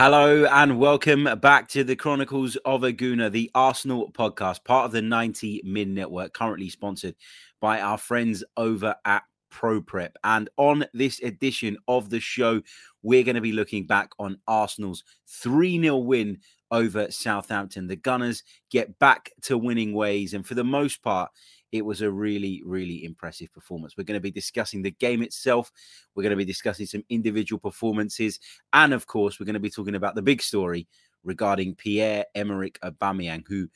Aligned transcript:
Hello 0.00 0.44
and 0.44 0.78
welcome 0.78 1.28
back 1.40 1.66
to 1.70 1.82
the 1.82 1.96
Chronicles 1.96 2.54
of 2.64 2.84
a 2.84 2.92
Gooner, 2.92 3.32
the 3.32 3.50
Arsenal 3.52 4.12
podcast, 4.12 4.62
part 4.62 4.84
of 4.84 4.92
the 4.92 5.02
90 5.02 5.62
Min 5.64 5.92
Network, 5.92 6.32
currently 6.32 6.68
sponsored 6.68 7.16
by 7.60 7.80
our 7.80 7.98
friends 7.98 8.44
over 8.56 8.94
at 9.04 9.24
ProPrep. 9.52 10.10
And 10.22 10.48
on 10.56 10.84
this 10.94 11.20
edition 11.20 11.78
of 11.88 12.10
the 12.10 12.20
show, 12.20 12.62
we're 13.02 13.24
going 13.24 13.34
to 13.34 13.40
be 13.40 13.50
looking 13.50 13.88
back 13.88 14.10
on 14.20 14.38
Arsenal's 14.46 15.02
3 15.26 15.80
0 15.80 15.96
win 15.96 16.38
over 16.70 17.10
Southampton. 17.10 17.88
The 17.88 17.96
Gunners 17.96 18.44
get 18.70 19.00
back 19.00 19.32
to 19.42 19.58
winning 19.58 19.94
ways, 19.94 20.32
and 20.32 20.46
for 20.46 20.54
the 20.54 20.62
most 20.62 21.02
part, 21.02 21.32
it 21.72 21.84
was 21.84 22.00
a 22.00 22.10
really, 22.10 22.62
really 22.64 23.04
impressive 23.04 23.52
performance. 23.52 23.96
We're 23.96 24.04
going 24.04 24.18
to 24.18 24.22
be 24.22 24.30
discussing 24.30 24.82
the 24.82 24.90
game 24.90 25.22
itself. 25.22 25.70
We're 26.14 26.22
going 26.22 26.30
to 26.30 26.36
be 26.36 26.44
discussing 26.44 26.86
some 26.86 27.04
individual 27.10 27.60
performances. 27.60 28.40
And 28.72 28.92
of 28.92 29.06
course, 29.06 29.38
we're 29.38 29.46
going 29.46 29.54
to 29.54 29.60
be 29.60 29.70
talking 29.70 29.94
about 29.94 30.14
the 30.14 30.22
big 30.22 30.42
story 30.42 30.88
regarding 31.24 31.74
Pierre 31.74 32.24
Emerick 32.34 32.78
Aubameyang, 32.80 33.44
who, 33.46 33.68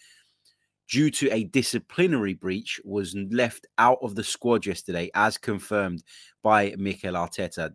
due 0.88 1.10
to 1.10 1.30
a 1.32 1.44
disciplinary 1.44 2.34
breach, 2.34 2.80
was 2.84 3.14
left 3.30 3.66
out 3.78 3.98
of 4.02 4.14
the 4.14 4.24
squad 4.24 4.64
yesterday, 4.64 5.10
as 5.14 5.36
confirmed 5.36 6.02
by 6.42 6.74
Mikel 6.78 7.14
Arteta. 7.14 7.72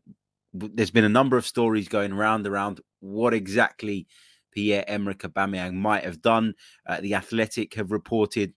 There's 0.53 0.91
been 0.91 1.03
a 1.03 1.09
number 1.09 1.37
of 1.37 1.45
stories 1.45 1.87
going 1.87 2.13
round 2.13 2.47
around 2.47 2.81
what 3.01 3.33
exactly 3.33 4.07
Pierre 4.51 4.85
Emerick 4.87 5.19
Aubameyang 5.19 5.75
might 5.75 6.03
have 6.03 6.21
done. 6.21 6.55
Uh, 6.87 6.99
the 7.01 7.13
Athletic 7.13 7.75
have 7.75 7.91
reported 7.91 8.53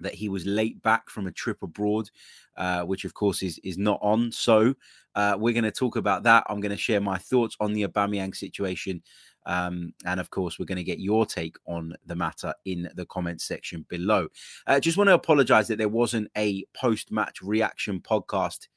that 0.00 0.14
he 0.14 0.28
was 0.28 0.46
late 0.46 0.82
back 0.82 1.10
from 1.10 1.26
a 1.26 1.32
trip 1.32 1.62
abroad, 1.62 2.10
uh, 2.56 2.82
which 2.82 3.04
of 3.04 3.14
course 3.14 3.42
is 3.42 3.58
is 3.64 3.78
not 3.78 3.98
on. 4.02 4.32
So 4.32 4.74
uh, 5.14 5.36
we're 5.38 5.54
going 5.54 5.64
to 5.64 5.72
talk 5.72 5.96
about 5.96 6.22
that. 6.24 6.44
I'm 6.48 6.60
going 6.60 6.70
to 6.70 6.76
share 6.76 7.00
my 7.00 7.18
thoughts 7.18 7.56
on 7.60 7.72
the 7.72 7.82
Aubameyang 7.86 8.34
situation. 8.34 9.02
Um, 9.46 9.94
and 10.04 10.20
of 10.20 10.30
course, 10.30 10.58
we're 10.58 10.66
going 10.66 10.76
to 10.76 10.84
get 10.84 11.00
your 11.00 11.24
take 11.24 11.56
on 11.66 11.94
the 12.04 12.14
matter 12.14 12.52
in 12.66 12.88
the 12.94 13.06
comments 13.06 13.44
section 13.44 13.86
below. 13.88 14.28
Uh, 14.66 14.78
just 14.78 14.98
want 14.98 15.08
to 15.08 15.14
apologize 15.14 15.68
that 15.68 15.78
there 15.78 15.88
wasn't 15.88 16.30
a 16.36 16.64
post 16.74 17.10
match 17.10 17.40
reaction 17.40 18.00
podcast 18.00 18.68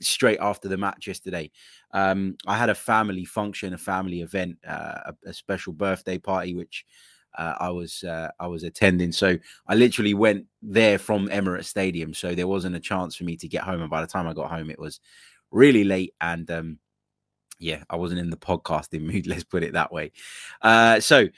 straight 0.00 0.38
after 0.40 0.68
the 0.68 0.76
match 0.76 1.06
yesterday. 1.06 1.50
Um, 1.92 2.36
I 2.46 2.56
had 2.56 2.70
a 2.70 2.74
family 2.74 3.24
function, 3.24 3.74
a 3.74 3.78
family 3.78 4.20
event, 4.20 4.58
uh, 4.66 4.98
a, 5.06 5.14
a, 5.26 5.32
special 5.32 5.72
birthday 5.72 6.18
party, 6.18 6.54
which 6.54 6.84
uh, 7.36 7.54
I 7.58 7.70
was 7.70 8.04
uh, 8.04 8.30
I 8.38 8.46
was 8.46 8.64
attending. 8.64 9.12
So 9.12 9.36
I 9.66 9.74
literally 9.74 10.14
went 10.14 10.46
there 10.62 10.98
from 10.98 11.28
Emirates 11.28 11.66
Stadium. 11.66 12.14
So 12.14 12.34
there 12.34 12.48
wasn't 12.48 12.76
a 12.76 12.80
chance 12.80 13.16
for 13.16 13.24
me 13.24 13.36
to 13.36 13.48
get 13.48 13.62
home. 13.62 13.80
And 13.80 13.90
by 13.90 14.00
the 14.00 14.06
time 14.06 14.26
I 14.26 14.32
got 14.32 14.50
home, 14.50 14.70
it 14.70 14.78
was 14.78 15.00
really 15.50 15.84
late. 15.84 16.14
And 16.20 16.50
um, 16.50 16.78
yeah, 17.58 17.82
I 17.90 17.96
wasn't 17.96 18.20
in 18.20 18.30
the 18.30 18.36
podcasting 18.36 19.02
mood. 19.12 19.26
Let's 19.26 19.44
put 19.44 19.62
it 19.62 19.72
that 19.72 19.92
way. 19.92 20.12
Uh, 20.62 21.00
so 21.00 21.28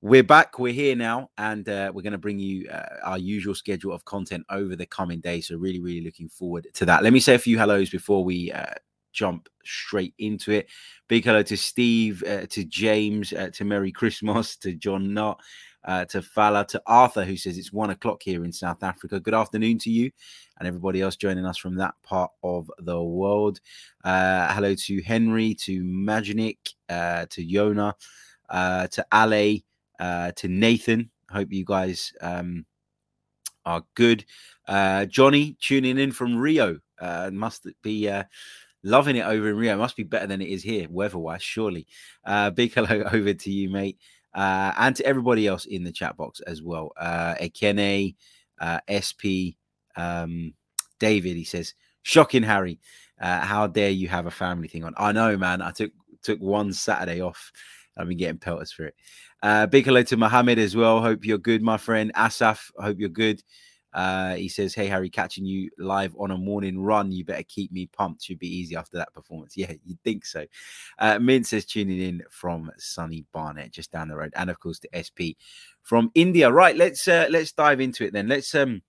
we're 0.00 0.24
back. 0.24 0.58
We're 0.58 0.72
here 0.72 0.96
now, 0.96 1.30
and 1.38 1.68
uh, 1.68 1.92
we're 1.94 2.02
going 2.02 2.12
to 2.12 2.18
bring 2.18 2.40
you 2.40 2.68
uh, 2.68 2.96
our 3.04 3.18
usual 3.18 3.54
schedule 3.54 3.92
of 3.92 4.04
content 4.04 4.44
over 4.50 4.74
the 4.74 4.86
coming 4.86 5.20
days. 5.20 5.46
So 5.46 5.56
really, 5.56 5.80
really 5.80 6.00
looking 6.00 6.28
forward 6.28 6.66
to 6.74 6.84
that. 6.86 7.04
Let 7.04 7.12
me 7.12 7.20
say 7.20 7.34
a 7.34 7.38
few 7.38 7.56
hellos 7.56 7.88
before 7.88 8.24
we 8.24 8.50
uh, 8.50 8.74
jump 9.12 9.48
straight 9.64 10.14
into 10.18 10.52
it. 10.52 10.68
Big 11.08 11.24
hello 11.24 11.42
to 11.42 11.56
Steve, 11.56 12.22
uh, 12.26 12.46
to 12.46 12.64
James, 12.64 13.32
uh, 13.32 13.50
to 13.52 13.64
Merry 13.64 13.92
Christmas, 13.92 14.56
to 14.56 14.74
John 14.74 15.12
Knott, 15.14 15.40
uh, 15.84 16.04
to 16.06 16.22
Fala, 16.22 16.64
to 16.66 16.82
Arthur, 16.86 17.24
who 17.24 17.36
says 17.36 17.58
it's 17.58 17.72
one 17.72 17.90
o'clock 17.90 18.22
here 18.22 18.44
in 18.44 18.52
South 18.52 18.82
Africa. 18.82 19.20
Good 19.20 19.34
afternoon 19.34 19.78
to 19.78 19.90
you 19.90 20.10
and 20.58 20.68
everybody 20.68 21.00
else 21.00 21.16
joining 21.16 21.44
us 21.44 21.58
from 21.58 21.74
that 21.76 21.94
part 22.04 22.30
of 22.44 22.70
the 22.78 23.02
world. 23.02 23.60
Uh, 24.04 24.52
hello 24.54 24.74
to 24.74 25.02
Henry, 25.02 25.54
to 25.54 25.82
Maginik, 25.82 26.74
uh, 26.88 27.26
to 27.30 27.44
Yona, 27.44 27.94
uh, 28.48 28.86
to 28.88 29.04
Ale, 29.12 29.58
to 30.36 30.48
Nathan. 30.48 31.10
Hope 31.30 31.52
you 31.52 31.64
guys 31.64 32.12
um, 32.20 32.64
are 33.64 33.82
good. 33.94 34.24
Johnny 35.08 35.56
tuning 35.60 35.98
in 35.98 36.12
from 36.12 36.36
Rio. 36.36 36.78
must 37.32 37.66
be 37.82 38.08
Loving 38.84 39.16
it 39.16 39.26
over 39.26 39.50
in 39.50 39.56
Rio. 39.56 39.74
It 39.74 39.78
must 39.78 39.96
be 39.96 40.02
better 40.02 40.26
than 40.26 40.42
it 40.42 40.48
is 40.48 40.62
here, 40.62 40.86
weather-wise, 40.90 41.42
surely. 41.42 41.86
Uh, 42.24 42.50
big 42.50 42.72
hello 42.74 43.04
over 43.12 43.32
to 43.32 43.50
you, 43.50 43.68
mate. 43.68 43.98
Uh, 44.34 44.72
and 44.78 44.96
to 44.96 45.04
everybody 45.04 45.46
else 45.46 45.66
in 45.66 45.84
the 45.84 45.92
chat 45.92 46.16
box 46.16 46.40
as 46.40 46.62
well. 46.62 46.92
Uh, 46.96 47.34
Ekene, 47.40 48.14
uh, 48.60 48.80
SP, 48.88 49.54
um, 49.96 50.54
David, 50.98 51.36
he 51.36 51.44
says, 51.44 51.74
shocking, 52.02 52.42
Harry. 52.42 52.80
Uh, 53.20 53.40
how 53.40 53.66
dare 53.66 53.90
you 53.90 54.08
have 54.08 54.26
a 54.26 54.30
family 54.30 54.68
thing 54.68 54.84
on? 54.84 54.94
I 54.96 55.12
know, 55.12 55.36
man. 55.36 55.62
I 55.62 55.70
took 55.70 55.92
took 56.22 56.40
one 56.40 56.72
Saturday 56.72 57.20
off. 57.20 57.52
I've 57.96 58.08
been 58.08 58.16
getting 58.16 58.38
pelters 58.38 58.72
for 58.72 58.86
it. 58.86 58.94
Uh, 59.42 59.66
big 59.66 59.84
hello 59.84 60.02
to 60.04 60.16
Mohammed 60.16 60.58
as 60.58 60.74
well. 60.74 61.00
Hope 61.00 61.24
you're 61.24 61.38
good, 61.38 61.62
my 61.62 61.76
friend. 61.76 62.12
Asaf, 62.14 62.70
hope 62.78 62.98
you're 62.98 63.08
good. 63.08 63.42
Uh, 63.94 64.34
he 64.34 64.48
says, 64.48 64.74
Hey, 64.74 64.86
Harry, 64.86 65.10
catching 65.10 65.44
you 65.44 65.70
live 65.78 66.14
on 66.18 66.30
a 66.30 66.36
morning 66.36 66.80
run. 66.80 67.12
You 67.12 67.24
better 67.24 67.42
keep 67.42 67.72
me 67.72 67.86
pumped. 67.86 68.22
Should 68.22 68.38
be 68.38 68.54
easy 68.54 68.76
after 68.76 68.96
that 68.98 69.12
performance. 69.12 69.56
Yeah, 69.62 69.72
you'd 69.84 70.02
think 70.02 70.24
so. 70.24 70.46
Uh, 70.98 71.18
Mint 71.18 71.46
says, 71.46 71.64
tuning 71.64 72.00
in 72.00 72.22
from 72.30 72.70
sunny 72.78 73.24
Barnet, 73.32 73.70
just 73.70 73.92
down 73.92 74.08
the 74.08 74.16
road. 74.16 74.32
And 74.34 74.50
of 74.50 74.58
course, 74.60 74.78
to 74.80 74.88
SP 74.96 75.36
from 75.82 76.10
India. 76.14 76.50
Right, 76.50 76.76
let's 76.76 77.06
uh, 77.06 77.26
let's 77.30 77.52
dive 77.52 77.80
into 77.80 78.04
it 78.04 78.12
then. 78.12 78.28
Let's 78.28 78.54
um 78.54 78.82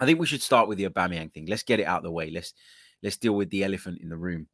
I 0.00 0.06
think 0.06 0.18
we 0.18 0.26
should 0.26 0.42
start 0.42 0.68
with 0.68 0.78
the 0.78 0.88
Aubameyang 0.88 1.32
thing. 1.32 1.46
Let's 1.46 1.62
get 1.62 1.78
it 1.78 1.86
out 1.86 1.98
of 1.98 2.04
the 2.04 2.10
way. 2.10 2.30
Let's 2.30 2.54
let's 3.02 3.16
deal 3.16 3.34
with 3.34 3.50
the 3.50 3.64
elephant 3.64 4.00
in 4.02 4.08
the 4.08 4.16
room. 4.16 4.48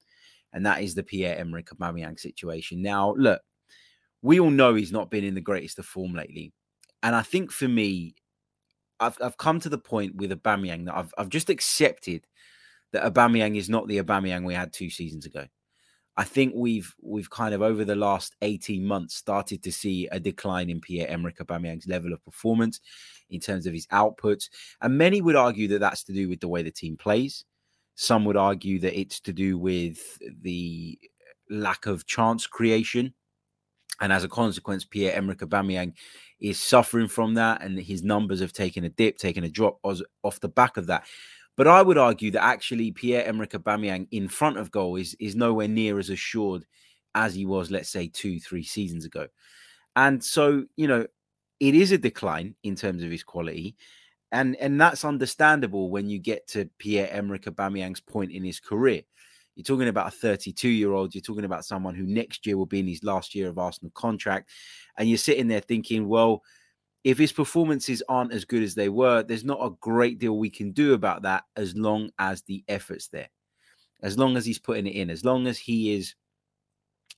And 0.52 0.66
that 0.66 0.82
is 0.82 0.94
the 0.94 1.02
Pierre 1.02 1.38
Emerick 1.38 1.70
Aubameyang 1.70 2.18
situation. 2.18 2.82
Now, 2.82 3.14
look, 3.16 3.40
we 4.22 4.40
all 4.40 4.50
know 4.50 4.74
he's 4.74 4.92
not 4.92 5.10
been 5.10 5.24
in 5.24 5.34
the 5.34 5.40
greatest 5.40 5.78
of 5.78 5.86
form 5.86 6.14
lately. 6.14 6.52
And 7.02 7.14
I 7.14 7.22
think 7.22 7.52
for 7.52 7.68
me, 7.68 8.14
I've 9.00 9.16
I've 9.22 9.38
come 9.38 9.60
to 9.60 9.68
the 9.68 9.78
point 9.78 10.16
with 10.16 10.30
Aubameyang 10.30 10.86
that 10.86 10.96
I've 10.96 11.12
I've 11.18 11.28
just 11.28 11.50
accepted 11.50 12.26
that 12.92 13.04
Aubameyang 13.04 13.56
is 13.56 13.68
not 13.68 13.86
the 13.86 14.02
Aubameyang 14.02 14.44
we 14.44 14.54
had 14.54 14.72
two 14.72 14.90
seasons 14.90 15.26
ago. 15.26 15.46
I 16.16 16.24
think 16.24 16.52
we've 16.56 16.92
we've 17.00 17.30
kind 17.30 17.54
of 17.54 17.62
over 17.62 17.84
the 17.84 17.94
last 17.94 18.34
18 18.42 18.84
months 18.84 19.14
started 19.14 19.62
to 19.62 19.72
see 19.72 20.08
a 20.10 20.18
decline 20.18 20.68
in 20.68 20.80
Pierre 20.80 21.08
Emerick 21.08 21.38
Aubameyang's 21.38 21.86
level 21.86 22.12
of 22.12 22.24
performance 22.24 22.80
in 23.30 23.38
terms 23.40 23.66
of 23.66 23.72
his 23.72 23.86
outputs, 23.88 24.48
and 24.82 24.98
many 24.98 25.20
would 25.20 25.36
argue 25.36 25.68
that 25.68 25.78
that's 25.78 26.02
to 26.04 26.12
do 26.12 26.28
with 26.28 26.40
the 26.40 26.48
way 26.48 26.62
the 26.62 26.72
team 26.72 26.96
plays. 26.96 27.44
Some 27.94 28.24
would 28.24 28.36
argue 28.36 28.80
that 28.80 28.98
it's 28.98 29.20
to 29.20 29.32
do 29.32 29.58
with 29.58 30.18
the 30.42 30.98
lack 31.50 31.86
of 31.86 32.06
chance 32.06 32.46
creation, 32.46 33.14
and 34.00 34.12
as 34.12 34.24
a 34.24 34.28
consequence, 34.28 34.84
Pierre 34.84 35.14
Emerick 35.14 35.38
Aubameyang 35.38 35.94
is 36.40 36.60
suffering 36.60 37.08
from 37.08 37.34
that, 37.34 37.62
and 37.62 37.78
his 37.78 38.02
numbers 38.02 38.40
have 38.40 38.52
taken 38.52 38.84
a 38.84 38.88
dip, 38.88 39.18
taken 39.18 39.44
a 39.44 39.48
drop 39.48 39.78
off 39.82 40.40
the 40.40 40.48
back 40.48 40.76
of 40.76 40.86
that. 40.86 41.06
But 41.56 41.66
I 41.66 41.82
would 41.82 41.98
argue 41.98 42.30
that 42.32 42.44
actually 42.44 42.92
Pierre 42.92 43.26
Emerick 43.26 43.50
Aubameyang 43.50 44.06
in 44.12 44.28
front 44.28 44.58
of 44.58 44.70
goal 44.70 44.96
is 44.96 45.16
is 45.18 45.34
nowhere 45.34 45.66
near 45.66 45.98
as 45.98 46.10
assured 46.10 46.64
as 47.14 47.34
he 47.34 47.46
was, 47.46 47.70
let's 47.70 47.88
say, 47.88 48.06
two, 48.06 48.38
three 48.38 48.62
seasons 48.62 49.04
ago. 49.04 49.26
And 49.96 50.22
so, 50.22 50.66
you 50.76 50.86
know, 50.86 51.06
it 51.58 51.74
is 51.74 51.90
a 51.90 51.98
decline 51.98 52.54
in 52.62 52.76
terms 52.76 53.02
of 53.02 53.10
his 53.10 53.24
quality. 53.24 53.74
And 54.30 54.54
and 54.56 54.80
that's 54.80 55.04
understandable 55.04 55.90
when 55.90 56.08
you 56.08 56.20
get 56.20 56.46
to 56.48 56.70
Pierre 56.78 57.10
Emerick 57.10 57.46
Aubameyang's 57.46 58.00
point 58.00 58.30
in 58.30 58.44
his 58.44 58.60
career. 58.60 59.02
You're 59.58 59.64
talking 59.64 59.88
about 59.88 60.06
a 60.06 60.12
32 60.12 60.68
year 60.68 60.92
old. 60.92 61.16
You're 61.16 61.20
talking 61.20 61.44
about 61.44 61.64
someone 61.64 61.96
who 61.96 62.06
next 62.06 62.46
year 62.46 62.56
will 62.56 62.64
be 62.64 62.78
in 62.78 62.86
his 62.86 63.02
last 63.02 63.34
year 63.34 63.48
of 63.48 63.58
Arsenal 63.58 63.90
contract. 63.92 64.50
And 64.96 65.08
you're 65.08 65.18
sitting 65.18 65.48
there 65.48 65.58
thinking, 65.58 66.06
well, 66.06 66.44
if 67.02 67.18
his 67.18 67.32
performances 67.32 68.00
aren't 68.08 68.32
as 68.32 68.44
good 68.44 68.62
as 68.62 68.76
they 68.76 68.88
were, 68.88 69.24
there's 69.24 69.42
not 69.42 69.58
a 69.60 69.74
great 69.80 70.20
deal 70.20 70.38
we 70.38 70.48
can 70.48 70.70
do 70.70 70.94
about 70.94 71.22
that 71.22 71.42
as 71.56 71.74
long 71.74 72.10
as 72.20 72.42
the 72.42 72.62
effort's 72.68 73.08
there, 73.08 73.30
as 74.00 74.16
long 74.16 74.36
as 74.36 74.46
he's 74.46 74.60
putting 74.60 74.86
it 74.86 74.94
in, 74.94 75.10
as 75.10 75.24
long 75.24 75.48
as 75.48 75.58
he 75.58 75.92
is 75.92 76.14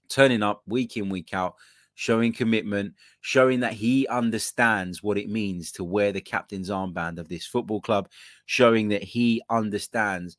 turning 0.08 0.42
up 0.42 0.62
week 0.66 0.96
in, 0.96 1.10
week 1.10 1.34
out, 1.34 1.56
showing 1.94 2.32
commitment, 2.32 2.94
showing 3.20 3.60
that 3.60 3.74
he 3.74 4.08
understands 4.08 5.02
what 5.02 5.18
it 5.18 5.28
means 5.28 5.72
to 5.72 5.84
wear 5.84 6.10
the 6.10 6.22
captain's 6.22 6.70
armband 6.70 7.18
of 7.18 7.28
this 7.28 7.44
football 7.44 7.82
club, 7.82 8.08
showing 8.46 8.88
that 8.88 9.02
he 9.02 9.42
understands 9.50 10.38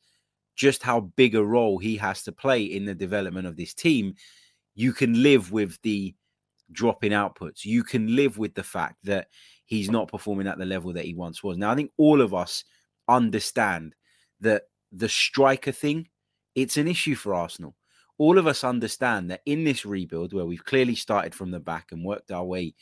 just 0.55 0.83
how 0.83 0.99
big 0.99 1.35
a 1.35 1.43
role 1.43 1.77
he 1.77 1.97
has 1.97 2.23
to 2.23 2.31
play 2.31 2.63
in 2.63 2.85
the 2.85 2.95
development 2.95 3.47
of 3.47 3.55
this 3.55 3.73
team, 3.73 4.15
you 4.75 4.93
can 4.93 5.21
live 5.21 5.51
with 5.51 5.79
the 5.81 6.13
drop 6.71 7.03
in 7.03 7.11
outputs. 7.11 7.65
You 7.65 7.83
can 7.83 8.15
live 8.15 8.37
with 8.37 8.53
the 8.53 8.63
fact 8.63 8.97
that 9.03 9.27
he's 9.65 9.89
not 9.89 10.07
performing 10.07 10.47
at 10.47 10.57
the 10.57 10.65
level 10.65 10.93
that 10.93 11.05
he 11.05 11.13
once 11.13 11.43
was. 11.43 11.57
Now, 11.57 11.71
I 11.71 11.75
think 11.75 11.91
all 11.97 12.21
of 12.21 12.33
us 12.33 12.63
understand 13.07 13.95
that 14.41 14.63
the 14.91 15.09
striker 15.09 15.71
thing, 15.71 16.07
it's 16.55 16.77
an 16.77 16.87
issue 16.87 17.15
for 17.15 17.33
Arsenal. 17.33 17.75
All 18.17 18.37
of 18.37 18.47
us 18.47 18.63
understand 18.63 19.31
that 19.31 19.41
in 19.45 19.63
this 19.63 19.85
rebuild, 19.85 20.33
where 20.33 20.45
we've 20.45 20.65
clearly 20.65 20.95
started 20.95 21.33
from 21.33 21.51
the 21.51 21.59
back 21.59 21.91
and 21.91 22.05
worked 22.05 22.31
our 22.31 22.43
way, 22.43 22.75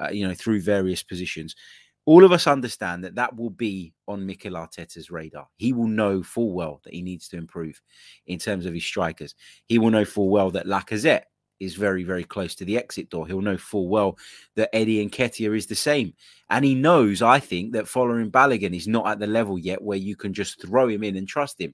uh, 0.00 0.08
you 0.10 0.26
know, 0.26 0.34
through 0.34 0.60
various 0.60 1.02
positions, 1.02 1.54
all 2.04 2.24
of 2.24 2.32
us 2.32 2.46
understand 2.46 3.04
that 3.04 3.14
that 3.14 3.36
will 3.36 3.50
be 3.50 3.92
on 4.08 4.26
Mikel 4.26 4.54
Arteta's 4.54 5.10
radar. 5.10 5.48
He 5.56 5.72
will 5.72 5.86
know 5.86 6.22
full 6.22 6.52
well 6.52 6.80
that 6.84 6.92
he 6.94 7.02
needs 7.02 7.28
to 7.28 7.36
improve 7.36 7.80
in 8.26 8.38
terms 8.38 8.66
of 8.66 8.74
his 8.74 8.84
strikers. 8.84 9.34
He 9.66 9.78
will 9.78 9.90
know 9.90 10.04
full 10.04 10.28
well 10.28 10.50
that 10.50 10.66
Lacazette 10.66 11.24
is 11.60 11.74
very, 11.74 12.02
very 12.02 12.24
close 12.24 12.56
to 12.56 12.64
the 12.64 12.76
exit 12.76 13.08
door. 13.08 13.26
He'll 13.26 13.40
know 13.40 13.56
full 13.56 13.88
well 13.88 14.18
that 14.56 14.74
Eddie 14.74 15.06
Nketiah 15.08 15.56
is 15.56 15.66
the 15.66 15.76
same. 15.76 16.12
And 16.50 16.64
he 16.64 16.74
knows, 16.74 17.22
I 17.22 17.38
think, 17.38 17.72
that 17.72 17.84
Folarin 17.84 18.32
Balogun 18.32 18.76
is 18.76 18.88
not 18.88 19.06
at 19.06 19.20
the 19.20 19.28
level 19.28 19.58
yet 19.58 19.80
where 19.80 19.98
you 19.98 20.16
can 20.16 20.34
just 20.34 20.60
throw 20.60 20.88
him 20.88 21.04
in 21.04 21.16
and 21.16 21.28
trust 21.28 21.60
him. 21.60 21.72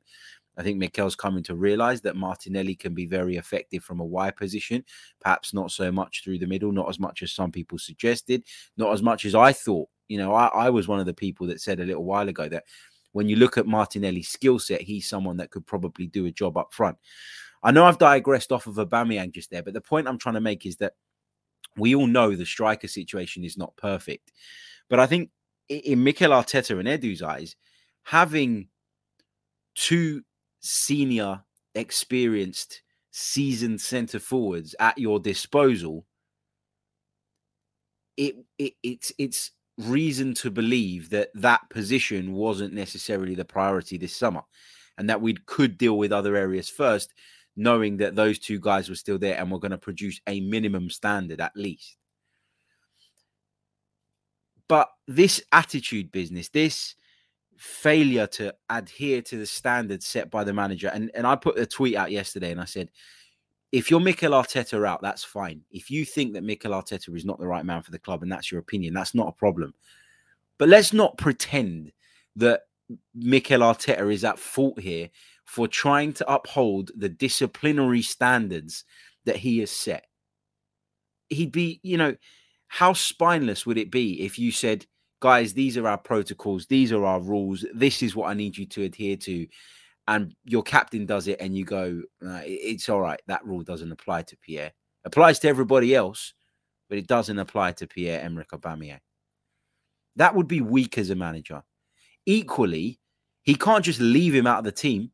I 0.59 0.63
think 0.63 0.77
Mikel's 0.77 1.17
coming 1.17 1.45
to 1.45 1.55
realize 1.55 2.01
that 2.03 2.17
Martinelli 2.17 2.75
can 2.75 2.93
be 2.93 3.07
very 3.07 3.37
effective 3.37 3.83
from 3.85 4.01
a 4.01 4.05
wide 4.05 4.37
position, 4.37 4.85
perhaps 5.21 5.55
not 5.55 5.71
so 5.71 5.91
much 5.93 6.23
through 6.23 6.41
the 6.41 6.49
middle, 6.49 6.73
not 6.73 6.89
as 6.89 6.99
much 6.99 7.23
as 7.23 7.33
some 7.33 7.53
people 7.53 7.79
suggested, 7.79 8.43
not 8.77 8.93
as 8.93 9.01
much 9.01 9.25
as 9.25 9.37
I 9.37 9.53
thought. 9.53 9.89
You 10.09 10.19
know, 10.19 10.35
I, 10.35 10.47
I 10.47 10.71
was 10.71 10.89
one 10.89 11.01
of 11.01 11.07
the 11.07 11.15
people 11.15 11.47
that 11.49 11.61
said 11.61 11.81
a 11.81 11.85
little 11.85 12.05
while 12.05 12.29
ago 12.29 12.49
that 12.49 12.65
when 13.13 13.29
you 13.29 13.37
look 13.37 13.59
at 13.59 13.67
Martinelli's 13.67 14.29
skill 14.29 14.59
set, 14.59 14.81
he's 14.81 15.09
someone 15.09 15.37
that 15.39 15.51
could 15.51 15.67
probably 15.67 16.07
do 16.07 16.27
a 16.27 16.31
job 16.31 16.57
up 16.57 16.73
front. 16.73 16.97
I 17.63 17.71
know 17.73 17.85
I've 17.85 17.99
digressed 17.99 18.53
off 18.53 18.67
of 18.67 18.77
Aubameyang 18.77 19.33
just 19.33 19.51
there, 19.51 19.63
but 19.63 19.75
the 19.75 19.81
point 19.81 20.07
I'm 20.07 20.19
trying 20.19 20.37
to 20.37 20.41
make 20.41 20.65
is 20.65 20.77
that 20.77 20.95
we 21.77 21.95
all 21.95 22.07
know 22.07 22.35
the 22.35 22.47
striker 22.47 22.89
situation 22.89 23.45
is 23.45 23.57
not 23.57 23.77
perfect. 23.77 24.33
But 24.89 25.01
I 25.01 25.07
think 25.07 25.31
in 25.69 26.03
Mikel 26.03 26.31
Arteta 26.31 26.79
and 26.79 26.89
Edu's 26.89 27.23
eyes, 27.23 27.57
having 28.05 28.69
two 29.75 30.23
senior, 30.61 31.43
experienced, 31.75 32.83
seasoned 33.11 33.81
centre 33.81 34.19
forwards 34.19 34.75
at 34.81 34.99
your 34.99 35.19
disposal, 35.19 36.07
it, 38.17 38.37
it 38.59 38.75
it's 38.83 39.13
it's 39.19 39.53
reason 39.79 40.35
to 40.35 40.51
believe 40.51 41.11
that 41.11 41.31
that 41.35 41.69
position 41.71 42.35
wasn't 42.35 42.75
necessarily 42.75 43.35
the 43.35 43.45
priority 43.45 43.97
this 43.97 44.15
summer, 44.15 44.43
and 44.97 45.09
that 45.09 45.21
we 45.21 45.35
could 45.47 45.79
deal 45.79 45.97
with 45.97 46.13
other 46.13 46.37
areas 46.37 46.69
first, 46.69 47.15
knowing 47.57 47.97
that 47.99 48.17
those 48.17 48.39
two 48.39 48.61
guys 48.61 48.89
were 48.89 48.95
still 48.95 49.19
there 49.19 49.39
and 49.39 49.51
were 49.51 49.59
going 49.59 49.71
to 49.71 49.79
produce 49.79 50.21
a 50.27 50.41
minimum 50.41 50.91
standard 50.91 51.41
at 51.41 51.57
least. 51.57 51.97
But 54.69 54.91
this 55.07 55.43
attitude 55.51 56.13
business, 56.13 56.49
this 56.51 56.95
failure 57.57 58.27
to 58.27 58.55
adhere 58.71 59.23
to 59.23 59.37
the 59.37 59.47
standards 59.47 60.07
set 60.07 60.31
by 60.31 60.45
the 60.45 60.53
manager. 60.53 60.89
And, 60.93 61.11
and 61.15 61.27
I 61.27 61.37
put 61.37 61.59
a 61.59 61.67
tweet 61.67 61.97
out 61.97 62.13
yesterday 62.13 62.53
and 62.53 62.61
I 62.61 62.67
said, 62.67 62.91
if 63.73 63.91
you're 63.91 64.01
Mikel 64.01 64.33
Arteta 64.33 64.87
out, 64.87 65.03
that's 65.03 65.25
fine. 65.25 65.63
If 65.71 65.91
you 65.91 66.05
think 66.05 66.33
that 66.33 66.45
Mikel 66.45 66.73
Arteta 66.73 67.15
is 67.15 67.25
not 67.25 67.39
the 67.39 67.47
right 67.47 67.65
man 67.65 67.83
for 67.83 67.91
the 67.91 67.99
club 67.99 68.23
and 68.23 68.33
that's 68.33 68.51
your 68.51 68.61
opinion, 68.61 68.95
that's 68.95 69.15
not 69.15 69.29
a 69.29 69.33
problem. 69.33 69.75
But 70.59 70.69
let's 70.69 70.93
not 70.93 71.19
pretend 71.19 71.93
that 72.37 72.63
Mikel 73.15 73.61
Arteta 73.61 74.13
is 74.13 74.25
at 74.25 74.39
fault 74.39 74.81
here 74.81 75.11
for 75.45 75.69
trying 75.69 76.13
to 76.15 76.33
uphold 76.33 76.91
the 76.97 77.09
disciplinary 77.09 78.03
standards 78.03 78.85
that 79.25 79.37
he 79.37 79.59
has 79.59 79.71
set. 79.71 80.07
He'd 81.29 81.53
be, 81.53 81.81
you 81.83 81.99
know, 81.99 82.17
how 82.69 82.93
spineless 82.93 83.67
would 83.67 83.79
it 83.79 83.91
be 83.91 84.23
if 84.23 84.39
you 84.39 84.51
said, 84.51 84.87
guys, 85.21 85.53
these 85.53 85.77
are 85.77 85.89
our 85.89 85.99
protocols, 85.99 86.67
these 86.67 86.93
are 86.93 87.05
our 87.05 87.21
rules, 87.21 87.65
this 87.75 88.03
is 88.03 88.17
what 88.17 88.29
I 88.29 88.35
need 88.35 88.57
you 88.57 88.67
to 88.67 88.85
adhere 88.85 89.17
to. 89.17 89.47
And 90.09 90.35
your 90.45 90.63
captain 90.63 91.07
does 91.07 91.29
it, 91.29 91.37
and 91.39 91.57
you 91.57 91.65
go, 91.65 92.03
uh, 92.27 92.41
it's 92.45 92.89
all 92.89 93.01
right. 93.01 93.21
That 93.27 93.45
rule 93.45 93.63
doesn't 93.63 93.93
apply 93.93 94.23
to 94.23 94.37
Pierre. 94.39 94.73
Applies 95.05 95.39
to 95.41 95.49
everybody 95.49 95.95
else, 95.95 96.35
but 96.89 96.99
it 96.99 97.07
doesn't 97.07 97.39
apply 97.39 97.73
to 97.73 97.87
Pierre 97.87 98.21
Emerick 98.23 98.51
Aubameyang. 98.51 99.01
That 100.17 100.35
would 100.35 100.49
be 100.49 100.63
weak 100.63 100.99
as 100.99 101.11
a 101.11 101.15
manager. 101.15 101.63
Equally, 102.27 102.99
he 103.43 103.55
can't 103.55 103.85
just 103.85 104.01
leave 104.01 104.35
him 104.35 104.47
out 104.47 104.59
of 104.59 104.65
the 104.65 104.73
team 104.73 105.13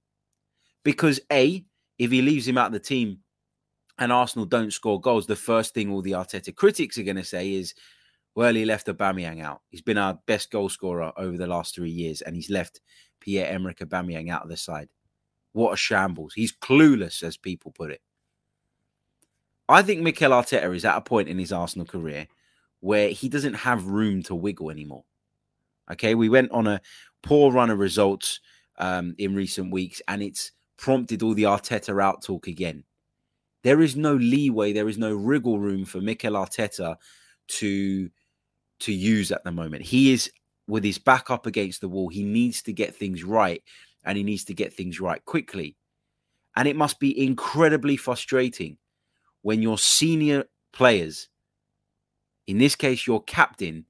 because 0.85 1.20
a 1.31 1.64
if 1.99 2.11
he 2.11 2.23
leaves 2.23 2.49
him 2.49 2.58
out 2.58 2.69
of 2.69 2.73
the 2.73 2.81
team 2.81 3.19
and 3.99 4.12
Arsenal 4.12 4.47
don't 4.47 4.73
score 4.73 5.00
goals, 5.00 5.26
the 5.26 5.37
first 5.37 5.75
thing 5.75 5.90
all 5.90 6.02
the 6.02 6.12
Arteta 6.12 6.55
critics 6.55 6.99
are 6.99 7.05
going 7.05 7.17
to 7.17 7.25
say 7.25 7.52
is, 7.52 7.75
well, 8.35 8.55
he 8.55 8.64
left 8.64 8.88
Aubameyang 8.88 9.43
out. 9.43 9.61
He's 9.70 9.82
been 9.82 9.99
our 9.99 10.19
best 10.26 10.50
goal 10.50 10.69
scorer 10.69 11.12
over 11.17 11.37
the 11.37 11.47
last 11.47 11.75
three 11.75 11.90
years, 11.90 12.20
and 12.23 12.35
he's 12.35 12.50
left 12.50 12.81
Pierre 13.25 13.50
Emerick 13.50 13.79
Aubameyang 13.79 14.31
out 14.31 14.43
of 14.43 14.50
the 14.50 14.56
side. 14.56 14.91
What 15.53 15.73
a 15.73 15.76
shambles! 15.76 16.35
He's 16.35 16.53
clueless, 16.53 17.23
as 17.23 17.38
people 17.38 17.73
put 17.73 17.91
it. 17.91 18.03
I 19.67 19.81
think 19.81 20.03
Mikel 20.03 20.31
Arteta 20.31 20.75
is 20.75 20.85
at 20.85 20.99
a 20.99 21.00
point 21.00 21.29
in 21.29 21.38
his 21.38 21.53
Arsenal 21.53 21.87
career 21.87 22.26
where 22.81 23.09
he 23.09 23.31
doesn't 23.31 23.55
have 23.55 23.87
room 23.87 24.23
to 24.25 24.35
wiggle 24.35 24.71
anymore. 24.71 25.05
Okay, 25.91 26.15
we 26.15 26.29
went 26.29 26.50
on 26.50 26.67
a 26.67 26.82
poor 27.23 27.50
run 27.50 27.71
of 27.71 27.79
results 27.79 28.41
um, 28.79 29.15
in 29.17 29.35
recent 29.35 29.73
weeks, 29.73 30.03
and 30.06 30.23
it's 30.23 30.53
prompted 30.76 31.23
all 31.23 31.32
the 31.32 31.44
Arteta 31.44 32.03
out 32.03 32.23
talk 32.23 32.47
again. 32.47 32.85
There 33.62 33.81
is 33.81 33.97
no 33.97 34.15
leeway, 34.15 34.75
there 34.75 34.88
is 34.88 34.99
no 34.99 35.15
wriggle 35.15 35.59
room 35.59 35.87
for 35.87 36.03
Mikel 36.03 36.35
Arteta 36.35 36.97
to 37.47 38.11
to 38.81 38.93
use 38.93 39.32
at 39.32 39.44
the 39.44 39.53
moment. 39.53 39.82
He 39.82 40.12
is 40.12 40.31
with 40.66 40.84
his 40.84 40.99
back 40.99 41.31
up 41.31 41.46
against 41.46 41.81
the 41.81 41.88
wall. 41.88 42.08
He 42.08 42.22
needs 42.22 42.62
to 42.62 42.72
get 42.72 42.94
things 42.94 43.25
right 43.25 43.62
and 44.05 44.16
he 44.16 44.25
needs 44.25 44.44
to 44.44 44.55
get 44.55 44.72
things 44.72 45.00
right 45.00 45.25
quickly. 45.25 45.76
And 46.56 46.69
it 46.69 46.76
must 46.76 47.00
be 47.00 47.25
incredibly 47.25 47.96
frustrating 47.96 48.78
when 49.43 49.61
your 49.61 49.78
senior 49.78 50.44
players, 50.72 51.28
in 52.46 52.58
this 52.58 52.76
case, 52.76 53.06
your 53.06 53.22
captain, 53.22 53.87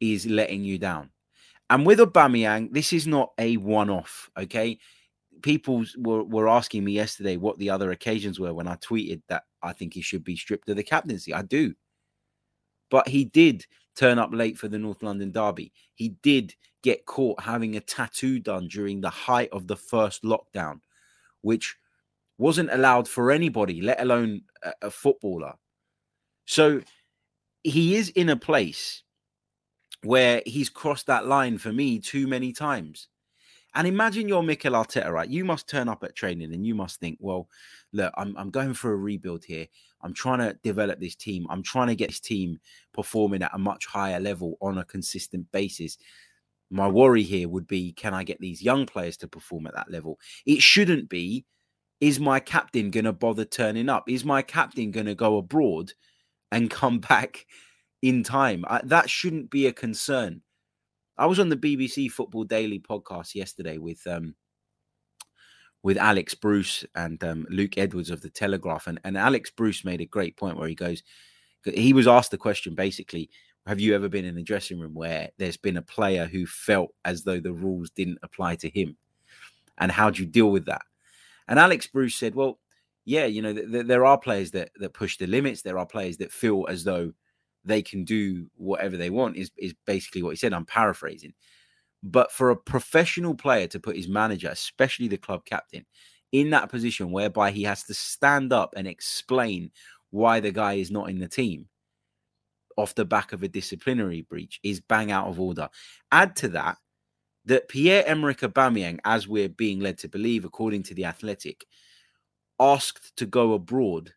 is 0.00 0.26
letting 0.26 0.64
you 0.64 0.78
down. 0.78 1.10
And 1.70 1.84
with 1.84 1.98
Aubameyang, 1.98 2.72
this 2.72 2.92
is 2.92 3.06
not 3.06 3.32
a 3.38 3.56
one-off. 3.56 4.30
Okay, 4.38 4.78
people 5.42 5.84
were, 5.98 6.22
were 6.22 6.48
asking 6.48 6.84
me 6.84 6.92
yesterday 6.92 7.36
what 7.36 7.58
the 7.58 7.70
other 7.70 7.90
occasions 7.90 8.40
were 8.40 8.54
when 8.54 8.68
I 8.68 8.76
tweeted 8.76 9.22
that 9.28 9.42
I 9.62 9.72
think 9.72 9.94
he 9.94 10.00
should 10.00 10.24
be 10.24 10.36
stripped 10.36 10.68
of 10.68 10.76
the 10.76 10.82
captaincy. 10.82 11.34
I 11.34 11.42
do, 11.42 11.74
but 12.90 13.08
he 13.08 13.24
did 13.24 13.66
turn 13.98 14.18
up 14.18 14.30
late 14.32 14.56
for 14.56 14.68
the 14.68 14.78
North 14.78 15.02
London 15.02 15.32
Derby. 15.32 15.72
He 15.94 16.10
did 16.22 16.54
get 16.82 17.04
caught 17.04 17.42
having 17.42 17.76
a 17.76 17.80
tattoo 17.80 18.38
done 18.38 18.68
during 18.68 19.00
the 19.00 19.10
height 19.10 19.48
of 19.50 19.66
the 19.66 19.76
first 19.76 20.22
lockdown, 20.22 20.80
which 21.40 21.76
wasn't 22.38 22.72
allowed 22.72 23.08
for 23.08 23.32
anybody, 23.32 23.82
let 23.82 24.00
alone 24.00 24.42
a, 24.62 24.72
a 24.82 24.90
footballer. 24.90 25.54
So 26.46 26.80
he 27.64 27.96
is 27.96 28.10
in 28.10 28.28
a 28.28 28.36
place 28.36 29.02
where 30.04 30.42
he's 30.46 30.70
crossed 30.70 31.08
that 31.08 31.26
line 31.26 31.58
for 31.58 31.72
me 31.72 31.98
too 31.98 32.28
many 32.28 32.52
times. 32.52 33.08
And 33.74 33.86
imagine 33.86 34.28
you're 34.28 34.42
Mikel 34.44 34.72
Arteta, 34.72 35.10
right? 35.10 35.28
You 35.28 35.44
must 35.44 35.68
turn 35.68 35.88
up 35.88 36.04
at 36.04 36.14
training 36.14 36.54
and 36.54 36.64
you 36.64 36.74
must 36.74 37.00
think, 37.00 37.18
well, 37.20 37.48
look, 37.92 38.12
I'm, 38.16 38.36
I'm 38.38 38.50
going 38.50 38.74
for 38.74 38.92
a 38.92 38.96
rebuild 38.96 39.44
here. 39.44 39.66
I'm 40.02 40.14
trying 40.14 40.38
to 40.38 40.56
develop 40.62 41.00
this 41.00 41.14
team. 41.14 41.46
I'm 41.50 41.62
trying 41.62 41.88
to 41.88 41.96
get 41.96 42.08
this 42.08 42.20
team 42.20 42.58
performing 42.92 43.42
at 43.42 43.54
a 43.54 43.58
much 43.58 43.86
higher 43.86 44.20
level 44.20 44.56
on 44.60 44.78
a 44.78 44.84
consistent 44.84 45.50
basis. 45.52 45.98
My 46.70 46.88
worry 46.88 47.22
here 47.22 47.48
would 47.48 47.66
be 47.66 47.92
can 47.92 48.14
I 48.14 48.24
get 48.24 48.40
these 48.40 48.62
young 48.62 48.86
players 48.86 49.16
to 49.18 49.28
perform 49.28 49.66
at 49.66 49.74
that 49.74 49.90
level? 49.90 50.18
It 50.46 50.62
shouldn't 50.62 51.08
be, 51.08 51.44
is 52.00 52.20
my 52.20 52.40
captain 52.40 52.90
going 52.90 53.06
to 53.06 53.12
bother 53.12 53.44
turning 53.44 53.88
up? 53.88 54.08
Is 54.08 54.24
my 54.24 54.42
captain 54.42 54.90
going 54.90 55.06
to 55.06 55.14
go 55.14 55.38
abroad 55.38 55.92
and 56.52 56.70
come 56.70 57.00
back 57.00 57.46
in 58.02 58.22
time? 58.22 58.64
I, 58.68 58.80
that 58.84 59.10
shouldn't 59.10 59.50
be 59.50 59.66
a 59.66 59.72
concern. 59.72 60.42
I 61.16 61.26
was 61.26 61.40
on 61.40 61.48
the 61.48 61.56
BBC 61.56 62.10
Football 62.12 62.44
Daily 62.44 62.78
podcast 62.78 63.34
yesterday 63.34 63.78
with 63.78 64.06
um, 64.06 64.36
with 65.88 65.96
Alex 65.96 66.34
Bruce 66.34 66.84
and 66.94 67.24
um, 67.24 67.46
Luke 67.48 67.78
Edwards 67.78 68.10
of 68.10 68.20
the 68.20 68.28
Telegraph, 68.28 68.88
and, 68.88 69.00
and 69.04 69.16
Alex 69.16 69.50
Bruce 69.50 69.86
made 69.86 70.02
a 70.02 70.04
great 70.04 70.36
point 70.36 70.58
where 70.58 70.68
he 70.68 70.74
goes, 70.74 71.02
he 71.64 71.94
was 71.94 72.06
asked 72.06 72.30
the 72.30 72.36
question 72.36 72.74
basically, 72.74 73.30
have 73.66 73.80
you 73.80 73.94
ever 73.94 74.06
been 74.06 74.26
in 74.26 74.36
a 74.36 74.42
dressing 74.42 74.78
room 74.78 74.92
where 74.92 75.30
there's 75.38 75.56
been 75.56 75.78
a 75.78 75.82
player 75.82 76.26
who 76.26 76.44
felt 76.44 76.90
as 77.06 77.24
though 77.24 77.40
the 77.40 77.54
rules 77.54 77.88
didn't 77.88 78.18
apply 78.22 78.56
to 78.56 78.68
him, 78.68 78.98
and 79.78 79.90
how 79.90 80.10
do 80.10 80.20
you 80.20 80.28
deal 80.28 80.50
with 80.50 80.66
that? 80.66 80.82
And 81.48 81.58
Alex 81.58 81.86
Bruce 81.86 82.16
said, 82.16 82.34
well, 82.34 82.58
yeah, 83.06 83.24
you 83.24 83.40
know, 83.40 83.54
th- 83.54 83.72
th- 83.72 83.86
there 83.86 84.04
are 84.04 84.18
players 84.18 84.50
that 84.50 84.68
that 84.80 84.92
push 84.92 85.16
the 85.16 85.26
limits. 85.26 85.62
There 85.62 85.78
are 85.78 85.86
players 85.86 86.18
that 86.18 86.32
feel 86.32 86.66
as 86.68 86.84
though 86.84 87.14
they 87.64 87.80
can 87.80 88.04
do 88.04 88.50
whatever 88.56 88.98
they 88.98 89.08
want 89.08 89.38
is, 89.38 89.50
is 89.56 89.72
basically 89.86 90.22
what 90.22 90.30
he 90.30 90.36
said. 90.36 90.52
I'm 90.52 90.66
paraphrasing. 90.66 91.32
But 92.02 92.30
for 92.30 92.50
a 92.50 92.56
professional 92.56 93.34
player 93.34 93.66
to 93.68 93.80
put 93.80 93.96
his 93.96 94.08
manager, 94.08 94.48
especially 94.48 95.08
the 95.08 95.16
club 95.16 95.44
captain, 95.44 95.84
in 96.32 96.50
that 96.50 96.68
position 96.70 97.10
whereby 97.10 97.50
he 97.50 97.62
has 97.64 97.84
to 97.84 97.94
stand 97.94 98.52
up 98.52 98.74
and 98.76 98.86
explain 98.86 99.70
why 100.10 100.40
the 100.40 100.52
guy 100.52 100.74
is 100.74 100.90
not 100.90 101.10
in 101.10 101.18
the 101.18 101.28
team, 101.28 101.68
off 102.76 102.94
the 102.94 103.04
back 103.04 103.32
of 103.32 103.42
a 103.42 103.48
disciplinary 103.48 104.22
breach 104.22 104.60
is 104.62 104.80
bang 104.80 105.10
out 105.10 105.26
of 105.26 105.40
order. 105.40 105.68
Add 106.12 106.36
to 106.36 106.48
that 106.48 106.78
that 107.44 107.68
Pierre 107.68 108.06
Emerick 108.06 108.40
Aubameyang, 108.40 108.98
as 109.04 109.26
we're 109.26 109.48
being 109.48 109.80
led 109.80 109.98
to 109.98 110.08
believe, 110.08 110.44
according 110.44 110.82
to 110.84 110.94
the 110.94 111.06
Athletic, 111.06 111.64
asked 112.60 113.16
to 113.16 113.26
go 113.26 113.54
abroad 113.54 114.12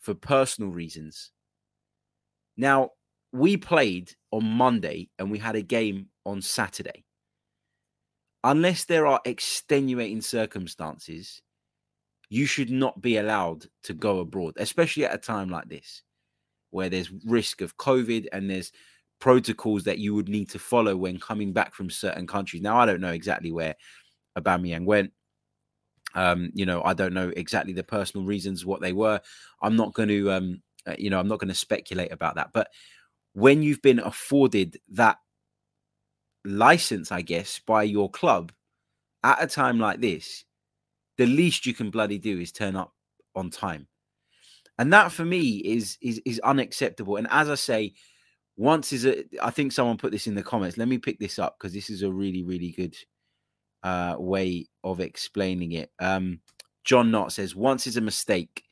for 0.00 0.12
personal 0.14 0.70
reasons. 0.70 1.30
Now, 2.56 2.90
we 3.32 3.56
played 3.56 4.12
on 4.30 4.44
Monday 4.44 5.10
and 5.18 5.30
we 5.30 5.38
had 5.38 5.56
a 5.56 5.62
game 5.62 6.06
on 6.24 6.40
Saturday. 6.42 7.04
Unless 8.44 8.84
there 8.84 9.06
are 9.06 9.20
extenuating 9.24 10.20
circumstances, 10.20 11.42
you 12.30 12.46
should 12.46 12.70
not 12.70 13.00
be 13.00 13.16
allowed 13.16 13.66
to 13.84 13.94
go 13.94 14.20
abroad, 14.20 14.54
especially 14.58 15.04
at 15.04 15.14
a 15.14 15.18
time 15.18 15.50
like 15.50 15.68
this, 15.68 16.02
where 16.70 16.88
there's 16.88 17.10
risk 17.26 17.60
of 17.60 17.76
COVID 17.76 18.26
and 18.32 18.48
there's 18.48 18.72
protocols 19.20 19.84
that 19.84 19.98
you 19.98 20.14
would 20.14 20.28
need 20.28 20.48
to 20.50 20.58
follow 20.58 20.96
when 20.96 21.18
coming 21.18 21.52
back 21.52 21.74
from 21.74 21.90
certain 21.90 22.26
countries. 22.26 22.62
Now, 22.62 22.78
I 22.78 22.86
don't 22.86 23.00
know 23.00 23.12
exactly 23.12 23.50
where 23.50 23.74
Aubameyang 24.38 24.84
went. 24.84 25.12
Um, 26.14 26.50
you 26.54 26.64
know, 26.64 26.82
I 26.84 26.94
don't 26.94 27.12
know 27.12 27.32
exactly 27.36 27.72
the 27.72 27.82
personal 27.82 28.26
reasons 28.26 28.64
what 28.64 28.80
they 28.80 28.92
were. 28.92 29.20
I'm 29.60 29.76
not 29.76 29.94
going 29.94 30.08
to, 30.08 30.30
um, 30.30 30.62
uh, 30.86 30.94
you 30.98 31.10
know, 31.10 31.18
I'm 31.18 31.28
not 31.28 31.38
going 31.38 31.48
to 31.48 31.54
speculate 31.54 32.12
about 32.12 32.36
that. 32.36 32.50
But 32.54 32.68
when 33.38 33.62
you've 33.62 33.82
been 33.82 34.00
afforded 34.00 34.80
that 34.88 35.18
license, 36.44 37.12
I 37.12 37.22
guess, 37.22 37.60
by 37.64 37.84
your 37.84 38.10
club 38.10 38.52
at 39.22 39.42
a 39.42 39.46
time 39.46 39.78
like 39.78 40.00
this, 40.00 40.44
the 41.18 41.26
least 41.26 41.64
you 41.64 41.72
can 41.72 41.90
bloody 41.90 42.18
do 42.18 42.40
is 42.40 42.50
turn 42.50 42.74
up 42.74 42.92
on 43.36 43.50
time. 43.50 43.86
And 44.78 44.92
that 44.92 45.12
for 45.12 45.24
me 45.24 45.56
is 45.58 45.98
is 46.00 46.20
is 46.24 46.40
unacceptable. 46.40 47.16
And 47.16 47.28
as 47.30 47.48
I 47.48 47.54
say, 47.54 47.94
once 48.56 48.92
is 48.92 49.06
a 49.06 49.24
I 49.42 49.50
think 49.50 49.72
someone 49.72 49.98
put 49.98 50.12
this 50.12 50.26
in 50.26 50.34
the 50.34 50.42
comments. 50.42 50.76
Let 50.76 50.88
me 50.88 50.98
pick 50.98 51.18
this 51.20 51.38
up 51.38 51.56
because 51.58 51.72
this 51.72 51.90
is 51.90 52.02
a 52.02 52.10
really, 52.10 52.42
really 52.42 52.70
good 52.70 52.96
uh 53.84 54.16
way 54.18 54.66
of 54.82 55.00
explaining 55.00 55.72
it. 55.72 55.90
Um 56.00 56.40
John 56.84 57.10
Knott 57.10 57.32
says 57.32 57.54
once 57.54 57.86
is 57.86 57.96
a 57.96 58.00
mistake, 58.00 58.64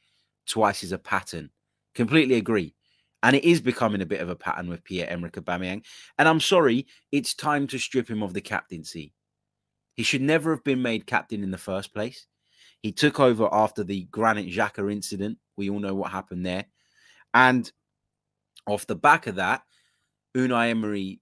twice 0.47 0.83
is 0.83 0.93
a 0.93 0.99
pattern. 0.99 1.51
Completely 1.95 2.37
agree. 2.37 2.76
And 3.27 3.35
it 3.35 3.43
is 3.43 3.61
becoming 3.61 4.03
a 4.03 4.07
bit 4.07 4.21
of 4.21 4.29
a 4.29 4.37
pattern 4.37 4.69
with 4.69 4.85
Pierre 4.85 5.11
Emerick 5.11 5.33
Aubameyang. 5.33 5.83
And 6.17 6.29
I'm 6.29 6.39
sorry, 6.39 6.87
it's 7.11 7.35
time 7.35 7.67
to 7.67 7.77
strip 7.77 8.09
him 8.09 8.23
of 8.23 8.35
the 8.35 8.41
captaincy. 8.41 9.15
He 9.97 10.05
should 10.05 10.23
never 10.23 10.53
have 10.53 10.63
been 10.63 10.81
made 10.81 11.09
captain 11.09 11.43
in 11.43 11.51
the 11.51 11.59
first 11.59 11.93
place. 11.93 12.29
He 12.83 12.93
took 12.93 13.19
over 13.19 13.49
after 13.53 13.83
the 13.83 14.05
Granit 14.13 14.47
Xhaka 14.47 14.93
incident. 14.93 15.39
We 15.57 15.71
all 15.71 15.81
know 15.81 15.97
what 15.97 16.13
happened 16.13 16.47
there. 16.47 16.67
And 17.35 17.69
off 18.65 18.87
the 18.87 18.95
back 18.95 19.27
of 19.27 19.35
that, 19.35 19.63
Unai 20.37 20.71
Emery 20.71 21.21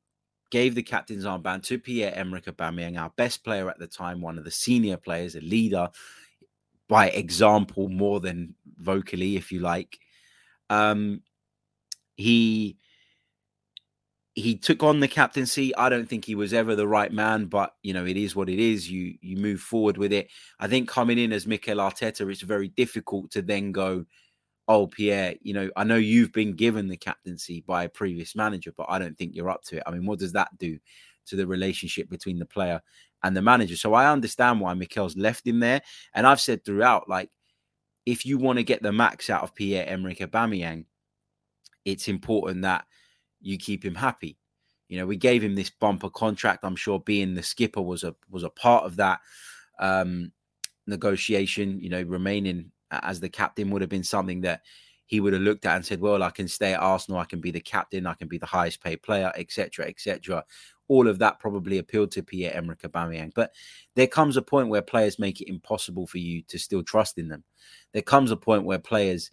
gave 0.50 0.74
the 0.74 0.82
captain's 0.82 1.24
armband 1.24 1.62
to 1.62 1.78
Pierre 1.78 2.14
Emerick 2.14 2.44
Aubameyang, 2.44 3.00
our 3.00 3.14
best 3.16 3.44
player 3.44 3.70
at 3.70 3.78
the 3.78 3.86
time, 3.86 4.20
one 4.20 4.36
of 4.36 4.44
the 4.44 4.50
senior 4.50 4.98
players, 4.98 5.36
a 5.36 5.40
leader 5.40 5.88
by 6.86 7.08
example 7.08 7.88
more 7.88 8.20
than 8.20 8.54
vocally, 8.76 9.36
if 9.36 9.50
you 9.50 9.60
like. 9.60 9.98
Um, 10.68 11.22
he 12.16 12.78
he 14.34 14.56
took 14.56 14.82
on 14.82 14.98
the 14.98 15.06
captaincy. 15.08 15.74
I 15.76 15.88
don't 15.88 16.08
think 16.08 16.24
he 16.24 16.34
was 16.34 16.52
ever 16.52 16.74
the 16.74 16.88
right 16.88 17.12
man, 17.12 17.46
but 17.46 17.74
you 17.82 17.94
know, 17.94 18.04
it 18.04 18.16
is 18.16 18.34
what 18.34 18.48
it 18.48 18.58
is. 18.58 18.90
You 18.90 19.14
you 19.20 19.36
move 19.36 19.60
forward 19.60 19.96
with 19.96 20.12
it. 20.12 20.28
I 20.58 20.66
think 20.66 20.88
coming 20.88 21.18
in 21.18 21.32
as 21.32 21.46
Mikel 21.46 21.78
Arteta, 21.78 22.28
it's 22.30 22.42
very 22.42 22.68
difficult 22.68 23.30
to 23.32 23.42
then 23.42 23.72
go, 23.72 24.04
Oh, 24.66 24.86
Pierre, 24.86 25.34
you 25.42 25.52
know, 25.54 25.70
I 25.76 25.84
know 25.84 25.96
you've 25.96 26.32
been 26.32 26.54
given 26.54 26.88
the 26.88 26.96
captaincy 26.96 27.62
by 27.66 27.84
a 27.84 27.88
previous 27.88 28.34
manager, 28.34 28.72
but 28.76 28.86
I 28.88 28.98
don't 28.98 29.16
think 29.16 29.34
you're 29.34 29.50
up 29.50 29.62
to 29.64 29.76
it. 29.76 29.82
I 29.86 29.90
mean, 29.90 30.06
what 30.06 30.18
does 30.18 30.32
that 30.32 30.56
do 30.58 30.78
to 31.26 31.36
the 31.36 31.46
relationship 31.46 32.08
between 32.08 32.38
the 32.38 32.46
player 32.46 32.80
and 33.22 33.36
the 33.36 33.42
manager? 33.42 33.76
So 33.76 33.94
I 33.94 34.10
understand 34.10 34.60
why 34.60 34.72
Mikel's 34.74 35.16
left 35.16 35.46
him 35.46 35.60
there. 35.60 35.82
And 36.14 36.26
I've 36.26 36.40
said 36.40 36.64
throughout, 36.64 37.10
like, 37.10 37.30
if 38.06 38.24
you 38.26 38.38
want 38.38 38.58
to 38.58 38.64
get 38.64 38.82
the 38.82 38.92
max 38.92 39.28
out 39.28 39.42
of 39.42 39.54
Pierre 39.54 39.86
Emerick 39.86 40.18
Aubameyang, 40.18 40.86
it's 41.84 42.08
important 42.08 42.62
that 42.62 42.86
you 43.40 43.58
keep 43.58 43.84
him 43.84 43.94
happy. 43.94 44.38
You 44.88 44.98
know, 44.98 45.06
we 45.06 45.16
gave 45.16 45.42
him 45.42 45.54
this 45.54 45.70
bumper 45.70 46.10
contract. 46.10 46.64
I'm 46.64 46.76
sure 46.76 47.00
being 47.00 47.34
the 47.34 47.42
skipper 47.42 47.82
was 47.82 48.04
a 48.04 48.14
was 48.30 48.42
a 48.42 48.50
part 48.50 48.84
of 48.84 48.96
that 48.96 49.20
um, 49.78 50.32
negotiation. 50.86 51.80
You 51.80 51.90
know, 51.90 52.02
remaining 52.02 52.70
as 52.90 53.20
the 53.20 53.28
captain 53.28 53.70
would 53.70 53.82
have 53.82 53.90
been 53.90 54.04
something 54.04 54.42
that 54.42 54.62
he 55.06 55.20
would 55.20 55.32
have 55.32 55.42
looked 55.42 55.66
at 55.66 55.76
and 55.76 55.84
said, 55.84 56.00
"Well, 56.00 56.22
I 56.22 56.30
can 56.30 56.48
stay 56.48 56.74
at 56.74 56.80
Arsenal. 56.80 57.20
I 57.20 57.24
can 57.24 57.40
be 57.40 57.50
the 57.50 57.60
captain. 57.60 58.06
I 58.06 58.14
can 58.14 58.28
be 58.28 58.38
the 58.38 58.46
highest 58.46 58.82
paid 58.82 59.02
player, 59.02 59.32
etc., 59.36 59.86
etc." 59.86 60.44
All 60.86 61.08
of 61.08 61.18
that 61.18 61.40
probably 61.40 61.78
appealed 61.78 62.10
to 62.12 62.22
Pierre 62.22 62.54
Emerick 62.54 62.82
Aubameyang, 62.82 63.32
but 63.34 63.52
there 63.96 64.06
comes 64.06 64.36
a 64.36 64.42
point 64.42 64.68
where 64.68 64.82
players 64.82 65.18
make 65.18 65.40
it 65.40 65.48
impossible 65.48 66.06
for 66.06 66.18
you 66.18 66.42
to 66.42 66.58
still 66.58 66.82
trust 66.82 67.16
in 67.16 67.28
them. 67.28 67.42
There 67.92 68.02
comes 68.02 68.30
a 68.30 68.36
point 68.36 68.64
where 68.64 68.78
players 68.78 69.30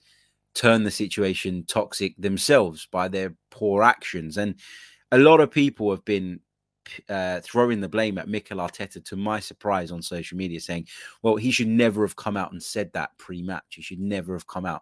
turn 0.53 0.83
the 0.83 0.91
situation 0.91 1.65
toxic 1.67 2.15
themselves 2.17 2.87
by 2.91 3.07
their 3.07 3.35
poor 3.49 3.83
actions. 3.83 4.37
And 4.37 4.55
a 5.11 5.17
lot 5.17 5.39
of 5.39 5.51
people 5.51 5.89
have 5.91 6.05
been 6.05 6.39
uh, 7.09 7.39
throwing 7.41 7.79
the 7.79 7.89
blame 7.89 8.17
at 8.17 8.27
Mikel 8.27 8.57
Arteta, 8.57 9.03
to 9.05 9.15
my 9.15 9.39
surprise, 9.39 9.91
on 9.91 10.01
social 10.01 10.37
media, 10.37 10.59
saying, 10.59 10.87
"Well, 11.21 11.35
he 11.35 11.51
should 11.51 11.67
never 11.67 12.03
have 12.05 12.15
come 12.15 12.37
out 12.37 12.51
and 12.51 12.61
said 12.61 12.91
that 12.93 13.17
pre-match. 13.17 13.75
He 13.75 13.81
should 13.81 13.99
never 13.99 14.33
have 14.33 14.47
come 14.47 14.65
out 14.65 14.81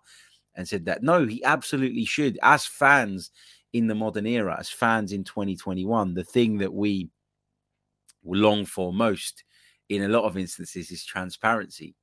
and 0.56 0.68
said 0.68 0.86
that." 0.86 1.04
No, 1.04 1.26
he 1.26 1.44
absolutely 1.44 2.06
should. 2.06 2.40
As 2.42 2.66
fans 2.66 3.32
in 3.74 3.88
the 3.88 3.96
modern 3.96 4.26
era, 4.26 4.56
as 4.60 4.70
fans 4.70 5.12
in 5.12 5.24
2021, 5.24 6.14
the 6.14 6.24
thing 6.24 6.58
that 6.60 6.74
we 6.74 7.10
long 8.24 8.66
for 8.66 8.94
most, 8.94 9.44
in 9.90 10.04
a 10.04 10.08
lot 10.08 10.24
of 10.24 10.38
instances, 10.38 10.92
is 10.92 11.06
transparency. 11.06 11.96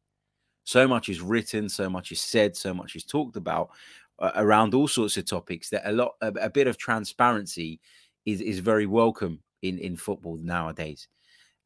So 0.67 0.89
much 0.89 1.09
is 1.09 1.23
written, 1.23 1.69
so 1.69 1.89
much 1.89 2.11
is 2.11 2.21
said, 2.21 2.57
so 2.57 2.75
much 2.75 2.97
is 2.97 3.05
talked 3.05 3.37
about 3.37 3.71
uh, 4.19 4.33
around 4.35 4.75
all 4.75 4.89
sorts 4.89 5.17
of 5.17 5.25
topics 5.25 5.71
that 5.71 5.89
a 5.89 5.93
lot, 5.93 6.17
a, 6.21 6.27
a 6.41 6.51
bit 6.51 6.67
of 6.67 6.77
transparency 6.77 7.81
is 8.27 8.41
is 8.41 8.59
very 8.59 8.85
welcome 8.87 9.39
in 9.63 9.79
in 9.79 9.97
football 9.97 10.37
nowadays. 10.39 11.07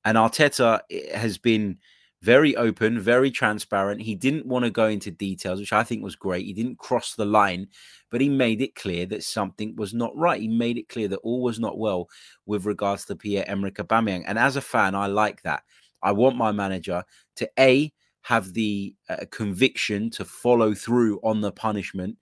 And 0.04 0.18
Arteta 0.18 0.80
eh, 0.90 1.16
has 1.16 1.38
been 1.38 1.78
very 2.20 2.54
open, 2.56 3.00
very 3.00 3.30
transparent. 3.30 4.02
He 4.02 4.14
didn't 4.14 4.44
want 4.44 4.66
to 4.66 4.70
go 4.70 4.88
into 4.88 5.10
details, 5.10 5.60
which 5.60 5.72
I 5.72 5.82
think 5.82 6.02
was 6.02 6.14
great. 6.14 6.44
He 6.44 6.52
didn't 6.52 6.78
cross 6.78 7.14
the 7.14 7.24
line, 7.24 7.68
but 8.10 8.20
he 8.20 8.28
made 8.28 8.60
it 8.60 8.74
clear 8.74 9.06
that 9.06 9.24
something 9.24 9.74
was 9.76 9.94
not 9.94 10.14
right. 10.14 10.42
He 10.42 10.48
made 10.48 10.76
it 10.76 10.90
clear 10.90 11.08
that 11.08 11.20
all 11.20 11.40
was 11.42 11.58
not 11.58 11.78
well 11.78 12.10
with 12.44 12.66
regards 12.66 13.06
to 13.06 13.16
Pierre 13.16 13.48
Emerick 13.48 13.76
Aubameyang. 13.76 14.24
And 14.26 14.38
as 14.38 14.56
a 14.56 14.60
fan, 14.60 14.94
I 14.94 15.06
like 15.06 15.40
that. 15.42 15.62
I 16.02 16.12
want 16.12 16.36
my 16.36 16.52
manager 16.52 17.02
to 17.36 17.50
a 17.58 17.90
have 18.22 18.52
the 18.52 18.94
uh, 19.08 19.24
conviction 19.30 20.10
to 20.10 20.24
follow 20.24 20.74
through 20.74 21.20
on 21.22 21.40
the 21.40 21.52
punishment 21.52 22.16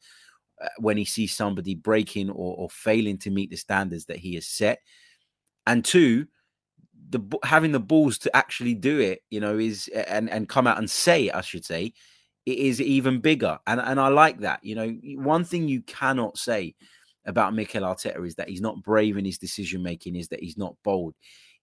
uh, 0.63 0.69
when 0.79 0.97
he 0.97 1.05
sees 1.05 1.35
somebody 1.35 1.75
breaking 1.75 2.31
or, 2.31 2.57
or, 2.57 2.71
failing 2.71 3.19
to 3.19 3.31
meet 3.31 3.51
the 3.51 3.57
standards 3.57 4.07
that 4.07 4.17
he 4.17 4.35
has 4.35 4.47
set. 4.47 4.81
And 5.67 5.85
two, 5.85 6.27
the 7.11 7.21
having 7.43 7.73
the 7.73 7.81
balls 7.81 8.19
to 8.19 8.37
actually 8.37 8.75
do 8.75 9.01
it, 9.01 9.23
you 9.31 9.41
know, 9.41 9.59
is 9.59 9.89
and 9.89 10.31
and 10.31 10.49
come 10.49 10.67
out 10.67 10.79
and 10.79 10.91
say 10.91 11.31
I 11.31 11.41
should 11.41 11.65
say, 11.65 11.93
it 12.47 12.59
is 12.59 12.81
even 12.81 13.21
bigger. 13.21 13.59
And 13.67 13.81
and 13.81 14.01
I 14.01 14.09
like 14.09 14.41
that. 14.41 14.65
You 14.65 14.75
know, 14.75 14.89
one 15.23 15.45
thing 15.45 15.69
you 15.69 15.83
cannot 15.83 16.39
say 16.39 16.75
about 17.27 17.55
Mikel 17.55 17.83
Arteta 17.83 18.27
is 18.27 18.37
that 18.37 18.49
he's 18.49 18.63
not 18.63 18.83
brave 18.83 19.17
in 19.19 19.25
his 19.25 19.39
decision 19.39 19.83
making, 19.83 20.17
is 20.17 20.29
that 20.29 20.41
he's 20.41 20.57
not 20.57 20.75
bold. 20.83 21.15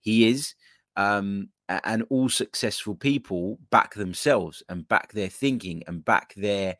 He 0.01 0.27
is, 0.27 0.53
um, 0.95 1.49
and 1.67 2.03
all 2.09 2.29
successful 2.29 2.95
people 2.95 3.57
back 3.71 3.93
themselves 3.95 4.61
and 4.69 4.87
back 4.87 5.11
their 5.13 5.29
thinking 5.29 5.83
and 5.87 6.05
back 6.05 6.33
their 6.35 6.75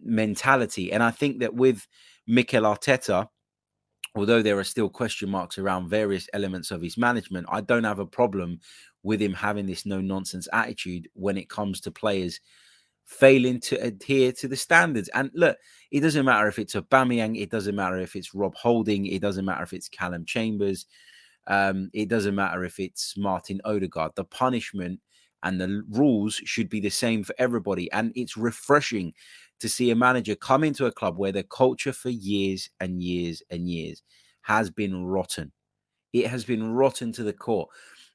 mentality. 0.00 0.92
And 0.92 1.02
I 1.02 1.10
think 1.10 1.40
that 1.40 1.54
with 1.54 1.86
Mikel 2.26 2.62
Arteta, 2.62 3.28
although 4.14 4.42
there 4.42 4.58
are 4.58 4.64
still 4.64 4.88
question 4.88 5.30
marks 5.30 5.58
around 5.58 5.88
various 5.88 6.28
elements 6.32 6.70
of 6.70 6.82
his 6.82 6.96
management, 6.96 7.46
I 7.50 7.60
don't 7.60 7.84
have 7.84 7.98
a 7.98 8.06
problem 8.06 8.60
with 9.02 9.20
him 9.20 9.34
having 9.34 9.66
this 9.66 9.84
no 9.84 10.00
nonsense 10.00 10.48
attitude 10.52 11.08
when 11.14 11.36
it 11.36 11.50
comes 11.50 11.80
to 11.82 11.90
players 11.90 12.40
failing 13.04 13.60
to 13.60 13.76
adhere 13.82 14.32
to 14.32 14.48
the 14.48 14.56
standards. 14.56 15.10
And 15.12 15.30
look, 15.34 15.58
it 15.90 16.00
doesn't 16.00 16.24
matter 16.24 16.48
if 16.48 16.58
it's 16.58 16.74
Aubameyang, 16.74 17.40
it 17.40 17.50
doesn't 17.50 17.74
matter 17.74 17.98
if 17.98 18.16
it's 18.16 18.34
Rob 18.34 18.54
Holding, 18.54 19.06
it 19.06 19.20
doesn't 19.20 19.44
matter 19.44 19.62
if 19.62 19.72
it's 19.72 19.88
Callum 19.88 20.24
Chambers, 20.24 20.86
um, 21.46 21.90
it 21.92 22.08
doesn't 22.08 22.34
matter 22.34 22.64
if 22.64 22.78
it's 22.78 23.16
Martin 23.16 23.60
Odegaard. 23.64 24.12
The 24.14 24.24
punishment 24.24 25.00
and 25.42 25.60
the 25.60 25.84
rules 25.90 26.34
should 26.44 26.68
be 26.68 26.80
the 26.80 26.90
same 26.90 27.22
for 27.22 27.34
everybody. 27.38 27.90
And 27.92 28.12
it's 28.16 28.36
refreshing 28.36 29.12
to 29.60 29.68
see 29.68 29.90
a 29.90 29.96
manager 29.96 30.34
come 30.34 30.64
into 30.64 30.86
a 30.86 30.92
club 30.92 31.18
where 31.18 31.32
the 31.32 31.44
culture 31.44 31.92
for 31.92 32.10
years 32.10 32.70
and 32.80 33.02
years 33.02 33.42
and 33.50 33.68
years 33.68 34.02
has 34.42 34.70
been 34.70 35.04
rotten. 35.04 35.52
It 36.12 36.28
has 36.28 36.44
been 36.44 36.72
rotten 36.72 37.12
to 37.12 37.22
the 37.22 37.32
core. 37.32 37.68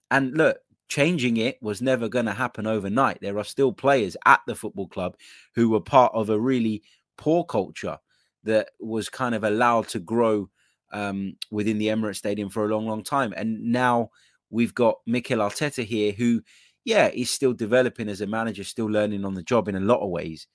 And 0.09 0.35
look, 0.35 0.57
changing 0.87 1.37
it 1.37 1.61
was 1.61 1.81
never 1.81 2.09
going 2.09 2.25
to 2.25 2.33
happen 2.33 2.65
overnight. 2.65 3.19
There 3.21 3.37
are 3.37 3.43
still 3.43 3.71
players 3.71 4.17
at 4.25 4.41
the 4.47 4.55
football 4.55 4.87
club 4.87 5.15
who 5.53 5.69
were 5.69 5.81
part 5.81 6.11
of 6.15 6.29
a 6.29 6.39
really 6.39 6.81
poor 7.17 7.43
culture 7.43 7.97
that 8.43 8.69
was 8.79 9.09
kind 9.09 9.35
of 9.35 9.43
allowed 9.43 9.87
to 9.89 9.99
grow 9.99 10.49
um, 10.91 11.35
within 11.51 11.77
the 11.77 11.87
Emirates 11.87 12.17
Stadium 12.17 12.49
for 12.49 12.65
a 12.65 12.67
long, 12.67 12.87
long 12.87 13.03
time. 13.03 13.33
And 13.35 13.71
now 13.71 14.09
we've 14.49 14.73
got 14.73 14.97
Mikel 15.05 15.39
Arteta 15.39 15.83
here, 15.83 16.11
who, 16.11 16.41
yeah, 16.85 17.09
is 17.13 17.29
still 17.29 17.53
developing 17.53 18.09
as 18.09 18.21
a 18.21 18.27
manager, 18.27 18.63
still 18.63 18.87
learning 18.87 19.25
on 19.25 19.33
the 19.33 19.43
job 19.43 19.67
in 19.67 19.75
a 19.75 19.79
lot 19.79 20.01
of 20.01 20.09
ways, 20.09 20.47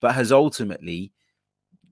but 0.00 0.14
has 0.14 0.32
ultimately 0.32 1.12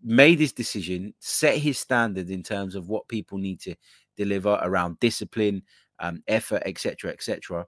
made 0.03 0.41
his 0.41 0.53
decision, 0.53 1.15
set 1.21 1.59
his 1.59 1.79
standards 1.79 2.31
in 2.31 2.43
terms 2.43 2.75
of 2.75 2.89
what 2.89 3.09
people 3.09 3.39
need 3.39 3.61
to 3.61 3.75
deliver 4.17 4.59
around 4.63 4.99
discipline, 5.01 5.63
um, 5.99 6.23
effort, 6.27 6.63
etc., 6.65 7.11
etc. 7.11 7.67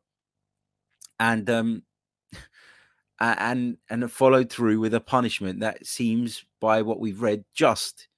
And 1.21 1.49
um, 1.51 1.83
and 3.21 3.77
and 3.89 4.11
followed 4.11 4.51
through 4.51 4.81
with 4.81 4.95
a 4.95 5.01
punishment 5.01 5.61
that 5.61 5.87
seems, 5.87 6.45
by 6.61 6.83
what 6.83 7.01
we've 7.01 7.23
read, 7.23 7.45
just. 7.55 8.09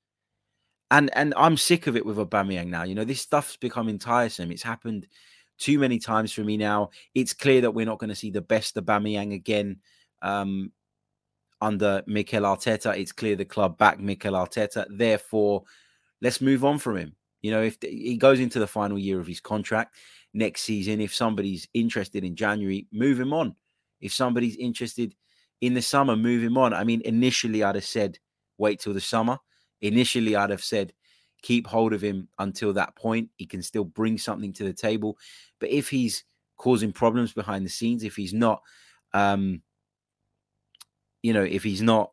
And 0.91 1.11
and 1.17 1.35
I'm 1.37 1.57
sick 1.57 1.87
of 1.87 1.97
it 1.97 2.07
with 2.07 2.19
Aubameyang 2.19 2.69
now. 2.69 2.85
You 2.85 2.95
know, 2.95 3.05
this 3.05 3.21
stuff's 3.21 3.57
becoming 3.57 3.99
tiresome. 3.99 4.51
It's 4.51 4.63
happened 4.63 5.07
too 5.59 5.79
many 5.79 5.99
times 5.99 6.33
for 6.33 6.43
me 6.43 6.57
now. 6.57 6.91
It's 7.15 7.33
clear 7.33 7.61
that 7.63 7.73
we're 7.73 7.87
not 7.87 7.99
going 7.99 8.11
to 8.11 8.17
see 8.17 8.31
the 8.31 8.41
best 8.41 8.75
Aubameyang 8.77 9.33
again 9.35 9.79
um, 10.23 10.73
under 11.61 12.03
Mikel 12.07 12.43
Arteta. 12.43 12.97
It's 12.99 13.13
clear 13.13 13.37
the 13.37 13.45
club 13.45 13.79
back 13.79 13.99
Mikel 13.99 14.35
Arteta. 14.35 14.87
Therefore, 14.91 15.65
let's 16.21 16.41
move 16.41 16.65
on 16.65 16.79
from 16.79 16.97
him. 16.97 17.17
You 17.43 17.51
know, 17.51 17.63
if 17.63 17.77
he 17.83 18.17
goes 18.17 18.41
into 18.41 18.59
the 18.59 18.67
final 18.67 18.99
year 18.99 19.21
of 19.21 19.27
his 19.27 19.41
contract 19.41 19.97
next 20.33 20.63
season, 20.63 21.01
if 21.01 21.15
somebody's 21.15 21.69
interested 21.75 22.25
in 22.25 22.37
January, 22.37 22.87
move 22.91 23.21
him 23.21 23.33
on. 23.33 23.55
If 24.01 24.13
somebody's 24.13 24.57
interested 24.57 25.15
in 25.61 25.75
the 25.75 25.83
summer, 25.83 26.17
move 26.17 26.43
him 26.43 26.57
on. 26.57 26.73
I 26.73 26.85
mean, 26.85 27.03
initially 27.05 27.63
I'd 27.63 27.75
have 27.75 27.85
said 27.85 28.19
wait 28.59 28.81
till 28.81 28.95
the 28.95 29.01
summer. 29.01 29.39
Initially, 29.85 30.35
I'd 30.35 30.51
have 30.51 30.65
said 30.65 30.93
keep 31.43 31.67
hold 31.67 31.93
of 31.93 32.03
him 32.03 32.27
until 32.39 32.73
that 32.73 32.97
point. 32.97 33.29
He 33.37 33.45
can 33.45 33.63
still 33.63 33.85
bring 33.85 34.17
something 34.17 34.53
to 34.55 34.65
the 34.65 34.73
table. 34.73 35.19
But 35.61 35.69
if 35.69 35.91
he's 35.91 36.25
causing 36.57 36.91
problems 36.91 37.35
behind 37.35 37.67
the 37.67 37.71
scenes, 37.71 38.03
if 38.03 38.17
he's 38.17 38.33
not, 38.33 38.63
um, 39.13 39.61
you 41.23 41.35
know, 41.35 41.43
if 41.43 41.63
he's 41.63 41.83
not 41.83 42.13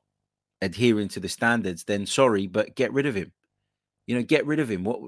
adhering 0.62 1.08
to 1.10 1.22
the 1.22 1.30
standards, 1.30 1.86
then 1.86 2.06
sorry, 2.06 2.46
but 2.46 2.76
get 2.76 2.92
rid 2.92 3.06
of 3.06 3.16
him. 3.16 3.32
You 4.06 4.16
know, 4.16 4.24
get 4.24 4.46
rid 4.46 4.60
of 4.60 4.70
him. 4.70 4.84
What 4.84 5.00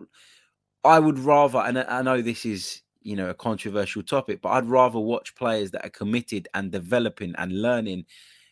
I 0.85 0.99
would 0.99 1.19
rather, 1.19 1.59
and 1.59 1.77
I 1.79 2.01
know 2.01 2.21
this 2.21 2.45
is 2.45 2.81
you 3.01 3.17
know 3.17 3.29
a 3.29 3.33
controversial 3.33 4.01
topic 4.01 4.41
but 4.41 4.49
i'd 4.51 4.65
rather 4.65 4.97
watch 4.97 5.35
players 5.35 5.71
that 5.71 5.85
are 5.85 5.89
committed 5.89 6.47
and 6.53 6.71
developing 6.71 7.35
and 7.37 7.61
learning 7.61 8.05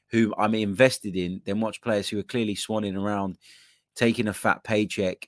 who 0.09 0.33
i'm 0.37 0.53
invested 0.53 1.15
in 1.15 1.41
than 1.45 1.61
watch 1.61 1.81
players 1.81 2.09
who 2.09 2.19
are 2.19 2.23
clearly 2.23 2.53
swanning 2.53 3.01
around 3.01 3.37
taking 3.95 4.27
a 4.27 4.33
fat 4.33 4.63
paycheck 4.63 5.27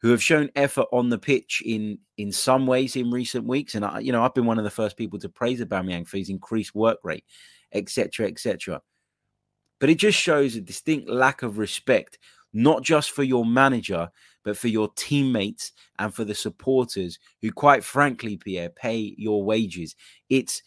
who 0.00 0.10
have 0.10 0.22
shown 0.22 0.48
effort 0.56 0.86
on 0.92 1.08
the 1.08 1.18
pitch 1.18 1.62
in 1.64 1.98
in 2.16 2.32
some 2.32 2.66
ways 2.66 2.96
in 2.96 3.10
recent 3.10 3.46
weeks 3.46 3.74
and 3.74 3.84
i 3.84 3.98
you 3.98 4.12
know 4.12 4.22
i've 4.22 4.34
been 4.34 4.46
one 4.46 4.58
of 4.58 4.64
the 4.64 4.70
first 4.70 4.96
people 4.96 5.18
to 5.18 5.28
praise 5.28 5.60
Aubameyang 5.60 6.06
for 6.06 6.16
his 6.16 6.30
increased 6.30 6.74
work 6.74 6.98
rate 7.04 7.24
etc 7.72 8.26
etc 8.26 8.80
but 9.78 9.90
it 9.90 9.96
just 9.96 10.18
shows 10.18 10.56
a 10.56 10.60
distinct 10.60 11.08
lack 11.08 11.42
of 11.42 11.58
respect 11.58 12.18
not 12.52 12.82
just 12.82 13.12
for 13.12 13.22
your 13.22 13.44
manager 13.44 14.10
but 14.44 14.56
for 14.56 14.68
your 14.68 14.88
teammates 14.96 15.72
and 15.98 16.14
for 16.14 16.24
the 16.24 16.34
supporters 16.34 17.18
who, 17.42 17.52
quite 17.52 17.84
frankly, 17.84 18.36
Pierre, 18.36 18.70
pay 18.70 19.14
your 19.16 19.44
wages. 19.44 19.96
It's 20.28 20.62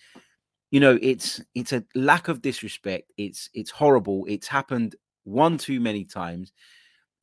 you 0.71 0.79
know, 0.79 0.97
it's 1.01 1.39
it's 1.53 1.71
a 1.71 1.83
lack 1.93 2.27
of 2.27 2.41
disrespect. 2.41 3.11
It's 3.17 3.49
it's 3.53 3.69
horrible. 3.69 4.25
It's 4.27 4.47
happened 4.47 4.95
one 5.23 5.57
too 5.57 5.79
many 5.79 6.03
times. 6.03 6.51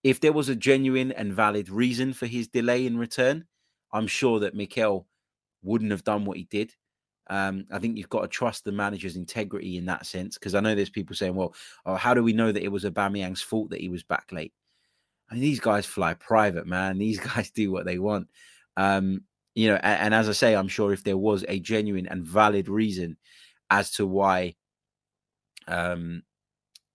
If 0.02 0.20
there 0.20 0.32
was 0.32 0.48
a 0.48 0.56
genuine 0.56 1.12
and 1.12 1.32
valid 1.32 1.68
reason 1.68 2.12
for 2.12 2.26
his 2.26 2.48
delay 2.48 2.86
in 2.86 2.96
return, 2.96 3.44
I'm 3.92 4.06
sure 4.06 4.40
that 4.40 4.54
Mikel 4.54 5.06
wouldn't 5.62 5.90
have 5.90 6.04
done 6.04 6.24
what 6.24 6.38
he 6.38 6.44
did. 6.44 6.74
Um, 7.28 7.66
I 7.70 7.78
think 7.78 7.96
you've 7.96 8.08
got 8.08 8.22
to 8.22 8.28
trust 8.28 8.64
the 8.64 8.72
manager's 8.72 9.16
integrity 9.16 9.76
in 9.76 9.86
that 9.86 10.06
sense 10.06 10.36
because 10.36 10.54
I 10.54 10.60
know 10.60 10.74
there's 10.74 10.90
people 10.90 11.14
saying, 11.14 11.34
"Well, 11.34 11.54
oh, 11.86 11.94
how 11.94 12.12
do 12.14 12.22
we 12.22 12.32
know 12.32 12.50
that 12.50 12.64
it 12.64 12.72
was 12.72 12.84
Aubameyang's 12.84 13.42
fault 13.42 13.70
that 13.70 13.80
he 13.80 13.88
was 13.88 14.02
back 14.02 14.32
late?" 14.32 14.52
I 15.30 15.34
mean, 15.34 15.42
these 15.42 15.60
guys 15.60 15.86
fly 15.86 16.14
private, 16.14 16.66
man. 16.66 16.98
These 16.98 17.20
guys 17.34 17.50
do 17.50 17.70
what 17.70 17.84
they 17.84 17.98
want. 17.98 18.28
Um, 18.76 19.22
you 19.54 19.68
know, 19.68 19.76
and, 19.76 20.00
and, 20.00 20.14
as 20.14 20.28
I 20.28 20.32
say, 20.32 20.54
I'm 20.54 20.68
sure 20.68 20.92
if 20.92 21.04
there 21.04 21.18
was 21.18 21.44
a 21.48 21.60
genuine 21.60 22.06
and 22.06 22.24
valid 22.24 22.68
reason 22.68 23.16
as 23.68 23.90
to 23.92 24.06
why, 24.06 24.56
um, 25.68 26.22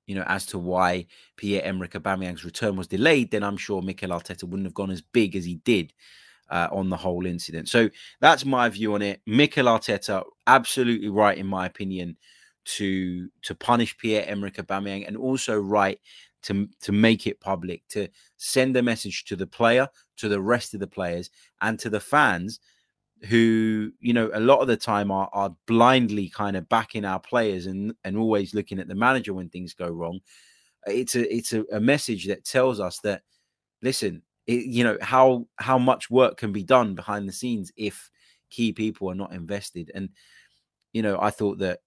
you 0.08 0.16
know, 0.16 0.24
as 0.28 0.46
to 0.48 0.60
why 0.60 1.06
Pierre 1.36 1.64
Emerick 1.64 1.94
Aubameyang's 1.94 2.46
return 2.46 2.76
was 2.76 2.88
delayed, 2.88 3.32
then 3.32 3.44
I'm 3.44 3.58
sure 3.58 3.82
Mikel 3.82 4.10
Arteta 4.10 4.44
wouldn't 4.44 4.68
have 4.68 4.74
gone 4.74 4.92
as 4.92 5.02
big 5.02 5.36
as 5.36 5.46
he 5.46 5.56
did 5.66 5.94
uh, 6.50 6.68
on 6.72 6.90
the 6.90 6.98
whole 6.98 7.26
incident. 7.26 7.70
So 7.70 7.90
that's 8.22 8.46
my 8.46 8.70
view 8.70 8.94
on 8.94 9.02
it. 9.02 9.22
Mikel 9.26 9.66
Arteta, 9.66 10.24
absolutely 10.48 11.10
right 11.10 11.38
in 11.38 11.48
my 11.48 11.66
opinion, 11.66 12.18
to 12.66 13.30
to 13.44 13.56
punish 13.56 13.98
Pierre 13.98 14.26
Emerick 14.28 14.56
Aubameyang, 14.56 15.08
and 15.08 15.18
also 15.18 15.60
right 15.60 16.00
to, 16.44 16.68
to 16.82 16.92
make 16.92 17.26
it 17.26 17.40
public, 17.40 17.82
to 17.90 18.08
send 18.38 18.78
a 18.78 18.84
message 18.84 19.26
to 19.26 19.36
the 19.36 19.48
player, 19.48 19.88
to 20.18 20.30
the 20.30 20.42
rest 20.42 20.74
of 20.76 20.80
the 20.80 20.88
players, 20.88 21.32
and 21.62 21.80
to 21.80 21.90
the 21.90 22.00
fans 22.00 22.60
who, 23.30 23.92
you 24.00 24.14
know, 24.14 24.30
a 24.34 24.40
lot 24.40 24.60
of 24.60 24.68
the 24.68 24.78
time 24.78 25.12
are, 25.12 25.30
are 25.34 25.56
blindly 25.68 26.30
kind 26.30 26.56
of 26.56 26.70
backing 26.70 27.06
our 27.06 27.20
players 27.20 27.66
and, 27.66 27.94
and 28.04 28.18
always 28.18 28.54
looking 28.54 28.80
at 28.80 28.88
the 28.88 28.96
manager 28.96 29.34
when 29.34 29.50
things 29.50 29.74
go 29.74 29.88
wrong. 29.88 30.20
It's 30.88 31.16
a 31.16 31.36
it's 31.36 31.54
a, 31.54 31.64
a 31.72 31.80
message 31.80 32.28
that 32.28 32.46
tells 32.46 32.80
us 32.80 33.00
that 33.00 33.24
listen, 33.82 34.22
it, 34.48 34.66
you 34.66 34.84
know, 34.84 34.98
how 35.02 35.48
how 35.58 35.78
much 35.78 36.10
work 36.10 36.38
can 36.38 36.52
be 36.52 36.64
done 36.64 36.96
behind 36.96 37.28
the 37.28 37.34
scenes 37.34 37.72
if 37.76 38.10
key 38.50 38.72
people 38.72 39.10
are 39.10 39.16
not 39.16 39.34
invested. 39.34 39.92
And 39.96 40.10
you 40.94 41.02
know, 41.02 41.20
I 41.20 41.32
thought 41.32 41.58
that 41.60 41.80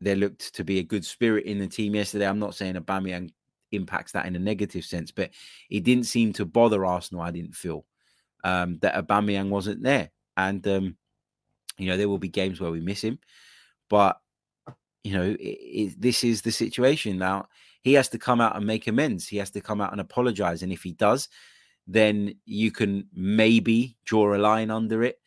there 0.00 0.16
looked 0.16 0.54
to 0.54 0.64
be 0.64 0.78
a 0.78 0.84
good 0.84 1.04
spirit 1.04 1.46
in 1.46 1.58
the 1.58 1.66
team 1.66 1.94
yesterday. 1.94 2.26
I'm 2.26 2.38
not 2.38 2.54
saying 2.54 2.74
Aubameyang 2.74 3.30
impacts 3.72 4.12
that 4.12 4.26
in 4.26 4.36
a 4.36 4.38
negative 4.38 4.84
sense. 4.84 5.10
But 5.10 5.30
it 5.70 5.84
didn't 5.84 6.04
seem 6.04 6.32
to 6.34 6.44
bother 6.44 6.86
Arsenal. 6.86 7.22
I 7.22 7.30
didn't 7.30 7.54
feel 7.54 7.84
um, 8.44 8.78
that 8.82 8.94
Aubameyang 8.94 9.48
wasn't 9.48 9.82
there, 9.82 10.10
and 10.36 10.66
um, 10.66 10.96
you 11.78 11.86
know 11.86 11.96
there 11.96 12.08
will 12.08 12.18
be 12.18 12.28
games 12.28 12.60
where 12.60 12.70
we 12.70 12.80
miss 12.80 13.02
him, 13.02 13.18
but 13.88 14.20
you 15.02 15.12
know 15.12 15.22
it, 15.22 15.40
it, 15.40 16.00
this 16.00 16.24
is 16.24 16.42
the 16.42 16.52
situation 16.52 17.18
now. 17.18 17.46
He 17.82 17.92
has 17.94 18.08
to 18.10 18.18
come 18.18 18.40
out 18.40 18.56
and 18.56 18.66
make 18.66 18.86
amends. 18.86 19.28
He 19.28 19.36
has 19.36 19.50
to 19.50 19.60
come 19.60 19.80
out 19.80 19.92
and 19.92 20.00
apologize, 20.00 20.62
and 20.62 20.72
if 20.72 20.82
he 20.82 20.92
does, 20.92 21.28
then 21.86 22.34
you 22.46 22.70
can 22.70 23.06
maybe 23.12 23.96
draw 24.04 24.34
a 24.34 24.38
line 24.38 24.70
under 24.70 25.02
it 25.02 25.18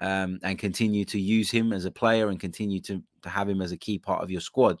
um, 0.00 0.38
and 0.42 0.58
continue 0.58 1.04
to 1.06 1.20
use 1.20 1.50
him 1.50 1.72
as 1.72 1.84
a 1.84 1.90
player 1.90 2.28
and 2.28 2.38
continue 2.38 2.80
to, 2.80 3.02
to 3.22 3.28
have 3.28 3.48
him 3.48 3.60
as 3.60 3.72
a 3.72 3.76
key 3.76 3.98
part 3.98 4.22
of 4.22 4.30
your 4.30 4.40
squad. 4.40 4.80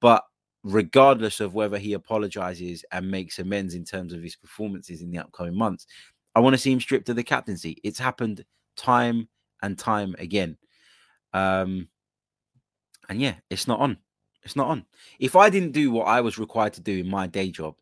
But 0.00 0.24
regardless 0.64 1.40
of 1.40 1.54
whether 1.54 1.78
he 1.78 1.92
apologizes 1.92 2.84
and 2.90 3.10
makes 3.10 3.38
amends 3.38 3.74
in 3.74 3.84
terms 3.84 4.12
of 4.12 4.22
his 4.22 4.34
performances 4.34 5.02
in 5.02 5.10
the 5.10 5.18
upcoming 5.18 5.56
months. 5.56 5.86
I 6.34 6.40
want 6.40 6.54
to 6.54 6.58
see 6.58 6.72
him 6.72 6.80
stripped 6.80 7.08
of 7.10 7.16
the 7.16 7.22
captaincy. 7.22 7.76
It's 7.84 7.98
happened 7.98 8.44
time 8.76 9.28
and 9.62 9.78
time 9.78 10.14
again. 10.18 10.56
Um, 11.32 11.88
and 13.08 13.20
yeah, 13.20 13.34
it's 13.50 13.68
not 13.68 13.80
on. 13.80 13.98
It's 14.42 14.56
not 14.56 14.68
on. 14.68 14.84
If 15.18 15.36
I 15.36 15.50
didn't 15.50 15.72
do 15.72 15.90
what 15.90 16.04
I 16.04 16.20
was 16.20 16.38
required 16.38 16.74
to 16.74 16.80
do 16.80 16.98
in 16.98 17.08
my 17.08 17.26
day 17.26 17.50
job 17.50 17.76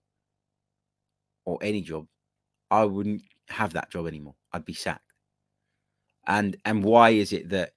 or 1.44 1.58
any 1.60 1.80
job, 1.80 2.06
I 2.70 2.84
wouldn't 2.84 3.22
have 3.48 3.72
that 3.74 3.90
job 3.90 4.06
anymore. 4.06 4.36
I'd 4.52 4.64
be 4.64 4.74
sacked. 4.74 5.12
And 6.26 6.56
and 6.64 6.84
why 6.84 7.10
is 7.10 7.32
it 7.32 7.48
that 7.50 7.72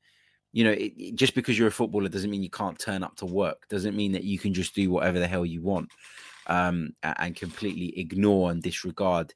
you 0.53 0.63
know, 0.63 0.71
it, 0.71 0.93
it, 0.97 1.15
just 1.15 1.35
because 1.35 1.59
you're 1.59 1.67
a 1.67 1.71
footballer 1.71 2.07
doesn't 2.07 2.29
mean 2.29 2.41
you 2.41 2.49
can't 2.49 2.79
turn 2.79 3.03
up 3.03 3.17
to 3.17 3.25
work. 3.25 3.67
Doesn't 3.67 3.95
mean 3.95 4.13
that 4.13 4.23
you 4.23 4.39
can 4.39 4.53
just 4.53 4.73
do 4.73 4.89
whatever 4.89 5.19
the 5.19 5.27
hell 5.27 5.45
you 5.45 5.61
want 5.61 5.89
um, 6.47 6.93
and 7.03 7.35
completely 7.35 7.99
ignore 7.99 8.51
and 8.51 8.63
disregard 8.63 9.33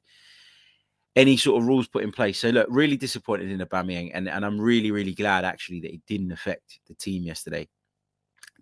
any 1.16 1.36
sort 1.36 1.60
of 1.60 1.66
rules 1.66 1.88
put 1.88 2.04
in 2.04 2.12
place. 2.12 2.38
So 2.38 2.50
look, 2.50 2.66
really 2.70 2.96
disappointed 2.96 3.50
in 3.50 3.60
Aubameyang, 3.60 4.10
and 4.14 4.28
and 4.28 4.44
I'm 4.44 4.60
really 4.60 4.90
really 4.90 5.14
glad 5.14 5.44
actually 5.44 5.80
that 5.80 5.94
it 5.94 6.02
didn't 6.06 6.32
affect 6.32 6.80
the 6.86 6.94
team 6.94 7.24
yesterday. 7.24 7.68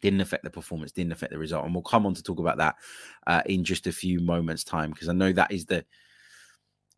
Didn't 0.01 0.21
affect 0.21 0.45
the 0.45 0.51
performance, 0.51 0.93
didn't 0.93 1.13
affect 1.13 1.33
the 1.33 1.39
result, 1.39 1.65
and 1.65 1.75
we'll 1.75 1.83
come 1.83 2.07
on 2.07 2.15
to 2.15 2.23
talk 2.23 2.39
about 2.39 2.59
that 2.59 2.77
uh, 3.27 3.43
in 3.47 3.65
just 3.65 3.89
a 3.89 3.93
few 3.93 4.21
moments' 4.21 4.63
time 4.63 4.91
because 4.91 5.09
I 5.09 5.13
know 5.13 5.33
that 5.33 5.51
is 5.51 5.67
the 5.67 5.85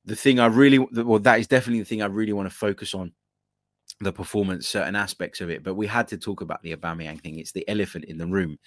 the 0.05 0.17
thing 0.17 0.39
I 0.39 0.47
really 0.47 0.79
well 0.79 1.19
that 1.21 1.41
is 1.41 1.47
definitely 1.47 1.81
the 1.81 1.87
thing 1.87 2.03
I 2.03 2.07
really 2.07 2.33
want 2.33 2.49
to 2.49 2.55
focus 2.55 2.95
on 2.95 3.13
the 4.01 4.13
performance, 4.13 4.67
certain 4.67 4.97
aspects 4.97 5.41
of 5.41 5.51
it. 5.51 5.63
But 5.63 5.75
we 5.75 5.87
had 5.87 6.09
to 6.09 6.19
talk 6.19 6.41
about 6.41 6.63
the 6.63 6.75
Aubameyang 6.75 7.21
thing. 7.21 7.39
It's 7.39 7.53
the 7.53 7.69
elephant 7.69 8.07
in 8.07 8.19
the 8.19 8.27
room, 8.27 8.59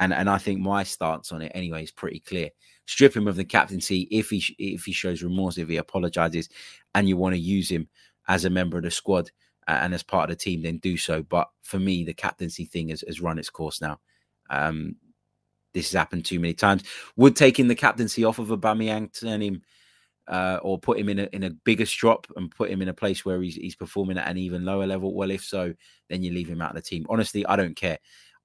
and 0.00 0.12
and 0.12 0.28
I 0.28 0.38
think 0.38 0.60
my 0.60 0.82
stance 0.82 1.32
on 1.32 1.42
it 1.42 1.52
anyway 1.54 1.82
is 1.82 1.90
pretty 1.90 2.20
clear. 2.20 2.50
Strip 2.86 3.16
him 3.16 3.26
of 3.26 3.36
the 3.36 3.44
captaincy 3.44 4.08
if 4.10 4.30
he 4.30 4.44
if 4.58 4.84
he 4.84 4.92
shows 4.92 5.22
remorse, 5.22 5.58
if 5.58 5.68
he 5.68 5.76
apologizes, 5.76 6.48
and 6.94 7.08
you 7.08 7.16
want 7.16 7.34
to 7.34 7.40
use 7.40 7.70
him 7.70 7.88
as 8.28 8.44
a 8.44 8.50
member 8.50 8.76
of 8.76 8.84
the 8.84 8.90
squad 8.90 9.30
and 9.68 9.94
as 9.94 10.02
part 10.02 10.30
of 10.30 10.36
the 10.36 10.42
team, 10.42 10.62
then 10.62 10.78
do 10.78 10.96
so. 10.96 11.22
But 11.22 11.48
for 11.62 11.78
me, 11.78 12.04
the 12.04 12.14
captaincy 12.14 12.64
thing 12.64 12.90
has, 12.90 13.02
has 13.06 13.20
run 13.20 13.38
its 13.38 13.50
course 13.50 13.80
now. 13.80 13.98
Um, 14.48 14.96
this 15.74 15.90
has 15.90 15.98
happened 15.98 16.24
too 16.24 16.40
many 16.40 16.54
times. 16.54 16.84
Would 17.16 17.36
taking 17.36 17.68
the 17.68 17.74
captaincy 17.74 18.24
off 18.24 18.38
of 18.38 18.48
Aubameyang 18.48 19.18
turn 19.18 19.42
him 19.42 19.62
uh, 20.28 20.58
or 20.62 20.78
put 20.78 20.98
him 20.98 21.08
in 21.08 21.18
a 21.18 21.28
in 21.32 21.42
a 21.42 21.50
bigger 21.50 21.86
strop 21.86 22.26
and 22.36 22.50
put 22.50 22.70
him 22.70 22.80
in 22.80 22.88
a 22.88 22.94
place 22.94 23.24
where 23.24 23.42
he's 23.42 23.56
he's 23.56 23.76
performing 23.76 24.18
at 24.18 24.28
an 24.28 24.38
even 24.38 24.64
lower 24.64 24.86
level? 24.86 25.14
Well, 25.14 25.30
if 25.30 25.44
so, 25.44 25.74
then 26.08 26.22
you 26.22 26.32
leave 26.32 26.48
him 26.48 26.62
out 26.62 26.70
of 26.70 26.76
the 26.76 26.82
team. 26.82 27.06
Honestly, 27.08 27.44
I 27.46 27.56
don't 27.56 27.76
care. 27.76 27.98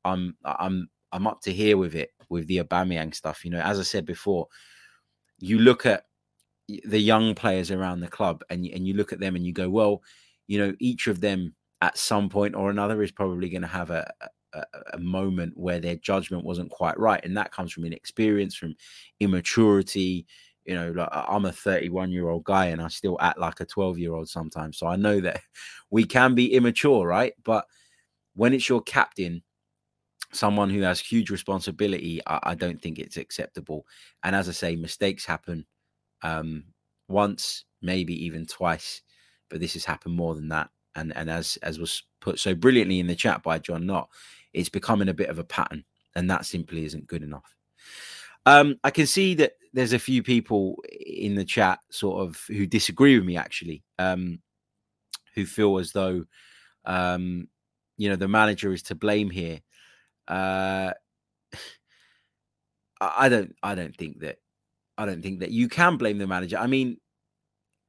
I'm 0.03 0.35
I'm 0.43 0.89
I'm 1.11 1.27
up 1.27 1.41
to 1.41 1.53
here 1.53 1.77
with 1.77 1.95
it 1.95 2.11
with 2.29 2.47
the 2.47 2.57
Aubameyang 2.59 3.13
stuff. 3.13 3.43
You 3.43 3.51
know, 3.51 3.61
as 3.61 3.79
I 3.79 3.83
said 3.83 4.05
before, 4.05 4.47
you 5.39 5.59
look 5.59 5.85
at 5.85 6.05
the 6.85 6.99
young 6.99 7.35
players 7.35 7.71
around 7.71 7.99
the 7.99 8.07
club 8.07 8.43
and 8.49 8.65
and 8.65 8.87
you 8.87 8.93
look 8.93 9.13
at 9.13 9.19
them 9.19 9.35
and 9.35 9.45
you 9.45 9.53
go, 9.53 9.69
well, 9.69 10.01
you 10.47 10.57
know, 10.57 10.73
each 10.79 11.07
of 11.07 11.21
them 11.21 11.55
at 11.81 11.97
some 11.97 12.29
point 12.29 12.55
or 12.55 12.69
another 12.69 13.01
is 13.01 13.11
probably 13.11 13.49
going 13.49 13.63
to 13.63 13.67
have 13.67 13.89
a, 13.89 14.09
a, 14.53 14.63
a 14.93 14.99
moment 14.99 15.57
where 15.57 15.79
their 15.79 15.95
judgment 15.95 16.43
wasn't 16.43 16.69
quite 16.69 16.97
right, 16.99 17.23
and 17.23 17.35
that 17.37 17.51
comes 17.51 17.71
from 17.71 17.85
inexperience, 17.85 18.55
from 18.55 18.75
immaturity. 19.19 20.25
You 20.65 20.75
know, 20.75 20.91
like 20.91 21.09
I'm 21.11 21.45
a 21.45 21.51
31 21.51 22.11
year 22.11 22.29
old 22.29 22.43
guy 22.43 22.67
and 22.67 22.81
I 22.81 22.87
still 22.87 23.17
act 23.19 23.39
like 23.39 23.59
a 23.61 23.65
12 23.65 23.97
year 23.97 24.13
old 24.13 24.29
sometimes. 24.29 24.77
So 24.77 24.85
I 24.85 24.95
know 24.95 25.19
that 25.19 25.41
we 25.89 26.05
can 26.05 26.35
be 26.35 26.53
immature, 26.53 27.05
right? 27.05 27.33
But 27.43 27.65
when 28.35 28.53
it's 28.53 28.69
your 28.69 28.81
captain, 28.81 29.41
someone 30.33 30.69
who 30.69 30.81
has 30.81 30.99
huge 30.99 31.29
responsibility, 31.29 32.21
I, 32.27 32.39
I 32.43 32.55
don't 32.55 32.81
think 32.81 32.99
it's 32.99 33.17
acceptable. 33.17 33.85
And 34.23 34.35
as 34.35 34.49
I 34.49 34.53
say, 34.53 34.75
mistakes 34.75 35.25
happen 35.25 35.65
um, 36.21 36.65
once, 37.07 37.65
maybe 37.81 38.25
even 38.25 38.45
twice, 38.45 39.01
but 39.49 39.59
this 39.59 39.73
has 39.73 39.85
happened 39.85 40.15
more 40.15 40.35
than 40.35 40.49
that. 40.49 40.69
And 40.95 41.15
and 41.15 41.29
as 41.29 41.57
as 41.63 41.79
was 41.79 42.03
put 42.19 42.37
so 42.39 42.53
brilliantly 42.53 42.99
in 42.99 43.07
the 43.07 43.15
chat 43.15 43.43
by 43.43 43.59
John 43.59 43.85
Knott, 43.85 44.09
it's 44.53 44.69
becoming 44.69 45.09
a 45.09 45.13
bit 45.13 45.29
of 45.29 45.39
a 45.39 45.43
pattern, 45.43 45.85
and 46.15 46.29
that 46.29 46.45
simply 46.45 46.85
isn't 46.85 47.07
good 47.07 47.23
enough. 47.23 47.55
Um, 48.45 48.77
I 48.83 48.91
can 48.91 49.07
see 49.07 49.33
that 49.35 49.53
there's 49.73 49.93
a 49.93 49.99
few 49.99 50.21
people 50.23 50.83
in 51.05 51.35
the 51.35 51.45
chat 51.45 51.79
sort 51.91 52.21
of 52.21 52.43
who 52.47 52.65
disagree 52.65 53.17
with 53.17 53.25
me 53.25 53.37
actually, 53.37 53.83
um, 53.99 54.39
who 55.35 55.45
feel 55.45 55.77
as 55.77 55.91
though 55.91 56.25
um, 56.85 57.47
you 57.97 58.09
know 58.09 58.15
the 58.15 58.27
manager 58.27 58.73
is 58.73 58.83
to 58.83 58.95
blame 58.95 59.29
here. 59.29 59.59
Uh, 60.31 60.93
I 63.01 63.29
don't 63.29 63.55
I 63.63 63.75
don't 63.75 63.95
think 63.95 64.19
that 64.19 64.37
I 64.97 65.05
don't 65.05 65.21
think 65.21 65.39
that 65.39 65.51
you 65.51 65.67
can 65.67 65.97
blame 65.97 66.17
the 66.17 66.27
manager. 66.27 66.57
I 66.57 66.67
mean, 66.67 66.97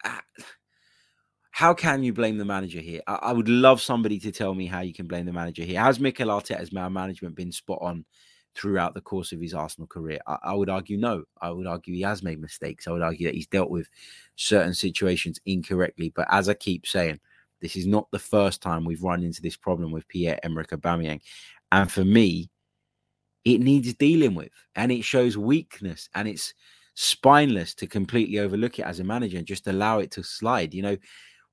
ah, 0.04 0.22
how 1.50 1.74
can 1.74 2.02
you 2.02 2.12
blame 2.12 2.38
the 2.38 2.44
manager 2.44 2.80
here? 2.80 3.02
I, 3.06 3.14
I, 3.14 3.32
would 3.32 3.48
love 3.48 3.80
somebody 3.80 4.18
to 4.20 4.32
tell 4.32 4.54
me 4.54 4.66
how 4.66 4.80
you 4.80 4.94
can 4.94 5.06
blame 5.06 5.26
the 5.26 5.32
manager 5.32 5.62
here. 5.64 5.80
Has 5.80 6.00
Mikel 6.00 6.28
Arteta's 6.28 6.72
man 6.72 6.92
management 6.92 7.36
been 7.36 7.52
spot 7.52 7.78
on 7.82 8.06
throughout 8.54 8.94
the 8.94 9.02
course 9.02 9.32
of 9.32 9.40
his 9.40 9.52
Arsenal 9.52 9.86
career? 9.86 10.18
I, 10.26 10.38
I, 10.44 10.54
would 10.54 10.70
argue 10.70 10.96
no. 10.96 11.24
I 11.42 11.50
would 11.50 11.66
argue 11.66 11.94
he 11.94 12.00
has 12.02 12.22
made 12.22 12.40
mistakes. 12.40 12.88
I 12.88 12.92
would 12.92 13.02
argue 13.02 13.26
that 13.26 13.34
he's 13.34 13.46
dealt 13.46 13.70
with 13.70 13.88
certain 14.36 14.72
situations 14.72 15.38
incorrectly. 15.44 16.10
But 16.16 16.28
as 16.30 16.48
I 16.48 16.54
keep 16.54 16.86
saying, 16.86 17.20
this 17.60 17.76
is 17.76 17.86
not 17.86 18.10
the 18.10 18.18
first 18.18 18.62
time 18.62 18.84
we've 18.84 19.02
run 19.02 19.22
into 19.22 19.42
this 19.42 19.56
problem 19.56 19.92
with 19.92 20.08
Pierre 20.08 20.40
Emerick 20.42 20.70
Aubameyang. 20.70 21.20
And 21.72 21.90
for 21.90 22.04
me, 22.04 22.50
it 23.44 23.58
needs 23.58 23.92
dealing 23.94 24.34
with, 24.34 24.52
and 24.76 24.92
it 24.92 25.02
shows 25.02 25.36
weakness, 25.36 26.08
and 26.14 26.28
it's 26.28 26.54
spineless 26.94 27.74
to 27.74 27.86
completely 27.86 28.38
overlook 28.38 28.78
it 28.78 28.84
as 28.84 29.00
a 29.00 29.04
manager 29.04 29.38
and 29.38 29.46
just 29.46 29.66
allow 29.66 29.98
it 29.98 30.10
to 30.12 30.22
slide. 30.22 30.74
You 30.74 30.82
know, 30.82 30.96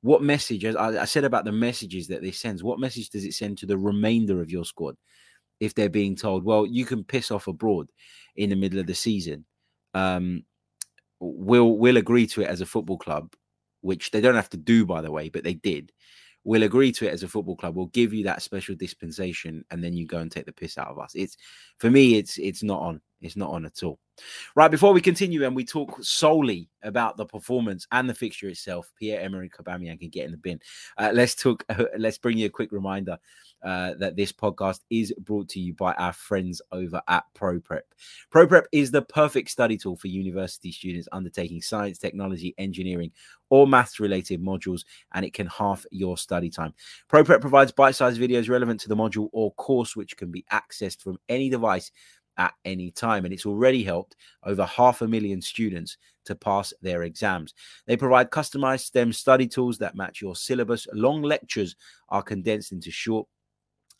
what 0.01 0.21
message, 0.21 0.65
as 0.65 0.75
I, 0.75 1.05
said 1.05 1.23
about 1.23 1.45
the 1.45 1.51
messages 1.53 2.07
that 2.09 2.21
this 2.21 2.37
sends, 2.37 2.63
what 2.63 2.79
message 2.79 3.09
does 3.09 3.23
it 3.23 3.33
send 3.33 3.57
to 3.59 3.65
the 3.65 3.77
remainder 3.77 4.41
of 4.41 4.51
your 4.51 4.65
squad 4.65 4.95
if 5.61 5.73
they're 5.73 5.89
being 5.89 6.15
told, 6.15 6.43
well, 6.43 6.65
you 6.65 6.85
can 6.85 7.03
piss 7.03 7.31
off 7.31 7.47
abroad 7.47 7.89
in 8.35 8.49
the 8.49 8.55
middle 8.55 8.79
of 8.79 8.87
the 8.87 8.95
season? 8.95 9.45
Um, 9.93 10.43
we'll 11.21 11.77
we'll 11.77 11.97
agree 11.97 12.27
to 12.27 12.41
it 12.41 12.47
as 12.49 12.61
a 12.61 12.65
football 12.65 12.97
club, 12.97 13.33
which 13.81 14.11
they 14.11 14.21
don't 14.21 14.35
have 14.35 14.49
to 14.49 14.57
do, 14.57 14.85
by 14.85 15.01
the 15.01 15.11
way, 15.11 15.29
but 15.29 15.43
they 15.45 15.53
did. 15.53 15.91
We'll 16.43 16.63
agree 16.63 16.91
to 16.93 17.07
it 17.07 17.13
as 17.13 17.23
a 17.23 17.27
football 17.27 17.55
club. 17.55 17.75
We'll 17.75 17.87
give 17.87 18.13
you 18.13 18.23
that 18.23 18.41
special 18.41 18.75
dispensation, 18.75 19.63
and 19.71 19.83
then 19.83 19.93
you 19.93 20.07
go 20.07 20.19
and 20.19 20.31
take 20.31 20.45
the 20.45 20.53
piss 20.53 20.77
out 20.77 20.87
of 20.87 20.99
us. 20.99 21.11
It's 21.15 21.37
for 21.77 21.89
me, 21.89 22.15
it's 22.15 22.37
it's 22.37 22.63
not 22.63 22.81
on. 22.81 23.01
It's 23.21 23.35
not 23.35 23.51
on 23.51 23.65
at 23.65 23.83
all. 23.83 23.99
Right, 24.55 24.71
before 24.71 24.93
we 24.93 25.01
continue 25.01 25.45
and 25.45 25.55
we 25.55 25.65
talk 25.65 25.97
solely 26.01 26.69
about 26.83 27.17
the 27.17 27.25
performance 27.25 27.85
and 27.91 28.09
the 28.09 28.13
fixture 28.13 28.47
itself, 28.47 28.91
Pierre 28.97 29.21
Emerick 29.21 29.57
Aubameyang 29.57 29.99
can 29.99 30.09
get 30.09 30.25
in 30.25 30.31
the 30.31 30.37
bin. 30.37 30.59
Uh, 30.97 31.11
let's 31.13 31.35
talk. 31.35 31.65
Uh, 31.69 31.83
let's 31.97 32.17
bring 32.17 32.37
you 32.37 32.45
a 32.45 32.49
quick 32.49 32.71
reminder 32.71 33.17
uh, 33.63 33.93
that 33.99 34.15
this 34.15 34.31
podcast 34.31 34.81
is 34.89 35.13
brought 35.19 35.49
to 35.49 35.59
you 35.59 35.73
by 35.73 35.93
our 35.93 36.13
friends 36.13 36.61
over 36.71 37.01
at 37.07 37.23
ProPrep. 37.35 37.81
ProPrep 38.33 38.65
is 38.71 38.91
the 38.91 39.01
perfect 39.01 39.49
study 39.49 39.77
tool 39.77 39.95
for 39.95 40.07
university 40.07 40.71
students 40.71 41.07
undertaking 41.11 41.61
science, 41.61 41.97
technology, 41.97 42.53
engineering, 42.57 43.11
or 43.49 43.67
maths 43.67 43.99
related 43.99 44.41
modules, 44.41 44.85
and 45.13 45.25
it 45.25 45.33
can 45.33 45.47
half 45.47 45.85
your 45.91 46.17
study 46.17 46.49
time. 46.49 46.73
ProPrep 47.09 47.41
provides 47.41 47.71
bite 47.71 47.95
sized 47.95 48.19
videos 48.19 48.49
relevant 48.49 48.79
to 48.81 48.89
the 48.89 48.95
module 48.95 49.29
or 49.33 49.53
course, 49.55 49.95
which 49.95 50.15
can 50.17 50.31
be 50.31 50.45
accessed 50.51 51.01
from 51.01 51.17
any 51.27 51.49
device 51.49 51.91
at 52.37 52.53
any 52.65 52.89
time. 52.89 53.25
And 53.25 53.33
it's 53.33 53.45
already 53.45 53.83
helped 53.83 54.15
over 54.43 54.65
half 54.65 55.01
a 55.01 55.07
million 55.07 55.41
students 55.41 55.97
to 56.25 56.35
pass 56.35 56.73
their 56.81 57.03
exams. 57.03 57.53
They 57.85 57.97
provide 57.97 58.31
customized 58.31 58.81
STEM 58.81 59.13
study 59.13 59.47
tools 59.47 59.77
that 59.79 59.95
match 59.95 60.21
your 60.21 60.35
syllabus. 60.35 60.87
Long 60.93 61.21
lectures 61.21 61.75
are 62.07 62.23
condensed 62.23 62.71
into 62.71 62.91
short 62.91 63.27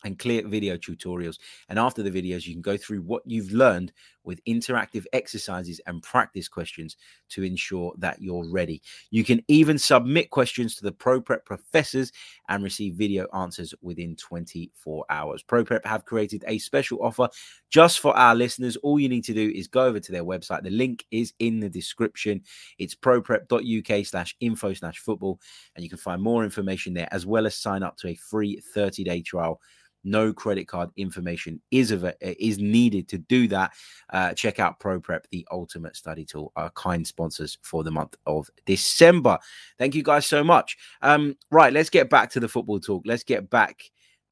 and 0.04 0.18
clear 0.18 0.46
video 0.46 0.76
tutorials. 0.76 1.38
And 1.68 1.78
after 1.78 2.02
the 2.02 2.10
videos, 2.10 2.46
you 2.46 2.54
can 2.54 2.62
go 2.62 2.76
through 2.76 3.02
what 3.02 3.22
you've 3.26 3.52
learned 3.52 3.92
with 4.24 4.44
interactive 4.44 5.04
exercises 5.12 5.80
and 5.86 6.02
practice 6.02 6.48
questions 6.48 6.96
to 7.30 7.42
ensure 7.42 7.92
that 7.98 8.20
you're 8.20 8.48
ready. 8.50 8.82
You 9.10 9.24
can 9.24 9.42
even 9.48 9.78
submit 9.78 10.30
questions 10.30 10.76
to 10.76 10.82
the 10.82 10.92
ProPrep 10.92 11.44
professors 11.44 12.12
and 12.48 12.62
receive 12.62 12.94
video 12.94 13.26
answers 13.34 13.74
within 13.80 14.16
24 14.16 15.04
hours. 15.08 15.42
ProPrep 15.42 15.84
have 15.86 16.04
created 16.04 16.44
a 16.46 16.58
special 16.58 16.98
offer 17.02 17.28
just 17.70 18.00
for 18.00 18.16
our 18.16 18.34
listeners. 18.34 18.76
All 18.76 19.00
you 19.00 19.08
need 19.08 19.24
to 19.24 19.34
do 19.34 19.50
is 19.54 19.68
go 19.68 19.84
over 19.86 20.00
to 20.00 20.12
their 20.12 20.24
website. 20.24 20.62
The 20.62 20.70
link 20.70 21.06
is 21.10 21.32
in 21.38 21.60
the 21.60 21.70
description. 21.70 22.42
It's 22.78 22.94
proprep.uk 22.94 24.06
slash 24.06 24.36
info 24.40 24.74
slash 24.74 24.98
football. 24.98 25.40
And 25.74 25.82
you 25.82 25.88
can 25.88 25.98
find 25.98 26.20
more 26.20 26.44
information 26.44 26.94
there 26.94 27.08
as 27.10 27.26
well 27.26 27.46
as 27.46 27.56
sign 27.56 27.82
up 27.82 27.96
to 27.98 28.08
a 28.08 28.14
free 28.14 28.60
30 28.74 29.04
day 29.04 29.22
trial 29.22 29.60
no 30.04 30.32
credit 30.32 30.66
card 30.66 30.90
information 30.96 31.60
is 31.70 31.90
of 31.90 32.04
is 32.20 32.58
needed 32.58 33.08
to 33.08 33.18
do 33.18 33.48
that. 33.48 33.72
Uh, 34.10 34.32
check 34.34 34.58
out 34.58 34.80
ProPrep, 34.80 35.24
the 35.30 35.46
ultimate 35.50 35.96
study 35.96 36.24
tool, 36.24 36.52
our 36.56 36.70
kind 36.70 37.06
sponsors 37.06 37.58
for 37.62 37.84
the 37.84 37.90
month 37.90 38.16
of 38.26 38.48
December. 38.66 39.38
Thank 39.78 39.94
you 39.94 40.02
guys 40.02 40.26
so 40.26 40.42
much. 40.42 40.76
Um, 41.02 41.36
right, 41.50 41.72
let's 41.72 41.90
get 41.90 42.10
back 42.10 42.30
to 42.30 42.40
the 42.40 42.48
football 42.48 42.80
talk. 42.80 43.02
Let's 43.06 43.24
get 43.24 43.50
back 43.50 43.82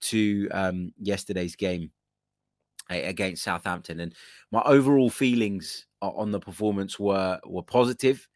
to 0.00 0.48
um, 0.52 0.92
yesterday's 1.00 1.56
game 1.56 1.90
against 2.90 3.42
Southampton, 3.42 4.00
and 4.00 4.14
my 4.50 4.62
overall 4.62 5.10
feelings 5.10 5.86
on 6.00 6.30
the 6.30 6.40
performance 6.40 6.98
were 6.98 7.38
were 7.44 7.62
positive. 7.62 8.28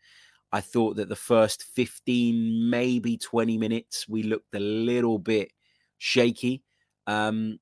I 0.54 0.60
thought 0.60 0.96
that 0.96 1.08
the 1.08 1.16
first 1.16 1.62
15, 1.62 2.68
maybe 2.68 3.16
20 3.16 3.56
minutes, 3.56 4.06
we 4.06 4.22
looked 4.22 4.54
a 4.54 4.60
little 4.60 5.18
bit 5.18 5.50
shaky. 5.96 6.62
Um, 7.06 7.58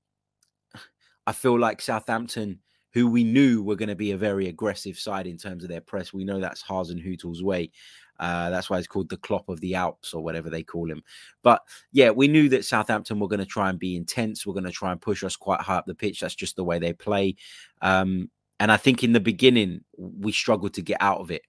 I 1.26 1.32
feel 1.32 1.58
like 1.58 1.80
Southampton, 1.80 2.60
who 2.92 3.08
we 3.08 3.24
knew 3.24 3.62
were 3.62 3.76
going 3.76 3.88
to 3.88 3.94
be 3.96 4.12
a 4.12 4.16
very 4.16 4.48
aggressive 4.48 4.98
side 4.98 5.26
in 5.26 5.36
terms 5.36 5.62
of 5.62 5.70
their 5.70 5.80
press, 5.80 6.12
we 6.12 6.24
know 6.24 6.40
that's 6.40 6.62
Hasenhüttl's 6.62 7.42
way. 7.42 7.70
Uh, 8.18 8.50
that's 8.50 8.68
why 8.68 8.78
it's 8.78 8.86
called 8.86 9.08
the 9.08 9.16
Klopp 9.16 9.48
of 9.48 9.60
the 9.60 9.74
Alps 9.74 10.12
or 10.12 10.22
whatever 10.22 10.50
they 10.50 10.62
call 10.62 10.90
him. 10.90 11.02
But 11.42 11.62
yeah, 11.90 12.10
we 12.10 12.28
knew 12.28 12.50
that 12.50 12.66
Southampton 12.66 13.18
were 13.18 13.28
going 13.28 13.40
to 13.40 13.46
try 13.46 13.70
and 13.70 13.78
be 13.78 13.96
intense. 13.96 14.44
We're 14.44 14.52
going 14.54 14.64
to 14.64 14.70
try 14.70 14.92
and 14.92 15.00
push 15.00 15.24
us 15.24 15.36
quite 15.36 15.62
high 15.62 15.76
up 15.76 15.86
the 15.86 15.94
pitch. 15.94 16.20
That's 16.20 16.34
just 16.34 16.56
the 16.56 16.64
way 16.64 16.78
they 16.78 16.92
play. 16.92 17.36
Um, 17.80 18.30
and 18.58 18.70
I 18.70 18.76
think 18.76 19.02
in 19.02 19.12
the 19.12 19.20
beginning 19.20 19.80
we 19.96 20.32
struggled 20.32 20.74
to 20.74 20.82
get 20.82 20.98
out 21.00 21.20
of 21.20 21.30
it. 21.30 21.42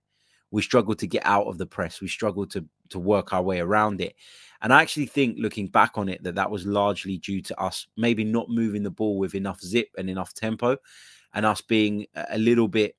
We 0.51 0.61
struggled 0.61 0.99
to 0.99 1.07
get 1.07 1.25
out 1.25 1.47
of 1.47 1.57
the 1.57 1.65
press. 1.65 2.01
We 2.01 2.07
struggled 2.07 2.51
to 2.51 2.65
to 2.89 2.99
work 2.99 3.33
our 3.33 3.41
way 3.41 3.59
around 3.59 4.01
it. 4.01 4.15
And 4.61 4.71
I 4.71 4.81
actually 4.81 5.07
think, 5.07 5.37
looking 5.39 5.67
back 5.67 5.97
on 5.97 6.09
it, 6.09 6.21
that 6.23 6.35
that 6.35 6.51
was 6.51 6.65
largely 6.65 7.17
due 7.17 7.41
to 7.41 7.59
us 7.59 7.87
maybe 7.97 8.23
not 8.23 8.49
moving 8.49 8.83
the 8.83 8.91
ball 8.91 9.17
with 9.17 9.33
enough 9.33 9.59
zip 9.61 9.87
and 9.97 10.09
enough 10.09 10.33
tempo, 10.33 10.77
and 11.33 11.45
us 11.45 11.61
being 11.61 12.05
a 12.29 12.37
little 12.37 12.67
bit 12.67 12.95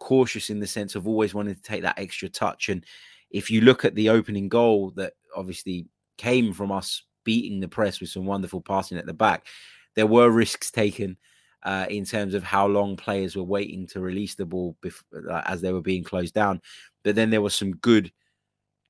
cautious 0.00 0.50
in 0.50 0.60
the 0.60 0.66
sense 0.66 0.96
of 0.96 1.06
always 1.06 1.34
wanting 1.34 1.54
to 1.54 1.62
take 1.62 1.82
that 1.82 1.98
extra 1.98 2.28
touch. 2.28 2.68
And 2.68 2.84
if 3.30 3.50
you 3.50 3.60
look 3.60 3.84
at 3.84 3.94
the 3.94 4.08
opening 4.08 4.48
goal 4.48 4.90
that 4.96 5.12
obviously 5.36 5.86
came 6.18 6.52
from 6.52 6.72
us 6.72 7.02
beating 7.24 7.60
the 7.60 7.68
press 7.68 8.00
with 8.00 8.10
some 8.10 8.26
wonderful 8.26 8.60
passing 8.60 8.98
at 8.98 9.06
the 9.06 9.14
back, 9.14 9.46
there 9.94 10.06
were 10.06 10.30
risks 10.30 10.70
taken. 10.70 11.16
Uh, 11.64 11.86
in 11.88 12.04
terms 12.04 12.34
of 12.34 12.42
how 12.42 12.66
long 12.66 12.94
players 12.96 13.36
were 13.36 13.42
waiting 13.42 13.86
to 13.86 14.00
release 14.00 14.34
the 14.34 14.44
ball 14.44 14.76
uh, 14.84 15.42
as 15.46 15.60
they 15.60 15.72
were 15.72 15.80
being 15.80 16.04
closed 16.04 16.34
down. 16.34 16.60
But 17.02 17.14
then 17.14 17.30
there 17.30 17.40
was 17.40 17.54
some 17.54 17.72
good, 17.76 18.12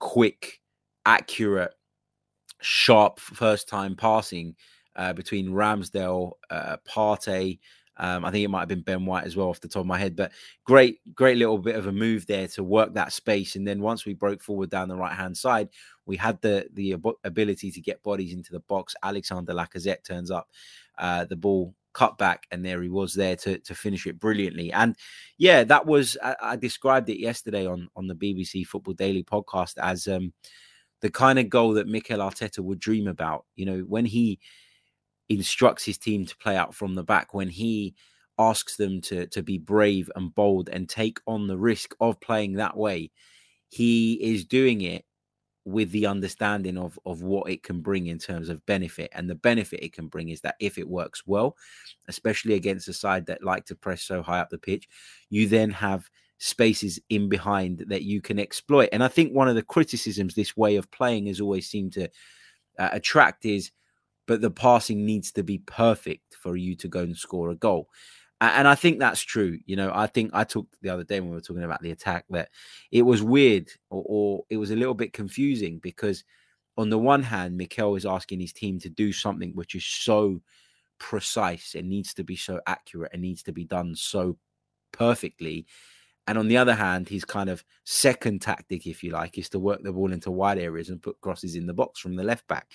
quick 0.00 0.60
accurate, 1.06 1.72
sharp 2.60 3.20
first 3.20 3.68
time 3.68 3.94
passing 3.94 4.56
uh, 4.96 5.12
between 5.12 5.50
Ramsdale, 5.50 6.32
uh, 6.50 6.76
Partey, 6.84 7.60
Um, 7.96 8.24
I 8.24 8.30
think 8.30 8.44
it 8.44 8.48
might 8.48 8.60
have 8.60 8.68
been 8.68 8.82
Ben 8.82 9.06
White 9.06 9.24
as 9.24 9.36
well 9.36 9.48
off 9.48 9.60
the 9.60 9.68
top 9.68 9.80
of 9.80 9.86
my 9.86 9.98
head, 9.98 10.16
but 10.16 10.32
great, 10.64 10.98
great 11.14 11.36
little 11.36 11.58
bit 11.58 11.76
of 11.76 11.86
a 11.86 11.92
move 11.92 12.26
there 12.26 12.48
to 12.48 12.64
work 12.64 12.94
that 12.94 13.12
space. 13.12 13.56
And 13.56 13.66
then 13.66 13.80
once 13.80 14.04
we 14.04 14.14
broke 14.14 14.42
forward 14.42 14.70
down 14.70 14.88
the 14.88 14.96
right 14.96 15.14
hand 15.14 15.36
side, 15.36 15.68
we 16.06 16.16
had 16.16 16.40
the 16.40 16.66
the 16.74 16.96
ability 17.24 17.70
to 17.70 17.80
get 17.80 18.02
bodies 18.02 18.34
into 18.34 18.52
the 18.52 18.60
box. 18.60 18.94
Alexander 19.02 19.54
Lacazette 19.54 20.02
turns 20.04 20.30
up, 20.30 20.48
uh, 20.98 21.24
the 21.24 21.36
ball 21.36 21.74
cut 21.94 22.18
back, 22.18 22.46
and 22.50 22.64
there 22.64 22.82
he 22.82 22.88
was 22.88 23.14
there 23.14 23.36
to 23.36 23.58
to 23.58 23.74
finish 23.74 24.06
it 24.06 24.18
brilliantly. 24.18 24.72
And 24.72 24.96
yeah, 25.38 25.64
that 25.64 25.86
was 25.86 26.16
I, 26.22 26.36
I 26.42 26.56
described 26.56 27.08
it 27.08 27.18
yesterday 27.18 27.66
on 27.66 27.88
on 27.96 28.06
the 28.06 28.14
BBC 28.14 28.66
Football 28.66 28.94
Daily 28.94 29.24
podcast 29.24 29.74
as 29.78 30.06
um, 30.06 30.32
the 31.00 31.10
kind 31.10 31.38
of 31.38 31.48
goal 31.48 31.72
that 31.74 31.88
Mikel 31.88 32.18
Arteta 32.18 32.60
would 32.60 32.78
dream 32.78 33.08
about. 33.08 33.46
You 33.56 33.66
know, 33.66 33.78
when 33.80 34.04
he 34.04 34.40
instructs 35.28 35.84
his 35.84 35.96
team 35.96 36.26
to 36.26 36.36
play 36.36 36.56
out 36.56 36.74
from 36.74 36.94
the 36.94 37.04
back, 37.04 37.32
when 37.32 37.48
he 37.48 37.94
asks 38.38 38.76
them 38.76 39.00
to 39.00 39.26
to 39.28 39.42
be 39.42 39.58
brave 39.58 40.10
and 40.16 40.34
bold 40.34 40.68
and 40.68 40.88
take 40.88 41.18
on 41.26 41.46
the 41.46 41.58
risk 41.58 41.94
of 42.00 42.20
playing 42.20 42.54
that 42.54 42.76
way, 42.76 43.10
he 43.68 44.14
is 44.14 44.44
doing 44.44 44.82
it 44.82 45.04
with 45.64 45.90
the 45.92 46.06
understanding 46.06 46.76
of 46.76 46.98
of 47.06 47.22
what 47.22 47.50
it 47.50 47.62
can 47.62 47.80
bring 47.80 48.06
in 48.08 48.18
terms 48.18 48.48
of 48.48 48.64
benefit 48.66 49.10
and 49.14 49.28
the 49.28 49.34
benefit 49.34 49.82
it 49.82 49.92
can 49.92 50.08
bring 50.08 50.28
is 50.28 50.40
that 50.42 50.56
if 50.60 50.76
it 50.76 50.88
works 50.88 51.26
well 51.26 51.56
especially 52.08 52.54
against 52.54 52.88
a 52.88 52.92
side 52.92 53.24
that 53.26 53.42
like 53.42 53.64
to 53.64 53.74
press 53.74 54.02
so 54.02 54.22
high 54.22 54.40
up 54.40 54.50
the 54.50 54.58
pitch 54.58 54.88
you 55.30 55.48
then 55.48 55.70
have 55.70 56.10
spaces 56.38 57.00
in 57.08 57.28
behind 57.28 57.84
that 57.88 58.02
you 58.02 58.20
can 58.20 58.38
exploit 58.38 58.88
and 58.92 59.02
i 59.02 59.08
think 59.08 59.32
one 59.32 59.48
of 59.48 59.54
the 59.54 59.62
criticisms 59.62 60.34
this 60.34 60.56
way 60.56 60.76
of 60.76 60.90
playing 60.90 61.26
has 61.26 61.40
always 61.40 61.66
seemed 61.66 61.92
to 61.92 62.04
uh, 62.78 62.90
attract 62.92 63.46
is 63.46 63.70
but 64.26 64.40
the 64.40 64.50
passing 64.50 65.04
needs 65.04 65.32
to 65.32 65.42
be 65.42 65.58
perfect 65.58 66.34
for 66.34 66.56
you 66.56 66.74
to 66.76 66.88
go 66.88 67.00
and 67.00 67.16
score 67.16 67.50
a 67.50 67.54
goal. 67.54 67.88
And 68.40 68.68
I 68.68 68.74
think 68.74 68.98
that's 68.98 69.22
true. 69.22 69.58
You 69.64 69.76
know, 69.76 69.90
I 69.94 70.06
think 70.06 70.32
I 70.34 70.44
talked 70.44 70.76
the 70.82 70.90
other 70.90 71.04
day 71.04 71.20
when 71.20 71.30
we 71.30 71.36
were 71.36 71.40
talking 71.40 71.62
about 71.62 71.80
the 71.80 71.92
attack 71.92 72.26
that 72.30 72.50
it 72.90 73.02
was 73.02 73.22
weird 73.22 73.70
or, 73.90 74.02
or 74.06 74.44
it 74.50 74.56
was 74.56 74.70
a 74.70 74.76
little 74.76 74.94
bit 74.94 75.12
confusing 75.12 75.78
because, 75.78 76.24
on 76.76 76.90
the 76.90 76.98
one 76.98 77.22
hand, 77.22 77.56
Mikel 77.56 77.96
is 77.96 78.04
asking 78.04 78.40
his 78.40 78.52
team 78.52 78.78
to 78.80 78.88
do 78.88 79.12
something 79.12 79.52
which 79.54 79.74
is 79.74 79.84
so 79.84 80.42
precise, 80.98 81.74
it 81.74 81.84
needs 81.84 82.12
to 82.14 82.24
be 82.24 82.36
so 82.36 82.60
accurate, 82.66 83.12
it 83.14 83.20
needs 83.20 83.42
to 83.44 83.52
be 83.52 83.64
done 83.64 83.94
so 83.94 84.36
perfectly. 84.92 85.66
And 86.26 86.38
on 86.38 86.48
the 86.48 86.56
other 86.56 86.74
hand, 86.74 87.08
his 87.08 87.24
kind 87.24 87.50
of 87.50 87.64
second 87.84 88.40
tactic, 88.40 88.86
if 88.86 89.04
you 89.04 89.10
like, 89.10 89.38
is 89.38 89.48
to 89.50 89.58
work 89.58 89.82
the 89.82 89.92
ball 89.92 90.12
into 90.12 90.30
wide 90.30 90.58
areas 90.58 90.88
and 90.88 91.02
put 91.02 91.20
crosses 91.20 91.54
in 91.54 91.66
the 91.66 91.74
box 91.74 92.00
from 92.00 92.16
the 92.16 92.24
left 92.24 92.46
back. 92.48 92.70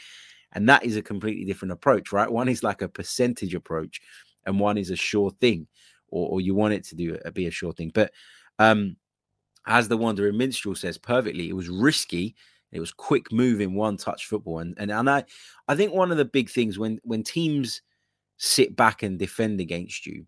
And 0.53 0.69
that 0.69 0.83
is 0.83 0.97
a 0.97 1.01
completely 1.01 1.45
different 1.45 1.71
approach, 1.71 2.11
right? 2.11 2.31
One 2.31 2.49
is 2.49 2.63
like 2.63 2.81
a 2.81 2.87
percentage 2.87 3.55
approach, 3.55 4.01
and 4.45 4.59
one 4.59 4.77
is 4.77 4.89
a 4.89 4.95
sure 4.95 5.31
thing, 5.41 5.67
or, 6.09 6.29
or 6.29 6.41
you 6.41 6.55
want 6.55 6.73
it 6.73 6.83
to 6.85 6.95
do 6.95 7.17
uh, 7.25 7.31
be 7.31 7.47
a 7.47 7.51
sure 7.51 7.73
thing. 7.73 7.91
But 7.93 8.11
um, 8.59 8.95
as 9.65 9.87
the 9.87 9.97
Wandering 9.97 10.37
Minstrel 10.37 10.75
says 10.75 10.97
perfectly, 10.97 11.49
it 11.49 11.55
was 11.55 11.69
risky. 11.69 12.35
It 12.71 12.79
was 12.79 12.91
quick 12.91 13.31
moving, 13.31 13.75
one 13.75 13.97
touch 13.97 14.27
football, 14.27 14.59
and 14.59 14.75
and 14.77 14.91
and 14.91 15.09
I, 15.09 15.23
I 15.67 15.75
think 15.75 15.93
one 15.93 16.11
of 16.11 16.17
the 16.17 16.25
big 16.25 16.49
things 16.49 16.77
when 16.77 16.99
when 17.03 17.23
teams 17.23 17.81
sit 18.37 18.75
back 18.75 19.03
and 19.03 19.17
defend 19.17 19.59
against 19.59 20.05
you, 20.05 20.25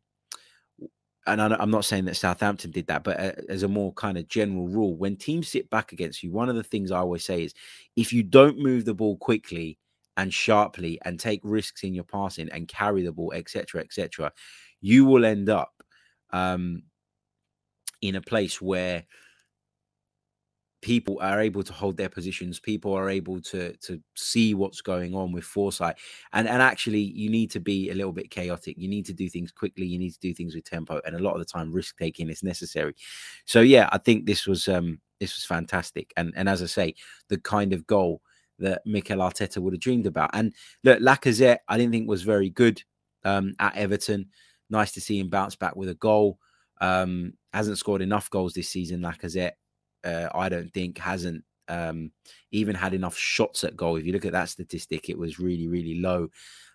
and 1.28 1.40
I'm 1.42 1.70
not 1.70 1.86
saying 1.86 2.06
that 2.06 2.16
Southampton 2.18 2.72
did 2.72 2.88
that, 2.88 3.04
but 3.04 3.20
uh, 3.20 3.32
as 3.48 3.64
a 3.64 3.68
more 3.68 3.94
kind 3.94 4.18
of 4.18 4.28
general 4.28 4.68
rule, 4.68 4.96
when 4.96 5.16
teams 5.16 5.50
sit 5.50 5.70
back 5.70 5.92
against 5.92 6.24
you, 6.24 6.32
one 6.32 6.50
of 6.50 6.56
the 6.56 6.64
things 6.64 6.92
I 6.92 6.98
always 6.98 7.24
say 7.24 7.44
is 7.44 7.54
if 7.96 8.12
you 8.12 8.24
don't 8.24 8.58
move 8.58 8.86
the 8.86 8.96
ball 8.96 9.18
quickly 9.18 9.78
and 10.18 10.34
sharply 10.34 11.00
and 11.06 11.20
take 11.20 11.42
risks 11.44 11.84
in 11.84 11.94
your 11.94 12.04
passing 12.04 12.50
and 12.52 12.68
carry 12.68 13.04
the 13.04 13.12
ball, 13.12 13.34
etc., 13.34 13.82
etc., 13.82 14.32
you 14.82 15.06
will 15.06 15.26
end 15.26 15.50
up 15.50 15.72
um, 16.32 16.84
in 18.02 18.16
a 18.16 18.22
place 18.22 18.62
where 18.62 19.06
people 20.82 21.20
are 21.22 21.40
able 21.40 21.62
to 21.62 21.74
hold 21.74 21.96
their 21.96 22.10
positions 22.10 22.60
people 22.60 22.94
are 22.94 23.10
able 23.10 23.40
to 23.40 23.76
to 23.78 24.02
see 24.16 24.54
what's 24.54 24.82
going 24.82 25.14
on 25.14 25.32
with 25.32 25.44
foresight 25.44 25.96
and 26.34 26.48
and 26.48 26.62
actually 26.62 27.00
you 27.00 27.30
need 27.30 27.52
to 27.52 27.60
be 27.60 27.92
a 27.92 27.94
little 27.94 28.12
bit 28.12 28.32
chaotic 28.32 28.76
you 28.78 28.88
need 28.88 29.06
to 29.06 29.14
do 29.14 29.30
things 29.30 29.52
quickly 29.52 29.86
you 29.86 30.00
need 30.00 30.12
to 30.12 30.20
do 30.20 30.34
things 30.34 30.56
with 30.56 30.64
tempo 30.64 31.00
and 31.06 31.16
a 31.16 31.20
lot 31.20 31.34
of 31.34 31.40
the 31.40 31.46
time 31.46 31.72
risk 31.72 31.98
taking 31.98 32.30
is 32.30 32.42
necessary 32.42 32.96
so 33.46 33.62
yeah 33.62 33.88
i 33.92 33.98
think 33.98 34.26
this 34.26 34.48
was 34.48 34.68
um 34.68 35.00
this 35.20 35.36
was 35.36 35.46
fantastic 35.46 36.12
and 36.18 36.34
and 36.36 36.50
as 36.50 36.64
i 36.64 36.66
say 36.66 36.94
the 37.30 37.38
kind 37.40 37.74
of 37.74 37.86
goal 37.86 38.22
that 38.62 38.82
Mikel 38.86 39.20
Arteta 39.20 39.58
would 39.58 39.74
have 39.74 39.82
dreamed 39.82 40.06
about. 40.06 40.32
And 40.34 40.54
look, 40.84 41.00
Lacazette, 41.00 41.60
I 41.68 41.78
didn't 41.78 41.92
think 41.92 42.08
was 42.08 42.24
very 42.24 42.50
good 42.50 42.82
um, 43.24 43.54
at 43.60 43.76
Everton. 43.76 44.28
Nice 44.70 44.92
to 44.94 45.02
see 45.02 45.20
him 45.20 45.30
bounce 45.30 45.56
back 45.56 45.76
with 45.76 45.90
a 45.90 45.96
goal. 45.96 46.40
Um, 46.80 47.34
hasn't 47.54 47.78
scored 47.78 48.02
enough 48.02 48.30
goals 48.30 48.54
this 48.54 48.70
season. 48.70 49.02
Lacazette, 49.02 49.54
uh, 50.04 50.30
I 50.34 50.50
don't 50.50 50.74
think, 50.74 50.98
hasn't 50.98 51.44
um, 51.68 52.12
even 52.52 52.76
had 52.76 52.94
enough 52.94 53.18
shots 53.18 53.64
at 53.64 53.76
goal. 53.76 53.98
If 53.98 54.06
you 54.06 54.14
look 54.14 54.26
at 54.26 54.32
that 54.32 54.50
statistic, 54.50 55.10
it 55.10 55.18
was 55.18 55.40
really, 55.40 55.68
really 55.68 56.00
low. 56.00 56.30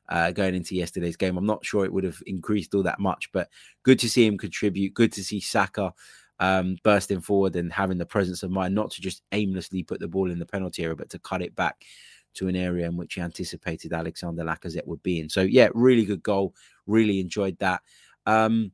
Uh, 0.09 0.31
going 0.31 0.55
into 0.55 0.77
yesterday's 0.77 1.17
game, 1.17 1.37
I'm 1.37 1.47
not 1.47 1.65
sure 1.67 1.85
it 1.85 1.93
would 1.93 2.05
have 2.05 2.23
increased 2.27 2.75
all 2.75 2.85
that 2.85 3.01
much, 3.01 3.31
but 3.33 3.49
good 3.83 3.99
to 3.99 4.09
see 4.09 4.25
him 4.25 4.39
contribute. 4.39 4.95
Good 4.95 5.13
to 5.15 5.25
see 5.25 5.41
Saka 5.41 5.93
um, 6.41 6.77
bursting 6.83 7.21
forward 7.21 7.57
and 7.57 7.73
having 7.73 7.99
the 7.99 8.07
presence 8.07 8.43
of 8.43 8.51
mind 8.51 8.75
not 8.75 8.91
to 8.93 9.01
just 9.01 9.23
aimlessly 9.33 9.83
put 9.83 10.01
the 10.01 10.09
ball 10.09 10.31
in 10.31 10.39
the 10.39 10.47
penalty 10.47 10.83
area, 10.83 10.97
but 10.97 11.11
to 11.11 11.19
cut 11.19 11.43
it 11.43 11.55
back 11.55 11.85
to 12.35 12.49
an 12.49 12.57
area 12.57 12.87
in 12.87 12.97
which 12.97 13.15
he 13.15 13.21
anticipated 13.21 13.93
Alexander 13.93 14.45
Lacazette 14.45 14.87
would 14.87 15.03
be 15.03 15.21
in. 15.21 15.29
So 15.29 15.43
yeah, 15.43 15.69
really 15.75 16.05
good 16.05 16.23
goal. 16.23 16.55
Really 16.87 17.21
enjoyed 17.21 17.59
that. 17.59 17.81
Um, 18.27 18.73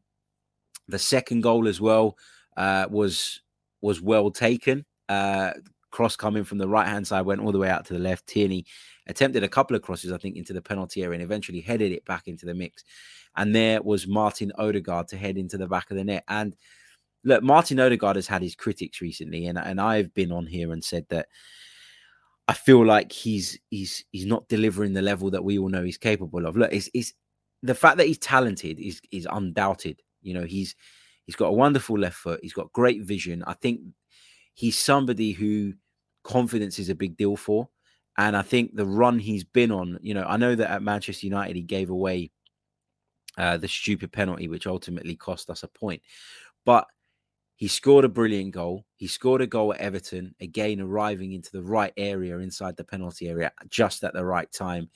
the 0.89 0.99
second 0.99 1.43
goal 1.43 1.69
as 1.69 1.81
well 1.81 2.17
uh, 2.57 2.87
was 2.91 3.41
was 3.81 4.01
well 4.01 4.31
taken. 4.31 4.85
Uh, 5.09 5.53
cross 5.91 6.17
coming 6.17 6.43
from 6.45 6.59
the 6.59 6.69
right 6.69 6.89
hand 6.89 7.07
side 7.07 7.27
went 7.27 7.41
all 7.41 7.53
the 7.53 7.59
way 7.59 7.69
out 7.69 7.85
to 7.87 7.93
the 7.93 7.99
left. 7.99 8.27
Tierney 8.27 8.65
attempted 9.07 9.45
a 9.45 9.49
couple 9.49 9.77
of 9.77 9.83
crosses, 9.83 10.11
I 10.13 10.19
think, 10.19 10.37
into 10.37 10.53
the 10.53 10.63
penalty 10.63 11.03
area 11.03 11.15
and 11.15 11.23
eventually 11.23 11.61
headed 11.61 11.93
it 11.93 12.05
back 12.05 12.29
into 12.29 12.47
the 12.47 12.55
mix. 12.55 12.83
And 13.37 13.55
there 13.55 13.83
was 13.83 14.07
Martin 14.07 14.53
Odegaard 14.59 15.09
to 15.09 15.17
head 15.17 15.37
into 15.37 15.59
the 15.59 15.67
back 15.67 15.91
of 15.91 15.97
the 15.97 16.05
net. 16.05 16.25
And 16.29 16.57
look, 17.25 17.43
Martin 17.43 17.81
Odegaard 17.81 18.17
has 18.17 18.27
had 18.27 18.43
his 18.43 18.55
critics 18.55 19.01
recently, 19.01 19.47
and 19.47 19.59
and 19.59 19.81
I've 19.81 20.13
been 20.15 20.33
on 20.33 20.47
here 20.47 20.73
and 20.73 20.83
said 20.83 21.07
that 21.11 21.29
I 22.49 22.55
feel 22.55 22.85
like 22.85 23.13
he's 23.13 23.59
he's 23.71 24.05
he's 24.13 24.27
not 24.27 24.49
delivering 24.49 24.93
the 24.93 25.03
level 25.03 25.31
that 25.31 25.45
we 25.45 25.59
all 25.59 25.69
know 25.69 25.85
he's 25.85 25.99
capable 25.99 26.47
of. 26.47 26.57
Look, 26.57 26.73
it's, 26.73 26.91
it's 26.95 27.13
the 27.63 27.75
fact 27.75 27.99
that 27.99 28.07
he's 28.07 28.19
talented 28.19 28.79
is 28.81 29.01
is 29.11 29.27
undoubted. 29.31 30.01
You 30.23 30.35
know, 30.35 30.45
he's 30.45 30.75
he's 31.27 31.37
got 31.37 31.49
a 31.49 31.53
wonderful 31.53 31.99
left 31.99 32.17
foot. 32.17 32.41
He's 32.43 32.53
got 32.53 32.73
great 32.73 33.03
vision. 33.03 33.45
I 33.47 33.55
think 33.55 33.81
he's 34.55 34.79
somebody 34.79 35.33
who 35.33 35.75
confidence 36.25 36.79
is 36.79 36.89
a 36.89 36.95
big 36.95 37.17
deal 37.17 37.37
for. 37.37 37.69
And 38.19 38.37
I 38.37 38.43
think 38.43 38.77
the 38.77 38.85
run 38.85 39.19
he's 39.19 39.45
been 39.45 39.73
on, 39.73 39.99
you 40.03 40.13
know, 40.13 40.25
I 40.25 40.37
know 40.37 40.55
that 40.55 40.71
at 40.71 40.83
Manchester 40.83 41.27
United 41.27 41.57
he 41.57 41.63
gave 41.63 41.89
away 41.89 42.31
uh, 43.39 43.57
the 43.57 43.69
stupid 43.69 44.13
penalty, 44.13 44.49
which 44.49 44.67
ultimately 44.67 45.17
cost 45.17 45.49
us 45.49 45.63
a 45.63 45.69
point. 45.69 46.03
But 46.67 46.87
he 47.63 47.69
scored 47.69 48.05
a 48.05 48.09
brilliant 48.09 48.51
goal. 48.51 48.85
He 48.97 49.07
scored 49.07 49.41
a 49.41 49.47
goal 49.47 49.73
at 49.73 49.79
Everton, 49.79 50.35
again 50.41 50.81
arriving 50.81 51.33
into 51.33 51.53
the 51.53 51.63
right 51.63 51.93
area 51.97 52.39
inside 52.39 52.77
the 52.77 52.83
penalty 52.83 53.29
area 53.29 53.53
just 53.69 54.03
at 54.03 54.13
the 54.15 54.25
right 54.25 54.51
time. 54.51 54.91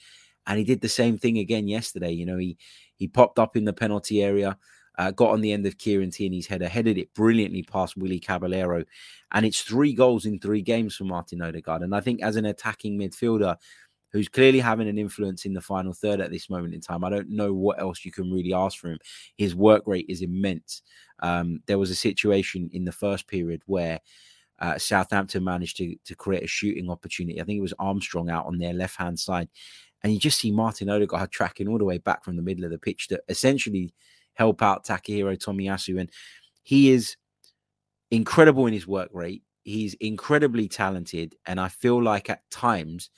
And 0.49 0.59
he 0.59 0.65
did 0.65 0.81
the 0.81 0.89
same 0.89 1.17
thing 1.17 1.39
again 1.39 1.69
yesterday. 1.69 2.11
You 2.11 2.27
know, 2.27 2.39
he 2.39 2.59
he 2.97 3.07
popped 3.07 3.39
up 3.39 3.57
in 3.57 3.65
the 3.65 3.73
penalty 3.73 4.21
area, 4.21 4.59
uh, 4.99 5.13
got 5.13 5.31
on 5.31 5.43
the 5.43 5.53
end 5.53 5.65
of 5.65 5.79
Kieran 5.79 6.11
Tierney's 6.11 6.49
header, 6.49 6.67
headed 6.67 6.99
it 6.99 7.15
brilliantly 7.15 7.63
past 7.63 7.97
Willy 7.97 8.19
Caballero. 8.19 8.85
And 9.31 9.47
it's 9.47 9.61
three 9.61 9.93
goals 9.93 10.27
in 10.27 10.41
three 10.41 10.63
games 10.63 10.97
for 10.97 11.05
Martin 11.05 11.43
Odegaard. 11.43 11.83
And 11.83 11.95
I 11.95 12.01
think 12.01 12.21
as 12.21 12.35
an 12.35 12.47
attacking 12.47 12.99
midfielder, 12.99 13.59
who's 14.13 14.29
clearly 14.29 14.61
having 14.61 14.89
an 14.89 14.99
influence 14.99 15.45
in 15.45 15.53
the 15.53 15.61
final 15.61 15.93
third 15.93 16.21
at 16.21 16.31
this 16.31 16.49
moment 16.49 16.75
in 16.75 16.81
time. 16.81 17.05
I 17.05 17.11
don't 17.11 17.29
know 17.29 17.53
what 17.53 17.79
else 17.79 18.05
you 18.05 18.11
can 18.11 18.33
really 18.33 18.55
ask 18.55 18.79
for 18.79 18.89
him. 18.89 18.99
His 19.37 19.55
work 19.55 19.83
rate 19.87 20.07
is 20.09 20.23
immense. 20.23 20.83
Um, 21.21 21.63
there 21.67 21.79
was 21.79 21.91
a 21.91 21.95
situation 21.95 22.71
in 22.73 22.85
the 22.85 22.93
first 22.93 23.27
period 23.27 23.63
where 23.67 24.01
uh, 24.59 24.79
Southampton 24.79 25.45
managed 25.45 25.77
to, 25.79 25.97
to 26.05 26.15
create 26.15 26.45
a 26.45 26.49
shooting 26.49 26.91
opportunity. 26.91 27.41
I 27.41 27.45
think 27.45 27.59
it 27.59 27.63
was 27.63 27.75
Armstrong 27.79 28.31
out 28.31 28.47
on 28.47 28.59
their 28.59 28.73
left 28.73 28.97
hand 28.97 29.19
side. 29.19 29.49
And 30.03 30.13
you 30.13 30.19
just 30.19 30.39
see 30.39 30.51
Martin 30.51 30.89
Odegaard 30.89 31.31
tracking 31.31 31.69
all 31.69 31.79
the 31.79 31.85
way 31.85 31.99
back 31.99 32.25
from 32.25 32.37
the 32.37 32.43
middle 32.43 32.65
of 32.65 32.71
the 32.71 32.79
pitch 32.79 33.09
to 33.09 33.21
essentially 33.29 33.93
help 34.35 34.63
out 34.63 34.85
Takehiro 34.85 35.37
Tomiyasu. 35.37 35.99
And 35.99 36.11
he 36.63 36.91
is 36.91 37.17
incredible 38.11 38.67
in 38.67 38.73
his 38.73 38.87
work 38.87 39.11
rate. 39.13 39.43
He's 39.65 39.95
incredibly 39.95 40.69
talented. 40.69 41.35
And 41.47 41.59
I 41.59 41.69
feel 41.69 42.03
like 42.03 42.31
at 42.31 42.49
times 42.51 43.11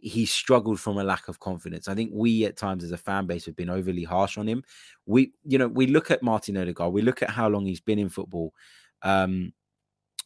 he 0.00 0.26
struggled 0.26 0.78
from 0.80 0.96
a 0.98 1.04
lack 1.04 1.28
of 1.28 1.40
confidence. 1.40 1.88
I 1.88 1.94
think 1.94 2.10
we 2.14 2.44
at 2.44 2.56
times 2.56 2.84
as 2.84 2.92
a 2.92 2.96
fan 2.96 3.26
base 3.26 3.44
have 3.46 3.56
been 3.56 3.70
overly 3.70 4.04
harsh 4.04 4.38
on 4.38 4.46
him. 4.46 4.62
We, 5.06 5.32
you 5.44 5.58
know, 5.58 5.68
we 5.68 5.86
look 5.86 6.10
at 6.10 6.22
Martin 6.22 6.56
Odegaard, 6.56 6.92
we 6.92 7.02
look 7.02 7.22
at 7.22 7.30
how 7.30 7.48
long 7.48 7.66
he's 7.66 7.80
been 7.80 7.98
in 7.98 8.08
football. 8.08 8.54
Um, 9.02 9.52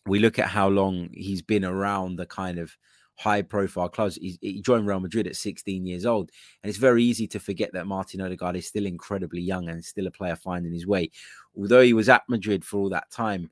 we 0.06 0.18
look 0.18 0.38
at 0.38 0.48
how 0.48 0.68
long 0.68 1.08
he's 1.12 1.42
been 1.42 1.64
around 1.64 2.16
the 2.16 2.26
kind 2.26 2.58
of 2.58 2.76
high 3.16 3.42
profile 3.42 3.88
clubs. 3.88 4.16
He, 4.16 4.38
he, 4.40 4.60
joined 4.60 4.86
Real 4.86 5.00
Madrid 5.00 5.26
at 5.26 5.36
16 5.36 5.86
years 5.86 6.04
old. 6.04 6.30
And 6.62 6.68
it's 6.68 6.78
very 6.78 7.04
easy 7.04 7.26
to 7.28 7.40
forget 7.40 7.72
that 7.72 7.86
Martin 7.86 8.20
Odegaard 8.20 8.56
is 8.56 8.66
still 8.66 8.86
incredibly 8.86 9.40
young 9.40 9.68
and 9.68 9.84
still 9.84 10.06
a 10.06 10.10
player 10.10 10.36
finding 10.36 10.72
his 10.72 10.86
way. 10.86 11.10
Although 11.56 11.82
he 11.82 11.92
was 11.92 12.08
at 12.08 12.22
Madrid 12.28 12.64
for 12.64 12.78
all 12.78 12.88
that 12.90 13.10
time, 13.10 13.50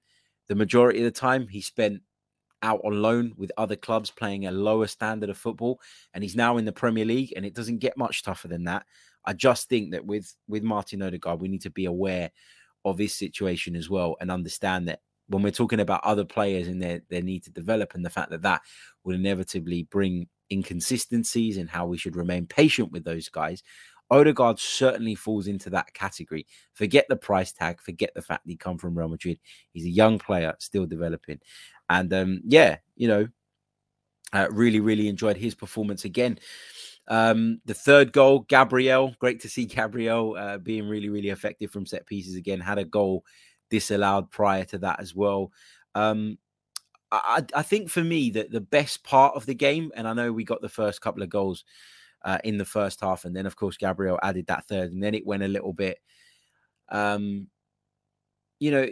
the 0.48 0.54
majority 0.54 0.98
of 0.98 1.04
the 1.04 1.10
time 1.12 1.46
he 1.46 1.60
spent 1.60 2.02
out 2.62 2.80
on 2.84 3.00
loan 3.00 3.32
with 3.36 3.52
other 3.56 3.76
clubs 3.76 4.10
playing 4.10 4.46
a 4.46 4.50
lower 4.50 4.86
standard 4.86 5.30
of 5.30 5.38
football. 5.38 5.80
And 6.14 6.22
he's 6.22 6.36
now 6.36 6.56
in 6.56 6.64
the 6.64 6.72
Premier 6.72 7.04
League 7.04 7.32
and 7.36 7.44
it 7.44 7.54
doesn't 7.54 7.78
get 7.78 7.96
much 7.96 8.22
tougher 8.22 8.48
than 8.48 8.64
that. 8.64 8.84
I 9.24 9.32
just 9.32 9.68
think 9.68 9.92
that 9.92 10.04
with 10.04 10.34
with 10.48 10.62
Martin 10.62 11.02
Odegaard, 11.02 11.40
we 11.40 11.48
need 11.48 11.62
to 11.62 11.70
be 11.70 11.84
aware 11.84 12.30
of 12.84 12.98
his 12.98 13.14
situation 13.14 13.76
as 13.76 13.90
well 13.90 14.16
and 14.20 14.30
understand 14.30 14.88
that 14.88 15.00
when 15.28 15.42
we're 15.42 15.50
talking 15.50 15.80
about 15.80 16.02
other 16.04 16.24
players 16.24 16.68
and 16.68 16.82
their 16.82 17.02
their 17.10 17.22
need 17.22 17.44
to 17.44 17.50
develop 17.50 17.94
and 17.94 18.04
the 18.04 18.10
fact 18.10 18.30
that 18.30 18.42
that 18.42 18.62
will 19.04 19.14
inevitably 19.14 19.84
bring 19.84 20.26
inconsistencies 20.50 21.56
and 21.56 21.70
how 21.70 21.86
we 21.86 21.98
should 21.98 22.16
remain 22.16 22.46
patient 22.46 22.90
with 22.90 23.04
those 23.04 23.28
guys. 23.28 23.62
Odegaard 24.12 24.58
certainly 24.58 25.14
falls 25.14 25.46
into 25.46 25.70
that 25.70 25.94
category. 25.94 26.44
Forget 26.72 27.06
the 27.08 27.14
price 27.14 27.52
tag, 27.52 27.80
forget 27.80 28.10
the 28.14 28.22
fact 28.22 28.42
he 28.44 28.56
come 28.56 28.76
from 28.76 28.98
Real 28.98 29.08
Madrid. 29.08 29.38
He's 29.72 29.84
a 29.84 29.90
young 29.90 30.18
player, 30.18 30.54
still 30.58 30.84
developing, 30.84 31.38
and 31.90 32.12
um, 32.14 32.40
yeah, 32.46 32.78
you 32.96 33.08
know, 33.08 33.28
uh, 34.32 34.46
really, 34.50 34.80
really 34.80 35.08
enjoyed 35.08 35.36
his 35.36 35.54
performance 35.54 36.04
again. 36.04 36.38
Um, 37.08 37.60
the 37.64 37.74
third 37.74 38.12
goal, 38.12 38.46
Gabriel, 38.48 39.14
great 39.18 39.40
to 39.40 39.48
see 39.48 39.64
Gabriel 39.66 40.36
uh, 40.38 40.58
being 40.58 40.88
really, 40.88 41.08
really 41.08 41.30
effective 41.30 41.70
from 41.72 41.84
set 41.84 42.06
pieces 42.06 42.36
again. 42.36 42.60
Had 42.60 42.78
a 42.78 42.84
goal 42.84 43.24
disallowed 43.68 44.30
prior 44.30 44.64
to 44.66 44.78
that 44.78 45.00
as 45.00 45.14
well. 45.14 45.50
Um, 45.96 46.38
I, 47.10 47.44
I, 47.56 47.62
think 47.62 47.90
for 47.90 48.04
me 48.04 48.30
that 48.30 48.52
the 48.52 48.60
best 48.60 49.02
part 49.02 49.34
of 49.34 49.44
the 49.44 49.54
game, 49.54 49.90
and 49.96 50.06
I 50.06 50.12
know 50.12 50.32
we 50.32 50.44
got 50.44 50.62
the 50.62 50.68
first 50.68 51.00
couple 51.00 51.24
of 51.24 51.28
goals 51.28 51.64
uh, 52.24 52.38
in 52.44 52.56
the 52.56 52.64
first 52.64 53.00
half, 53.00 53.24
and 53.24 53.34
then 53.34 53.46
of 53.46 53.56
course 53.56 53.76
Gabriel 53.76 54.20
added 54.22 54.46
that 54.46 54.68
third, 54.68 54.92
and 54.92 55.02
then 55.02 55.14
it 55.14 55.26
went 55.26 55.42
a 55.42 55.48
little 55.48 55.72
bit. 55.72 55.98
Um, 56.88 57.48
you 58.60 58.70
know, 58.70 58.86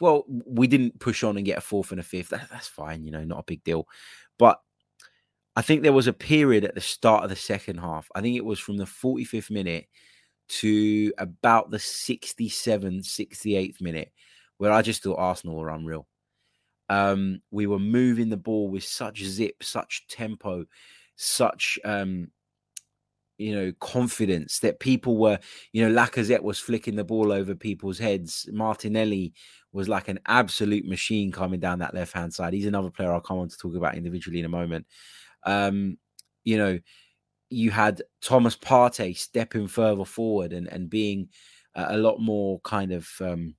well, 0.00 0.24
we 0.28 0.68
didn't 0.68 1.00
push 1.00 1.24
on 1.24 1.36
and 1.36 1.44
get 1.44 1.58
a 1.58 1.60
fourth 1.60 1.90
and 1.90 2.00
a 2.00 2.04
fifth. 2.04 2.28
That, 2.30 2.48
that's 2.50 2.68
fine, 2.68 3.04
you 3.04 3.10
know, 3.10 3.24
not 3.24 3.40
a 3.40 3.44
big 3.44 3.62
deal. 3.64 3.86
But 4.38 4.60
I 5.56 5.62
think 5.62 5.82
there 5.82 5.92
was 5.92 6.06
a 6.06 6.12
period 6.12 6.64
at 6.64 6.76
the 6.76 6.80
start 6.80 7.24
of 7.24 7.30
the 7.30 7.36
second 7.36 7.78
half. 7.78 8.08
I 8.14 8.20
think 8.20 8.36
it 8.36 8.44
was 8.44 8.60
from 8.60 8.76
the 8.76 8.84
45th 8.84 9.50
minute 9.50 9.86
to 10.48 11.12
about 11.18 11.70
the 11.70 11.78
67th, 11.78 13.04
68th 13.04 13.80
minute, 13.80 14.12
where 14.58 14.72
I 14.72 14.82
just 14.82 15.02
thought 15.02 15.18
Arsenal 15.18 15.56
were 15.56 15.70
unreal. 15.70 16.06
Um, 16.88 17.42
we 17.50 17.66
were 17.66 17.80
moving 17.80 18.28
the 18.28 18.36
ball 18.36 18.68
with 18.68 18.84
such 18.84 19.24
zip, 19.24 19.62
such 19.62 20.06
tempo, 20.06 20.64
such 21.16 21.78
um, 21.84 22.30
you 23.38 23.54
know, 23.54 23.72
confidence 23.80 24.58
that 24.60 24.80
people 24.80 25.16
were, 25.16 25.38
you 25.72 25.86
know, 25.86 25.94
Lacazette 25.94 26.42
was 26.42 26.58
flicking 26.58 26.96
the 26.96 27.04
ball 27.04 27.32
over 27.32 27.54
people's 27.54 27.98
heads. 27.98 28.48
Martinelli 28.52 29.32
was 29.72 29.88
like 29.88 30.08
an 30.08 30.18
absolute 30.26 30.84
machine 30.84 31.30
coming 31.30 31.60
down 31.60 31.78
that 31.78 31.94
left 31.94 32.12
hand 32.12 32.34
side. 32.34 32.52
He's 32.52 32.66
another 32.66 32.90
player 32.90 33.12
I'll 33.12 33.20
come 33.20 33.38
on 33.38 33.48
to 33.48 33.56
talk 33.56 33.76
about 33.76 33.96
individually 33.96 34.40
in 34.40 34.44
a 34.44 34.50
moment. 34.50 34.86
Um, 35.44 35.98
you 36.44 36.58
know, 36.58 36.78
you 37.48 37.70
had 37.70 38.02
Thomas 38.20 38.56
Partey 38.56 39.16
stepping 39.16 39.68
further 39.68 40.04
forward 40.04 40.52
and, 40.52 40.66
and 40.66 40.90
being 40.90 41.28
a 41.74 41.96
lot 41.96 42.18
more 42.18 42.60
kind 42.60 42.92
of 42.92 43.08
um, 43.20 43.54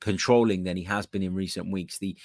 controlling 0.00 0.62
than 0.62 0.76
he 0.76 0.84
has 0.84 1.06
been 1.06 1.22
in 1.22 1.34
recent 1.34 1.70
weeks. 1.70 1.98
The 1.98 2.16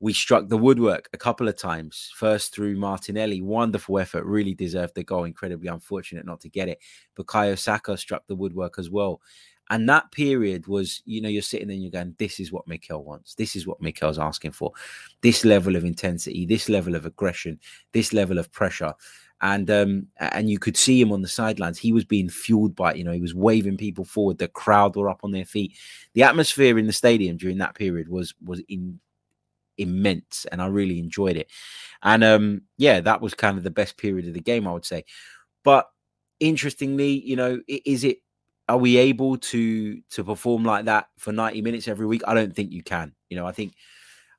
we 0.00 0.14
struck 0.14 0.48
the 0.48 0.56
woodwork 0.56 1.08
a 1.12 1.18
couple 1.18 1.46
of 1.46 1.56
times. 1.56 2.10
First 2.16 2.54
through 2.54 2.76
Martinelli, 2.76 3.42
wonderful 3.42 3.98
effort, 3.98 4.24
really 4.24 4.54
deserved 4.54 4.94
the 4.94 5.04
goal. 5.04 5.24
Incredibly 5.24 5.68
unfortunate 5.68 6.24
not 6.24 6.40
to 6.40 6.48
get 6.48 6.68
it. 6.68 6.78
But 7.14 7.26
Bukayo 7.26 7.58
Saka 7.58 7.96
struck 7.98 8.26
the 8.26 8.34
woodwork 8.34 8.78
as 8.78 8.90
well. 8.90 9.20
And 9.68 9.88
that 9.88 10.10
period 10.10 10.66
was, 10.66 11.00
you 11.04 11.20
know, 11.20 11.28
you're 11.28 11.42
sitting 11.42 11.68
there 11.68 11.74
and 11.74 11.82
you're 11.82 11.92
going, 11.92 12.16
this 12.18 12.40
is 12.40 12.50
what 12.50 12.66
Mikel 12.66 13.04
wants. 13.04 13.34
This 13.36 13.54
is 13.54 13.68
what 13.68 13.80
Mikel's 13.80 14.18
asking 14.18 14.50
for. 14.50 14.72
This 15.20 15.44
level 15.44 15.76
of 15.76 15.84
intensity, 15.84 16.44
this 16.44 16.68
level 16.68 16.96
of 16.96 17.06
aggression, 17.06 17.60
this 17.92 18.12
level 18.12 18.38
of 18.38 18.50
pressure. 18.50 18.94
And 19.42 19.70
um, 19.70 20.08
and 20.18 20.50
you 20.50 20.58
could 20.58 20.76
see 20.76 21.00
him 21.00 21.12
on 21.12 21.22
the 21.22 21.28
sidelines. 21.28 21.78
He 21.78 21.92
was 21.92 22.04
being 22.04 22.28
fueled 22.28 22.74
by. 22.74 22.94
You 22.94 23.04
know, 23.04 23.12
he 23.12 23.22
was 23.22 23.34
waving 23.34 23.78
people 23.78 24.04
forward. 24.04 24.36
The 24.36 24.48
crowd 24.48 24.96
were 24.96 25.08
up 25.08 25.20
on 25.22 25.30
their 25.30 25.46
feet. 25.46 25.78
The 26.12 26.24
atmosphere 26.24 26.76
in 26.78 26.86
the 26.86 26.92
stadium 26.92 27.38
during 27.38 27.56
that 27.58 27.74
period 27.74 28.08
was 28.08 28.34
was 28.44 28.60
in 28.68 29.00
immense 29.80 30.46
and 30.50 30.60
I 30.62 30.66
really 30.66 30.98
enjoyed 30.98 31.36
it. 31.36 31.50
And 32.02 32.24
um, 32.24 32.62
yeah, 32.76 33.00
that 33.00 33.20
was 33.20 33.34
kind 33.34 33.58
of 33.58 33.64
the 33.64 33.70
best 33.70 33.96
period 33.96 34.28
of 34.28 34.34
the 34.34 34.40
game, 34.40 34.66
I 34.66 34.72
would 34.72 34.84
say. 34.84 35.04
But 35.64 35.86
interestingly, 36.38 37.20
you 37.24 37.36
know, 37.36 37.60
is 37.68 38.04
it 38.04 38.18
are 38.68 38.78
we 38.78 38.96
able 38.98 39.36
to 39.36 40.00
to 40.10 40.24
perform 40.24 40.64
like 40.64 40.84
that 40.84 41.08
for 41.18 41.32
90 41.32 41.62
minutes 41.62 41.88
every 41.88 42.06
week? 42.06 42.22
I 42.26 42.34
don't 42.34 42.54
think 42.54 42.72
you 42.72 42.82
can. 42.82 43.12
You 43.28 43.36
know, 43.36 43.46
I 43.46 43.52
think 43.52 43.74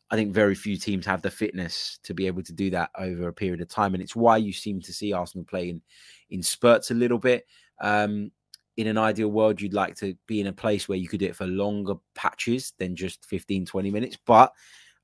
I 0.10 0.16
think 0.16 0.34
very 0.34 0.56
few 0.56 0.78
teams 0.78 1.06
have 1.06 1.22
the 1.22 1.32
fitness 1.32 2.00
to 2.04 2.14
be 2.14 2.28
able 2.28 2.44
to 2.44 2.54
do 2.54 2.70
that 2.72 2.90
over 2.98 3.30
a 3.30 3.34
period 3.34 3.62
of 3.62 3.70
time. 3.70 3.94
And 3.94 4.04
it's 4.04 4.16
why 4.16 4.38
you 4.38 4.52
seem 4.52 4.82
to 4.82 4.94
see 4.94 5.14
Arsenal 5.14 5.46
playing 5.46 5.82
in 6.30 6.44
spurts 6.44 6.92
a 6.92 6.96
little 6.96 7.18
bit. 7.18 7.46
Um, 7.82 8.32
in 8.78 8.88
an 8.88 8.98
ideal 8.98 9.30
world, 9.30 9.62
you'd 9.62 9.74
like 9.74 9.96
to 9.98 10.16
be 10.28 10.42
in 10.42 10.48
a 10.48 10.54
place 10.54 10.88
where 10.88 10.98
you 10.98 11.08
could 11.08 11.20
do 11.20 11.28
it 11.28 11.36
for 11.36 11.46
longer 11.46 11.96
patches 12.16 12.74
than 12.78 12.96
just 12.96 13.26
15, 13.26 13.66
20 13.66 13.92
minutes. 13.92 14.18
But 14.26 14.54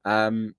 um, 0.07 0.55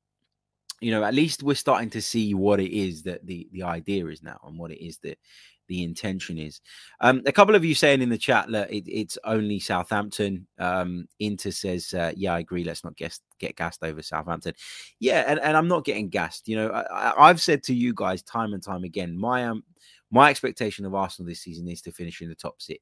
you 0.81 0.91
know, 0.91 1.03
at 1.03 1.15
least 1.15 1.43
we're 1.43 1.55
starting 1.55 1.91
to 1.91 2.03
see 2.03 2.35
what 2.35 2.61
it 2.61 2.73
is 2.73 3.03
that 3.03 3.27
the 3.27 3.49
the 3.53 3.63
idea 3.63 4.07
is 4.07 4.23
now 4.23 4.39
and 4.45 4.59
what 4.59 4.71
it 4.71 4.85
is 4.85 4.99
that 4.99 5.19
the 5.67 5.83
intention 5.83 6.39
is. 6.39 6.61
Um, 7.01 7.23
a 7.27 7.33
couple 7.33 7.55
of 7.55 7.65
you 7.65 7.75
saying 7.75 8.01
in 8.01 8.09
the 8.09 8.19
chat 8.19 8.51
that 8.51 8.71
it, 8.73 8.85
it's 8.87 9.19
only 9.25 9.59
Southampton. 9.59 10.47
Um, 10.59 11.07
Inter 11.19 11.51
says, 11.51 11.93
uh, 11.95 12.13
"Yeah, 12.17 12.35
I 12.35 12.41
agree. 12.41 12.65
Let's 12.65 12.85
not 12.85 12.97
get 12.97 13.19
get 13.39 13.57
gassed 13.57 13.83
over 13.83 14.03
Southampton." 14.03 14.55
Yeah, 15.01 15.25
and, 15.27 15.41
and 15.41 15.57
I'm 15.57 15.69
not 15.69 15.85
getting 15.85 16.11
gassed. 16.11 16.47
You 16.47 16.57
know, 16.57 16.85
I, 16.93 17.29
have 17.29 17.41
said 17.41 17.63
to 17.65 17.75
you 17.75 17.93
guys 17.95 18.23
time 18.23 18.53
and 18.53 18.63
time 18.63 18.85
again, 18.85 19.19
my 19.19 19.47
um, 19.47 19.65
my 20.11 20.31
expectation 20.31 20.85
of 20.85 20.95
Arsenal 20.95 21.29
this 21.29 21.41
season 21.41 21.69
is 21.69 21.83
to 21.83 21.93
finish 21.93 22.21
in 22.21 22.29
the 22.29 22.35
top 22.35 22.61
six. 22.61 22.81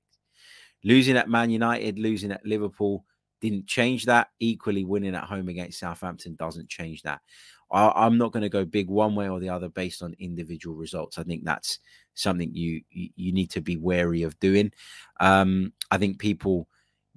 Losing 0.85 1.17
at 1.17 1.29
Man 1.29 1.51
United, 1.51 1.99
losing 1.99 2.31
at 2.31 2.45
Liverpool, 2.45 3.05
didn't 3.49 3.67
change 3.67 4.05
that. 4.07 4.29
Equally, 4.41 4.85
winning 4.85 5.15
at 5.15 5.25
home 5.25 5.49
against 5.49 5.79
Southampton 5.79 6.35
doesn't 6.37 6.69
change 6.69 7.03
that. 7.03 7.21
I, 7.71 8.07
am 8.07 8.17
not 8.17 8.33
going 8.33 8.43
to 8.43 8.49
go 8.49 8.65
big 8.65 8.89
one 8.89 9.15
way 9.15 9.29
or 9.29 9.41
the 9.41 9.49
other 9.49 9.69
based 9.69 10.03
on 10.03 10.15
individual 10.19 10.77
results. 10.77 11.19
I 11.19 11.25
think 11.25 11.45
that's 11.45 11.81
something 12.15 12.55
you 12.55 12.83
you, 12.91 13.11
you 13.17 13.33
need 13.33 13.51
to 13.51 13.61
be 13.61 13.77
wary 13.77 14.23
of 14.23 14.39
doing. 14.39 14.73
Um, 15.21 15.73
I 15.91 15.99
think 15.99 16.19
people 16.19 16.69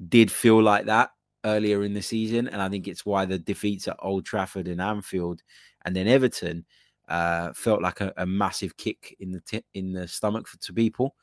did 0.08 0.32
feel 0.32 0.62
like 0.62 0.86
that 0.86 1.12
earlier 1.46 1.84
in 1.84 1.94
the 1.94 2.02
season, 2.02 2.48
and 2.48 2.62
I 2.62 2.70
think 2.70 2.88
it's 2.88 3.06
why 3.06 3.26
the 3.26 3.40
defeats 3.40 3.88
at 3.88 3.98
Old 4.00 4.26
Trafford 4.26 4.68
and 4.68 4.82
Anfield, 4.82 5.42
and 5.86 5.96
then 5.96 6.08
Everton, 6.08 6.66
uh, 7.08 7.54
felt 7.54 7.82
like 7.82 8.02
a, 8.02 8.14
a, 8.18 8.26
massive 8.26 8.78
kick 8.78 9.16
in 9.20 9.32
the 9.32 9.42
t- 9.42 9.66
in 9.74 9.94
the 9.94 10.08
stomach 10.08 10.48
for, 10.48 10.58
to 10.60 10.74
people. 10.74 11.16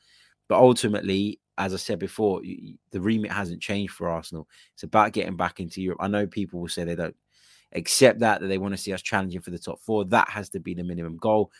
But 0.49 0.59
ultimately, 0.59 1.39
as 1.57 1.73
I 1.73 1.77
said 1.77 1.99
before, 1.99 2.41
the 2.41 3.01
remit 3.01 3.31
hasn't 3.31 3.61
changed 3.61 3.93
for 3.93 4.09
Arsenal. 4.09 4.47
It's 4.73 4.83
about 4.83 5.13
getting 5.13 5.35
back 5.35 5.59
into 5.59 5.81
Europe. 5.81 5.99
I 6.01 6.07
know 6.07 6.27
people 6.27 6.59
will 6.59 6.67
say 6.67 6.83
they 6.83 6.95
don't 6.95 7.15
accept 7.73 8.19
that 8.19 8.41
that 8.41 8.47
they 8.47 8.57
want 8.57 8.73
to 8.73 8.77
see 8.77 8.93
us 8.93 9.01
challenging 9.01 9.41
for 9.41 9.51
the 9.51 9.59
top 9.59 9.79
four. 9.81 10.05
That 10.05 10.29
has 10.29 10.49
to 10.49 10.59
be 10.59 10.73
the 10.73 10.83
minimum 10.83 11.17
goal. 11.17 11.51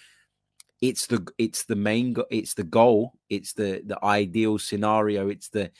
It's 0.81 1.07
the 1.07 1.27
it's 1.37 1.65
the 1.65 1.75
main 1.75 2.15
it's 2.29 2.53
the 2.53 2.63
goal. 2.63 3.13
It's 3.29 3.53
the 3.53 3.81
the 3.85 4.03
ideal 4.03 4.59
scenario. 4.59 5.29
It's 5.29 5.49
the 5.49 5.71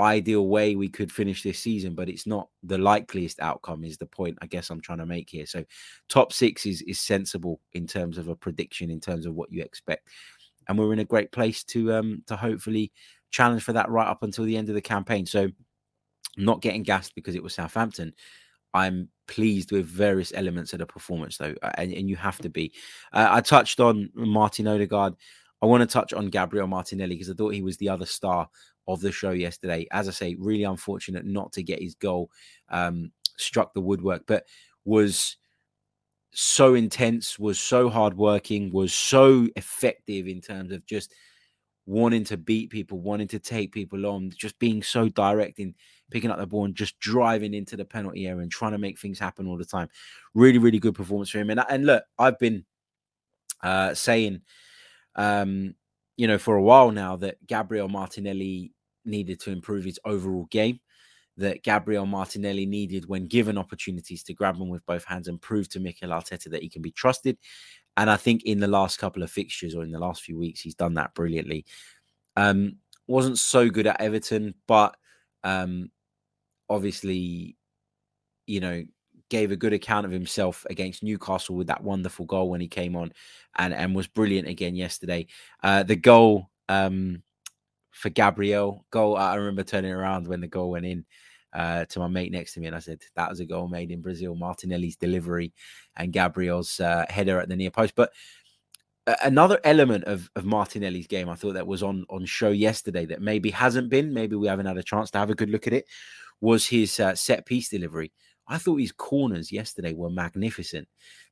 ideal 0.00 0.46
way 0.46 0.76
we 0.76 0.88
could 0.88 1.12
finish 1.12 1.42
this 1.42 1.58
season, 1.58 1.94
but 1.94 2.08
it's 2.08 2.26
not 2.26 2.48
the 2.62 2.78
likeliest 2.78 3.40
outcome. 3.40 3.84
Is 3.84 3.98
the 3.98 4.06
point 4.06 4.38
I 4.40 4.46
guess 4.46 4.70
I'm 4.70 4.80
trying 4.80 4.98
to 4.98 5.06
make 5.06 5.28
here. 5.28 5.46
So 5.46 5.64
top 6.08 6.32
six 6.32 6.66
is 6.66 6.82
is 6.82 7.00
sensible 7.00 7.60
in 7.74 7.86
terms 7.86 8.16
of 8.16 8.28
a 8.28 8.36
prediction 8.36 8.90
in 8.90 9.00
terms 9.00 9.26
of 9.26 9.34
what 9.34 9.52
you 9.52 9.62
expect, 9.62 10.08
and 10.68 10.78
we're 10.78 10.92
in 10.92 11.00
a 11.00 11.04
great 11.04 11.30
place 11.30 11.62
to 11.64 11.92
um 11.92 12.22
to 12.26 12.36
hopefully 12.36 12.90
challenge 13.30 13.62
for 13.62 13.72
that 13.72 13.90
right 13.90 14.06
up 14.06 14.22
until 14.22 14.44
the 14.44 14.56
end 14.56 14.68
of 14.68 14.74
the 14.74 14.80
campaign. 14.80 15.26
So, 15.26 15.48
not 16.36 16.62
getting 16.62 16.82
gassed 16.82 17.14
because 17.14 17.34
it 17.34 17.42
was 17.42 17.54
Southampton. 17.54 18.14
I'm 18.74 19.08
pleased 19.26 19.72
with 19.72 19.86
various 19.86 20.32
elements 20.34 20.72
of 20.72 20.78
the 20.78 20.86
performance, 20.86 21.36
though, 21.36 21.54
and, 21.76 21.92
and 21.92 22.08
you 22.08 22.16
have 22.16 22.38
to 22.38 22.48
be. 22.48 22.72
Uh, 23.12 23.28
I 23.30 23.40
touched 23.40 23.80
on 23.80 24.10
Martin 24.14 24.68
Odegaard. 24.68 25.14
I 25.60 25.66
want 25.66 25.80
to 25.80 25.92
touch 25.92 26.12
on 26.12 26.28
Gabriel 26.28 26.66
Martinelli 26.66 27.14
because 27.14 27.30
I 27.30 27.34
thought 27.34 27.54
he 27.54 27.62
was 27.62 27.76
the 27.78 27.88
other 27.88 28.06
star 28.06 28.48
of 28.86 29.00
the 29.00 29.10
show 29.10 29.30
yesterday. 29.30 29.86
As 29.90 30.08
I 30.08 30.12
say, 30.12 30.36
really 30.38 30.64
unfortunate 30.64 31.24
not 31.24 31.52
to 31.52 31.62
get 31.62 31.82
his 31.82 31.94
goal. 31.94 32.30
Um, 32.68 33.10
struck 33.36 33.74
the 33.74 33.80
woodwork, 33.80 34.24
but 34.26 34.44
was 34.84 35.36
so 36.32 36.74
intense, 36.74 37.38
was 37.38 37.58
so 37.58 37.88
hardworking, 37.88 38.70
was 38.72 38.94
so 38.94 39.48
effective 39.56 40.26
in 40.26 40.40
terms 40.40 40.72
of 40.72 40.84
just 40.86 41.12
wanting 41.88 42.22
to 42.22 42.36
beat 42.36 42.68
people, 42.68 43.00
wanting 43.00 43.26
to 43.26 43.38
take 43.38 43.72
people 43.72 44.04
on, 44.04 44.30
just 44.36 44.58
being 44.58 44.82
so 44.82 45.08
direct 45.08 45.58
in 45.58 45.74
picking 46.10 46.30
up 46.30 46.38
the 46.38 46.46
ball 46.46 46.66
and 46.66 46.74
just 46.74 46.98
driving 47.00 47.54
into 47.54 47.78
the 47.78 47.84
penalty 47.84 48.26
area 48.26 48.42
and 48.42 48.52
trying 48.52 48.72
to 48.72 48.78
make 48.78 48.98
things 48.98 49.18
happen 49.18 49.46
all 49.46 49.56
the 49.56 49.64
time. 49.64 49.88
Really, 50.34 50.58
really 50.58 50.78
good 50.78 50.94
performance 50.94 51.30
for 51.30 51.38
him. 51.38 51.48
And 51.48 51.64
and 51.70 51.86
look, 51.86 52.04
I've 52.18 52.38
been 52.38 52.66
uh, 53.62 53.94
saying, 53.94 54.42
um, 55.16 55.74
you 56.18 56.26
know, 56.26 56.36
for 56.36 56.56
a 56.56 56.62
while 56.62 56.90
now 56.90 57.16
that 57.16 57.44
Gabriel 57.46 57.88
Martinelli 57.88 58.74
needed 59.06 59.40
to 59.40 59.50
improve 59.50 59.84
his 59.84 59.98
overall 60.04 60.46
game. 60.50 60.80
That 61.38 61.62
Gabriel 61.62 62.04
Martinelli 62.04 62.66
needed, 62.66 63.08
when 63.08 63.28
given 63.28 63.56
opportunities, 63.56 64.24
to 64.24 64.34
grab 64.34 64.58
them 64.58 64.68
with 64.68 64.84
both 64.84 65.04
hands 65.04 65.28
and 65.28 65.40
prove 65.40 65.68
to 65.70 65.80
Mikel 65.80 66.10
Arteta 66.10 66.50
that 66.50 66.62
he 66.62 66.68
can 66.68 66.82
be 66.82 66.90
trusted. 66.90 67.38
And 67.98 68.08
I 68.08 68.16
think 68.16 68.44
in 68.44 68.60
the 68.60 68.68
last 68.68 68.98
couple 68.98 69.24
of 69.24 69.30
fixtures 69.30 69.74
or 69.74 69.82
in 69.82 69.90
the 69.90 69.98
last 69.98 70.22
few 70.22 70.38
weeks, 70.38 70.60
he's 70.60 70.76
done 70.76 70.94
that 70.94 71.14
brilliantly. 71.14 71.66
Um, 72.36 72.76
wasn't 73.08 73.40
so 73.40 73.68
good 73.68 73.88
at 73.88 74.00
Everton, 74.00 74.54
but 74.68 74.96
um, 75.42 75.90
obviously, 76.70 77.56
you 78.46 78.60
know, 78.60 78.84
gave 79.30 79.50
a 79.50 79.56
good 79.56 79.72
account 79.72 80.06
of 80.06 80.12
himself 80.12 80.64
against 80.70 81.02
Newcastle 81.02 81.56
with 81.56 81.66
that 81.66 81.82
wonderful 81.82 82.24
goal 82.24 82.48
when 82.48 82.60
he 82.60 82.68
came 82.68 82.94
on, 82.94 83.12
and 83.56 83.74
and 83.74 83.96
was 83.96 84.06
brilliant 84.06 84.46
again 84.46 84.76
yesterday. 84.76 85.26
Uh, 85.64 85.82
the 85.82 85.96
goal 85.96 86.50
um, 86.68 87.20
for 87.90 88.10
Gabriel 88.10 88.86
goal, 88.92 89.16
I 89.16 89.34
remember 89.34 89.64
turning 89.64 89.92
around 89.92 90.28
when 90.28 90.40
the 90.40 90.46
goal 90.46 90.70
went 90.70 90.86
in. 90.86 91.04
Uh, 91.58 91.84
to 91.86 91.98
my 91.98 92.06
mate 92.06 92.30
next 92.30 92.54
to 92.54 92.60
me, 92.60 92.68
and 92.68 92.76
I 92.76 92.78
said 92.78 93.00
that 93.16 93.28
was 93.28 93.40
a 93.40 93.44
goal 93.44 93.66
made 93.66 93.90
in 93.90 94.00
Brazil. 94.00 94.36
Martinelli's 94.36 94.94
delivery 94.94 95.52
and 95.96 96.12
Gabriel's 96.12 96.78
uh, 96.78 97.04
header 97.08 97.40
at 97.40 97.48
the 97.48 97.56
near 97.56 97.72
post. 97.72 97.96
But 97.96 98.12
another 99.24 99.58
element 99.64 100.04
of, 100.04 100.30
of 100.36 100.44
Martinelli's 100.44 101.08
game, 101.08 101.28
I 101.28 101.34
thought 101.34 101.54
that 101.54 101.66
was 101.66 101.82
on 101.82 102.04
on 102.10 102.24
show 102.26 102.50
yesterday 102.50 103.06
that 103.06 103.22
maybe 103.22 103.50
hasn't 103.50 103.90
been, 103.90 104.14
maybe 104.14 104.36
we 104.36 104.46
haven't 104.46 104.66
had 104.66 104.78
a 104.78 104.84
chance 104.84 105.10
to 105.10 105.18
have 105.18 105.30
a 105.30 105.34
good 105.34 105.50
look 105.50 105.66
at 105.66 105.72
it, 105.72 105.86
was 106.40 106.66
his 106.66 107.00
uh, 107.00 107.16
set 107.16 107.44
piece 107.44 107.68
delivery. 107.68 108.12
I 108.46 108.58
thought 108.58 108.76
his 108.76 108.92
corners 108.92 109.50
yesterday 109.50 109.94
were 109.94 110.10
magnificent. 110.10 110.86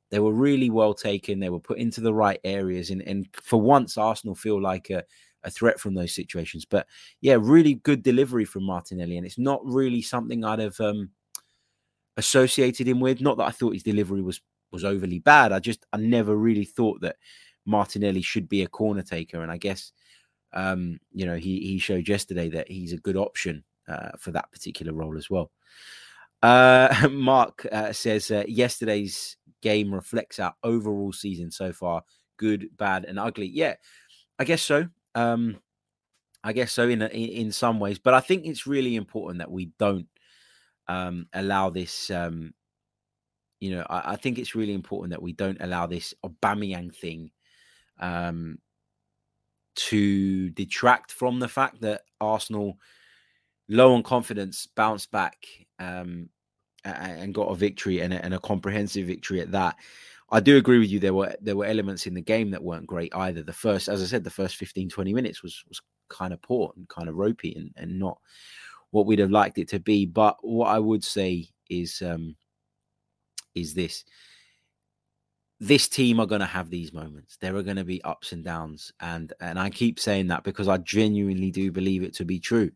They 0.09 0.19
were 0.19 0.33
really 0.33 0.69
well 0.69 0.93
taken. 0.93 1.39
They 1.39 1.49
were 1.49 1.61
put 1.61 1.77
into 1.77 2.01
the 2.01 2.13
right 2.13 2.41
areas, 2.43 2.89
and 2.89 3.01
and 3.01 3.27
for 3.33 3.61
once, 3.61 3.97
Arsenal 3.97 4.35
feel 4.35 4.61
like 4.61 4.89
a 4.89 5.03
a 5.43 5.51
threat 5.51 5.79
from 5.79 5.93
those 5.93 6.13
situations. 6.13 6.65
But 6.65 6.87
yeah, 7.21 7.37
really 7.39 7.75
good 7.75 8.03
delivery 8.03 8.45
from 8.45 8.63
Martinelli, 8.63 9.17
and 9.17 9.25
it's 9.25 9.37
not 9.37 9.61
really 9.65 10.01
something 10.01 10.43
I'd 10.43 10.59
have 10.59 10.79
um, 10.79 11.09
associated 12.17 12.87
him 12.87 12.99
with. 12.99 13.21
Not 13.21 13.37
that 13.37 13.47
I 13.47 13.51
thought 13.51 13.73
his 13.73 13.83
delivery 13.83 14.21
was 14.21 14.41
was 14.71 14.83
overly 14.83 15.19
bad. 15.19 15.51
I 15.51 15.59
just 15.59 15.85
I 15.93 15.97
never 15.97 16.35
really 16.35 16.65
thought 16.65 17.01
that 17.01 17.17
Martinelli 17.65 18.21
should 18.21 18.49
be 18.49 18.63
a 18.63 18.67
corner 18.67 19.03
taker, 19.03 19.41
and 19.41 19.51
I 19.51 19.57
guess 19.57 19.91
um, 20.53 20.99
you 21.13 21.25
know 21.25 21.37
he 21.37 21.59
he 21.59 21.79
showed 21.79 22.07
yesterday 22.07 22.49
that 22.49 22.69
he's 22.69 22.93
a 22.93 22.97
good 22.97 23.17
option 23.17 23.63
uh, 23.87 24.09
for 24.17 24.31
that 24.31 24.51
particular 24.51 24.93
role 24.93 25.17
as 25.17 25.29
well. 25.29 25.51
Uh, 26.41 27.07
Mark 27.11 27.65
uh, 27.71 27.93
says 27.93 28.31
uh, 28.31 28.43
yesterday's 28.47 29.37
game 29.61 29.93
reflects 29.93 30.39
our 30.39 30.53
overall 30.63 31.11
season 31.11 31.49
so 31.49 31.73
far 31.73 32.03
good, 32.37 32.69
bad, 32.77 33.05
and 33.05 33.19
ugly. 33.19 33.47
Yeah, 33.47 33.75
I 34.39 34.45
guess 34.45 34.61
so. 34.61 34.87
Um, 35.17 35.57
I 36.43 36.53
guess 36.53 36.71
so 36.71 36.87
in, 36.87 37.01
in 37.01 37.51
some 37.51 37.79
ways, 37.79 37.97
but 37.97 38.13
I 38.13 38.19
think 38.19 38.45
it's 38.45 38.67
really 38.67 38.95
important 38.95 39.39
that 39.39 39.49
we 39.49 39.71
don't 39.79 40.07
um, 40.87 41.25
allow 41.33 41.71
this. 41.71 42.11
Um, 42.11 42.53
you 43.59 43.71
know, 43.71 43.83
I, 43.89 44.13
I, 44.13 44.15
think 44.15 44.37
it's 44.37 44.53
really 44.53 44.73
important 44.73 45.09
that 45.09 45.21
we 45.21 45.33
don't 45.33 45.57
allow 45.59 45.87
this 45.87 46.13
Aubameyang 46.23 46.95
thing 46.95 47.31
um, 47.99 48.59
to 49.75 50.51
detract 50.51 51.11
from 51.11 51.39
the 51.39 51.47
fact 51.47 51.81
that 51.81 52.01
Arsenal, 52.21 52.77
low 53.67 53.95
on 53.95 54.03
confidence, 54.03 54.67
bounced 54.67 55.11
back 55.11 55.47
um, 55.79 56.29
and 56.85 57.33
got 57.33 57.49
a 57.49 57.55
victory 57.55 58.01
and 58.01 58.13
a, 58.13 58.23
and 58.23 58.35
a 58.35 58.39
comprehensive 58.39 59.07
victory 59.07 59.41
at 59.41 59.51
that. 59.51 59.75
I 60.29 60.39
do 60.41 60.57
agree 60.57 60.79
with 60.79 60.89
you. 60.89 60.99
There 60.99 61.13
were 61.13 61.35
there 61.41 61.55
were 61.55 61.65
elements 61.65 62.05
in 62.05 62.13
the 62.13 62.21
game 62.21 62.51
that 62.51 62.63
weren't 62.63 62.87
great 62.87 63.15
either. 63.15 63.43
The 63.43 63.53
first, 63.53 63.87
as 63.87 64.01
I 64.03 64.05
said, 64.05 64.23
the 64.23 64.29
first 64.29 64.57
15, 64.57 64.89
20 64.89 65.13
minutes 65.13 65.41
was 65.41 65.63
was 65.69 65.81
kind 66.09 66.33
of 66.33 66.41
poor 66.41 66.73
and 66.75 66.87
kind 66.89 67.07
of 67.09 67.15
ropey 67.15 67.53
and, 67.55 67.71
and 67.77 67.99
not 67.99 68.19
what 68.91 69.05
we'd 69.05 69.19
have 69.19 69.31
liked 69.31 69.57
it 69.57 69.69
to 69.69 69.79
be. 69.79 70.05
But 70.05 70.37
what 70.41 70.67
I 70.67 70.79
would 70.79 71.03
say 71.03 71.47
is 71.69 72.01
um 72.01 72.35
is 73.55 73.73
this 73.73 74.03
this 75.59 75.87
team 75.87 76.19
are 76.19 76.27
going 76.27 76.41
to 76.41 76.45
have 76.45 76.69
these 76.69 76.93
moments. 76.93 77.37
There 77.37 77.55
are 77.55 77.63
going 77.63 77.77
to 77.77 77.83
be 77.83 78.03
ups 78.03 78.31
and 78.31 78.43
downs, 78.43 78.91
and 78.99 79.33
and 79.39 79.57
I 79.57 79.69
keep 79.69 79.99
saying 79.99 80.27
that 80.27 80.43
because 80.43 80.67
I 80.67 80.77
genuinely 80.77 81.51
do 81.51 81.71
believe 81.71 82.03
it 82.03 82.13
to 82.15 82.25
be 82.25 82.39
true. 82.39 82.71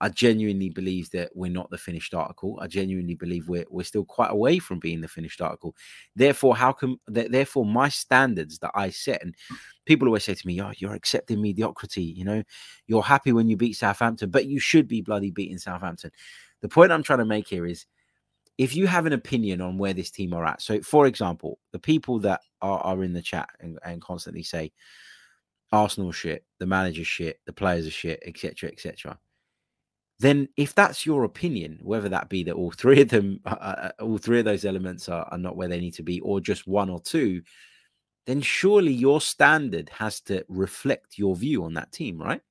I 0.00 0.08
genuinely 0.08 0.70
believe 0.70 1.10
that 1.10 1.30
we're 1.34 1.50
not 1.50 1.70
the 1.70 1.76
finished 1.76 2.14
article. 2.14 2.58
I 2.60 2.66
genuinely 2.66 3.14
believe 3.14 3.48
we're 3.48 3.66
we're 3.68 3.84
still 3.84 4.04
quite 4.04 4.30
away 4.30 4.58
from 4.58 4.78
being 4.78 5.00
the 5.00 5.08
finished 5.08 5.40
article. 5.40 5.76
Therefore, 6.16 6.56
how 6.56 6.72
can 6.72 6.98
therefore 7.06 7.66
my 7.66 7.88
standards 7.88 8.58
that 8.60 8.70
I 8.74 8.90
set 8.90 9.22
and 9.22 9.34
people 9.84 10.08
always 10.08 10.24
say 10.24 10.34
to 10.34 10.46
me, 10.46 10.60
"Oh, 10.62 10.72
you're 10.78 10.94
accepting 10.94 11.42
mediocrity." 11.42 12.02
You 12.02 12.24
know, 12.24 12.42
you're 12.86 13.02
happy 13.02 13.32
when 13.32 13.48
you 13.48 13.56
beat 13.56 13.76
Southampton, 13.76 14.30
but 14.30 14.46
you 14.46 14.58
should 14.58 14.88
be 14.88 15.02
bloody 15.02 15.30
beating 15.30 15.58
Southampton. 15.58 16.12
The 16.62 16.68
point 16.68 16.92
I'm 16.92 17.02
trying 17.02 17.20
to 17.20 17.24
make 17.24 17.48
here 17.48 17.66
is 17.66 17.86
if 18.56 18.74
you 18.74 18.86
have 18.86 19.06
an 19.06 19.12
opinion 19.12 19.60
on 19.60 19.78
where 19.78 19.94
this 19.94 20.10
team 20.10 20.32
are 20.34 20.44
at, 20.44 20.62
so 20.62 20.80
for 20.82 21.06
example, 21.06 21.58
the 21.72 21.78
people 21.78 22.18
that 22.20 22.40
are, 22.62 22.78
are 22.80 23.02
in 23.02 23.12
the 23.12 23.22
chat 23.22 23.48
and, 23.60 23.78
and 23.84 24.02
constantly 24.02 24.42
say 24.42 24.72
Arsenal 25.72 26.12
shit, 26.12 26.44
the 26.58 26.66
manager 26.66 27.04
shit, 27.04 27.40
the 27.46 27.52
players 27.52 27.86
are 27.86 27.90
shit, 27.90 28.22
etc., 28.26 28.70
etc. 28.70 29.18
Then, 30.20 30.50
if 30.58 30.74
that's 30.74 31.06
your 31.06 31.24
opinion, 31.24 31.78
whether 31.82 32.10
that 32.10 32.28
be 32.28 32.42
that 32.44 32.54
all 32.54 32.70
three 32.70 33.00
of 33.00 33.08
them, 33.08 33.40
uh, 33.46 33.56
uh, 33.58 33.90
uh, 33.98 34.04
all 34.04 34.18
three 34.18 34.38
of 34.38 34.44
those 34.44 34.66
elements 34.66 35.08
are, 35.08 35.26
are 35.32 35.38
not 35.38 35.56
where 35.56 35.66
they 35.68 35.80
need 35.80 35.94
to 35.94 36.02
be, 36.02 36.20
or 36.20 36.40
just 36.40 36.66
one 36.66 36.90
or 36.90 37.00
two, 37.00 37.40
then 38.26 38.42
surely 38.42 38.92
your 38.92 39.22
standard 39.22 39.88
has 39.88 40.20
to 40.20 40.44
reflect 40.48 41.16
your 41.16 41.34
view 41.34 41.64
on 41.64 41.72
that 41.72 41.90
team, 41.90 42.20
right? 42.20 42.42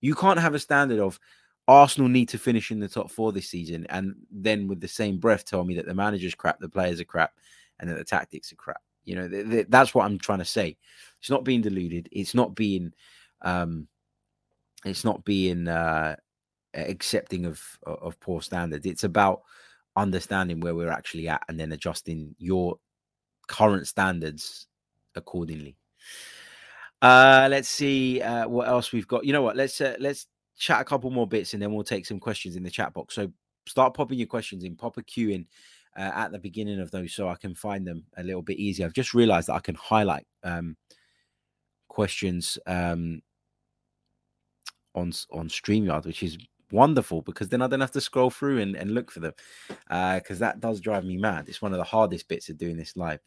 You 0.00 0.14
can't 0.14 0.38
have 0.38 0.54
a 0.54 0.58
standard 0.58 0.98
of 0.98 1.20
Arsenal 1.68 2.08
need 2.08 2.30
to 2.30 2.38
finish 2.38 2.70
in 2.70 2.80
the 2.80 2.88
top 2.88 3.10
four 3.10 3.32
this 3.32 3.50
season, 3.50 3.86
and 3.90 4.14
then 4.30 4.66
with 4.66 4.80
the 4.80 4.88
same 4.88 5.18
breath 5.18 5.44
tell 5.44 5.64
me 5.64 5.74
that 5.74 5.84
the 5.84 5.94
manager's 5.94 6.34
crap, 6.34 6.58
the 6.58 6.70
players 6.70 7.02
are 7.02 7.04
crap, 7.04 7.32
and 7.80 7.90
that 7.90 7.98
the 7.98 8.04
tactics 8.04 8.50
are 8.50 8.56
crap. 8.56 8.80
You 9.04 9.16
know, 9.16 9.28
th- 9.28 9.50
th- 9.50 9.66
that's 9.68 9.94
what 9.94 10.06
I'm 10.06 10.18
trying 10.18 10.38
to 10.38 10.46
say. 10.46 10.78
It's 11.20 11.28
not 11.30 11.44
being 11.44 11.60
deluded. 11.60 12.08
It's 12.12 12.34
not 12.34 12.54
being, 12.54 12.94
um, 13.42 13.88
it's 14.86 15.04
not 15.04 15.22
being 15.22 15.68
uh, 15.68 16.16
accepting 16.74 17.46
of 17.46 17.62
of 17.84 18.18
poor 18.20 18.40
standards. 18.42 18.86
It's 18.86 19.04
about 19.04 19.42
understanding 19.96 20.60
where 20.60 20.74
we're 20.74 20.90
actually 20.90 21.28
at 21.28 21.42
and 21.48 21.58
then 21.58 21.72
adjusting 21.72 22.34
your 22.38 22.78
current 23.46 23.86
standards 23.86 24.66
accordingly. 25.14 25.76
Uh, 27.00 27.48
let's 27.50 27.68
see 27.68 28.20
uh, 28.22 28.48
what 28.48 28.68
else 28.68 28.92
we've 28.92 29.08
got. 29.08 29.24
You 29.24 29.32
know 29.32 29.42
what? 29.42 29.56
Let's 29.56 29.80
uh, 29.80 29.96
let's 29.98 30.26
chat 30.56 30.80
a 30.80 30.84
couple 30.84 31.10
more 31.10 31.26
bits 31.26 31.52
and 31.52 31.62
then 31.62 31.74
we'll 31.74 31.84
take 31.84 32.06
some 32.06 32.20
questions 32.20 32.56
in 32.56 32.62
the 32.62 32.70
chat 32.70 32.94
box. 32.94 33.14
So 33.14 33.32
start 33.66 33.94
popping 33.94 34.18
your 34.18 34.28
questions 34.28 34.64
in, 34.64 34.76
pop 34.76 34.96
a 34.96 35.02
queue 35.02 35.30
in 35.30 35.46
uh, 35.96 36.10
at 36.14 36.32
the 36.32 36.38
beginning 36.38 36.80
of 36.80 36.90
those 36.90 37.12
so 37.12 37.28
I 37.28 37.34
can 37.34 37.54
find 37.54 37.86
them 37.86 38.04
a 38.16 38.22
little 38.22 38.42
bit 38.42 38.58
easier. 38.58 38.86
I've 38.86 38.92
just 38.92 39.14
realized 39.14 39.48
that 39.48 39.54
I 39.54 39.60
can 39.60 39.74
highlight 39.74 40.26
um, 40.44 40.76
questions 41.88 42.58
um, 42.66 43.22
on 44.94 45.12
on 45.32 45.48
StreamYard, 45.48 46.06
which 46.06 46.22
is 46.22 46.38
wonderful 46.72 47.22
because 47.22 47.48
then 47.48 47.62
I 47.62 47.68
don't 47.68 47.80
have 47.80 47.92
to 47.92 48.00
scroll 48.00 48.30
through 48.30 48.60
and, 48.60 48.74
and 48.74 48.92
look 48.92 49.10
for 49.10 49.20
them 49.20 49.34
because 49.78 50.42
uh, 50.42 50.46
that 50.46 50.60
does 50.60 50.80
drive 50.80 51.04
me 51.04 51.16
mad. 51.16 51.48
It's 51.48 51.62
one 51.62 51.72
of 51.72 51.78
the 51.78 51.84
hardest 51.84 52.28
bits 52.28 52.48
of 52.48 52.58
doing 52.58 52.76
this 52.76 52.96
live. 52.96 53.20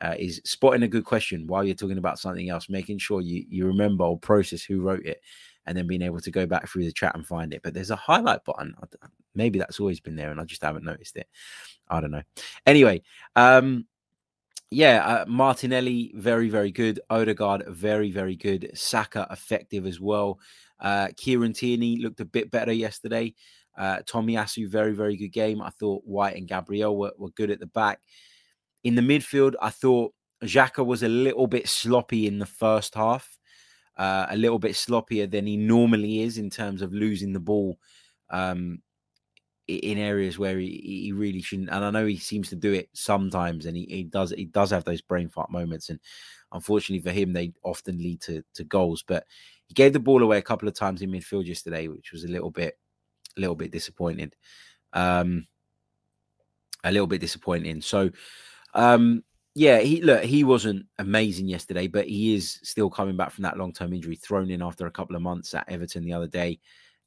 Uh, 0.00 0.14
is 0.18 0.40
spotting 0.44 0.82
a 0.82 0.88
good 0.88 1.04
question 1.04 1.46
while 1.46 1.62
you're 1.62 1.74
talking 1.74 1.98
about 1.98 2.18
something 2.18 2.50
else, 2.50 2.68
making 2.68 2.98
sure 2.98 3.20
you 3.20 3.44
you 3.48 3.64
remember 3.64 4.04
or 4.04 4.18
process 4.18 4.62
who 4.62 4.80
wrote 4.80 5.06
it, 5.06 5.22
and 5.66 5.76
then 5.78 5.86
being 5.86 6.02
able 6.02 6.20
to 6.20 6.30
go 6.30 6.46
back 6.46 6.68
through 6.68 6.84
the 6.84 6.92
chat 6.92 7.14
and 7.14 7.26
find 7.26 7.52
it. 7.54 7.62
But 7.62 7.74
there's 7.74 7.90
a 7.90 7.96
highlight 7.96 8.44
button. 8.44 8.74
Maybe 9.34 9.58
that's 9.58 9.80
always 9.80 10.00
been 10.00 10.16
there 10.16 10.30
and 10.30 10.40
I 10.40 10.44
just 10.44 10.62
haven't 10.62 10.84
noticed 10.84 11.16
it. 11.16 11.28
I 11.88 12.00
don't 12.00 12.10
know. 12.10 12.22
Anyway, 12.66 13.02
um, 13.36 13.86
yeah, 14.70 15.04
uh, 15.04 15.24
Martinelli, 15.28 16.12
very, 16.14 16.48
very 16.48 16.70
good. 16.70 17.00
Odegaard, 17.10 17.64
very, 17.68 18.10
very 18.10 18.36
good. 18.36 18.70
Saka, 18.74 19.26
effective 19.30 19.86
as 19.86 20.00
well. 20.00 20.38
Uh, 20.80 21.08
Kieran 21.16 21.52
Tierney 21.52 21.98
looked 21.98 22.20
a 22.20 22.24
bit 22.24 22.50
better 22.50 22.72
yesterday. 22.72 23.34
Uh, 23.76 23.98
Tomiyasu, 23.98 24.68
very, 24.68 24.92
very 24.92 25.16
good 25.16 25.28
game. 25.28 25.60
I 25.60 25.70
thought 25.70 26.04
White 26.04 26.36
and 26.36 26.48
Gabriel 26.48 26.96
were, 26.96 27.12
were 27.18 27.30
good 27.30 27.50
at 27.50 27.60
the 27.60 27.66
back. 27.66 28.00
In 28.84 28.94
the 28.94 29.02
midfield, 29.02 29.54
I 29.60 29.70
thought 29.70 30.12
Xhaka 30.42 30.84
was 30.84 31.02
a 31.02 31.08
little 31.08 31.46
bit 31.46 31.68
sloppy 31.68 32.26
in 32.26 32.38
the 32.38 32.46
first 32.46 32.94
half 32.94 33.38
uh, 33.96 34.26
a 34.30 34.36
little 34.36 34.58
bit 34.58 34.72
sloppier 34.72 35.30
than 35.30 35.46
he 35.46 35.56
normally 35.56 36.22
is 36.22 36.38
in 36.38 36.50
terms 36.50 36.82
of 36.82 36.92
losing 36.92 37.32
the 37.32 37.40
ball 37.40 37.78
um, 38.30 38.80
in 39.68 39.98
areas 39.98 40.38
where 40.38 40.58
he, 40.58 41.02
he 41.04 41.12
really 41.12 41.40
shouldn't. 41.40 41.70
And 41.70 41.84
I 41.84 41.90
know 41.90 42.06
he 42.06 42.18
seems 42.18 42.48
to 42.50 42.56
do 42.56 42.72
it 42.72 42.88
sometimes, 42.92 43.66
and 43.66 43.76
he, 43.76 43.86
he 43.88 44.04
does 44.04 44.30
he 44.30 44.46
does 44.46 44.70
have 44.70 44.84
those 44.84 45.00
brain 45.00 45.28
fart 45.28 45.50
moments. 45.50 45.90
And 45.90 46.00
unfortunately 46.52 47.08
for 47.08 47.14
him, 47.14 47.32
they 47.32 47.52
often 47.62 47.98
lead 47.98 48.20
to 48.22 48.42
to 48.54 48.64
goals. 48.64 49.04
But 49.06 49.24
he 49.66 49.74
gave 49.74 49.92
the 49.92 50.00
ball 50.00 50.22
away 50.22 50.38
a 50.38 50.42
couple 50.42 50.68
of 50.68 50.74
times 50.74 51.02
in 51.02 51.10
midfield 51.10 51.46
yesterday, 51.46 51.88
which 51.88 52.12
was 52.12 52.24
a 52.24 52.28
little 52.28 52.50
bit 52.50 52.78
a 53.36 53.40
little 53.40 53.56
bit 53.56 53.72
disappointing. 53.72 54.30
Um, 54.92 55.46
a 56.84 56.92
little 56.92 57.06
bit 57.06 57.20
disappointing. 57.20 57.80
So 57.80 58.10
um, 58.74 59.24
yeah, 59.54 59.78
he 59.78 60.02
look, 60.02 60.24
he 60.24 60.44
wasn't 60.44 60.86
amazing 60.98 61.48
yesterday, 61.48 61.86
but 61.86 62.08
he 62.08 62.34
is 62.34 62.60
still 62.62 62.90
coming 62.90 63.16
back 63.16 63.30
from 63.30 63.42
that 63.42 63.56
long 63.56 63.72
term 63.72 63.92
injury, 63.92 64.16
thrown 64.16 64.50
in 64.50 64.62
after 64.62 64.86
a 64.86 64.90
couple 64.90 65.16
of 65.16 65.22
months 65.22 65.54
at 65.54 65.68
Everton 65.68 66.04
the 66.04 66.12
other 66.12 66.26
day, 66.26 66.58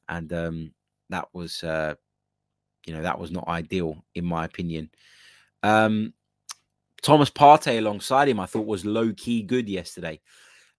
and 0.08 0.32
um, 0.32 0.72
that 1.10 1.28
was, 1.34 1.62
uh, 1.62 1.94
you 2.86 2.94
know, 2.94 3.02
that 3.02 3.18
was 3.18 3.30
not 3.30 3.48
ideal 3.48 4.02
in 4.14 4.24
my 4.24 4.46
opinion. 4.46 4.90
Um, 5.62 6.14
Thomas 7.02 7.30
Partey 7.30 7.78
alongside 7.78 8.28
him, 8.28 8.40
I 8.40 8.46
thought 8.46 8.66
was 8.66 8.84
low 8.84 9.12
key 9.14 9.42
good 9.42 9.68
yesterday. 9.68 10.20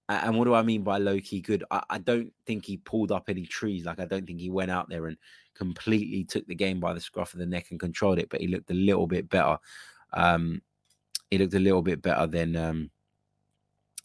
And 0.10 0.38
what 0.38 0.46
do 0.46 0.56
I 0.56 0.64
mean 0.64 0.82
by 0.82 0.98
low 0.98 1.20
key 1.20 1.40
good? 1.40 1.64
I, 1.70 1.84
I, 1.88 1.98
don't 2.00 2.34
think 2.48 2.66
he 2.66 2.78
pulled 2.78 3.12
up 3.12 3.30
any 3.30 3.46
trees. 3.46 3.86
Like 3.86 4.00
I 4.00 4.06
don't 4.06 4.26
think 4.26 4.40
he 4.40 4.50
went 4.50 4.72
out 4.72 4.90
there 4.90 5.06
and 5.06 5.18
completely 5.54 6.24
took 6.24 6.48
the 6.48 6.56
game 6.56 6.80
by 6.80 6.96
the 6.96 7.00
scruff 7.00 7.34
of 7.34 7.40
the 7.40 7.46
neck 7.46 7.68
and 7.70 7.80
controlled 7.80 8.18
it. 8.18 8.28
But 8.28 8.42
he 8.42 8.48
looked 8.48 8.72
a 8.72 8.74
little 8.74 9.06
bit 9.06 9.30
better. 9.30 9.60
Um, 10.14 10.64
he 11.30 11.38
looked 11.38 11.54
a 11.54 11.60
little 11.60 11.84
bit 11.84 12.02
better 12.02 12.26
than 12.26 12.56
um, 12.56 12.90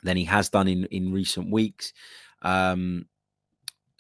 than 0.03 0.19
he 0.19 0.25
has 0.25 0.51
done 0.51 0.69
in 0.69 0.85
in 0.87 1.11
recent 1.11 1.51
weeks. 1.51 1.95
Um, 2.43 3.07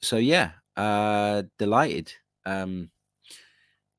so 0.03 0.19
yeah, 0.19 0.51
uh, 0.77 1.45
delighted. 1.59 2.13
Um, 2.45 2.91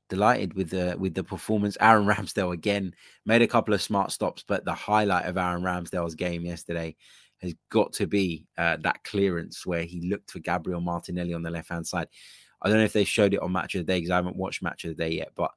delighted 0.09 0.53
with 0.53 0.69
the 0.69 0.95
with 0.99 1.15
the 1.15 1.23
performance. 1.23 1.75
Aaron 1.81 2.05
Ramsdale 2.05 2.53
again 2.53 2.93
made 3.25 3.41
a 3.41 3.47
couple 3.47 3.73
of 3.73 3.81
smart 3.81 4.11
stops, 4.11 4.43
but 4.47 4.63
the 4.63 4.75
highlight 4.75 5.25
of 5.25 5.37
Aaron 5.37 5.63
Ramsdale's 5.63 6.13
game 6.13 6.45
yesterday 6.45 6.95
has 7.41 7.53
got 7.69 7.93
to 7.93 8.07
be 8.07 8.45
uh, 8.57 8.77
that 8.81 9.03
clearance 9.03 9.65
where 9.65 9.83
he 9.83 10.09
looked 10.09 10.31
for 10.31 10.39
Gabriel 10.39 10.81
Martinelli 10.81 11.33
on 11.33 11.43
the 11.43 11.49
left 11.49 11.69
hand 11.69 11.85
side. 11.85 12.07
I 12.61 12.69
don't 12.69 12.77
know 12.77 12.85
if 12.85 12.93
they 12.93 13.03
showed 13.03 13.33
it 13.33 13.41
on 13.41 13.51
Match 13.51 13.75
of 13.75 13.85
the 13.85 13.91
Day 13.91 13.99
because 13.99 14.11
I 14.11 14.15
haven't 14.15 14.37
watched 14.37 14.63
Match 14.63 14.85
of 14.85 14.89
the 14.89 15.03
Day 15.03 15.11
yet, 15.15 15.29
but 15.35 15.51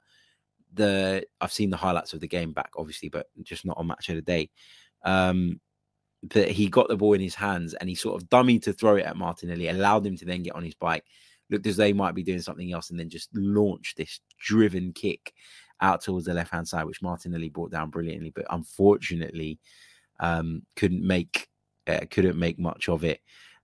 the 0.73 1.25
I've 1.41 1.53
seen 1.53 1.69
the 1.69 1.77
highlights 1.77 2.13
of 2.13 2.19
the 2.19 2.27
game 2.27 2.51
back, 2.51 2.71
obviously, 2.77 3.09
but 3.09 3.27
just 3.43 3.65
not 3.65 3.77
on 3.77 3.87
Match 3.87 4.09
of 4.09 4.15
the 4.15 4.21
Day. 4.21 4.49
Um, 5.03 5.59
but 6.21 6.49
he 6.49 6.67
got 6.67 6.89
the 6.89 6.97
ball 6.97 7.13
in 7.13 7.21
his 7.21 7.35
hands 7.35 7.73
and 7.73 7.87
he 7.87 7.95
sort 7.95 8.21
of 8.21 8.27
dummied 8.29 8.63
to 8.63 8.73
throw 8.73 8.97
it 8.97 9.05
at 9.05 9.15
Martinelli, 9.15 9.69
allowed 9.69 10.05
him 10.05 10.17
to 10.17 10.25
then 10.25 10.43
get 10.43 10.53
on 10.53 10.63
his 10.63 10.75
bike 10.75 11.05
looked 11.49 11.67
as 11.67 11.77
though 11.77 11.85
he 11.85 11.93
might 11.93 12.15
be 12.15 12.23
doing 12.23 12.41
something 12.41 12.71
else 12.73 12.89
and 12.89 12.99
then 12.99 13.09
just 13.09 13.29
launched 13.33 13.97
this 13.97 14.19
driven 14.39 14.93
kick 14.93 15.33
out 15.81 16.01
towards 16.01 16.25
the 16.25 16.33
left 16.33 16.51
hand 16.51 16.67
side, 16.67 16.85
which 16.85 17.01
Martinelli 17.01 17.49
brought 17.49 17.71
down 17.71 17.89
brilliantly, 17.89 18.31
but 18.31 18.45
unfortunately 18.49 19.59
um, 20.19 20.61
couldn't 20.75 21.05
make 21.05 21.47
uh, 21.89 22.05
couldn't 22.09 22.37
make 22.37 22.59
much 22.59 22.87
of 22.89 23.03
it. 23.03 23.21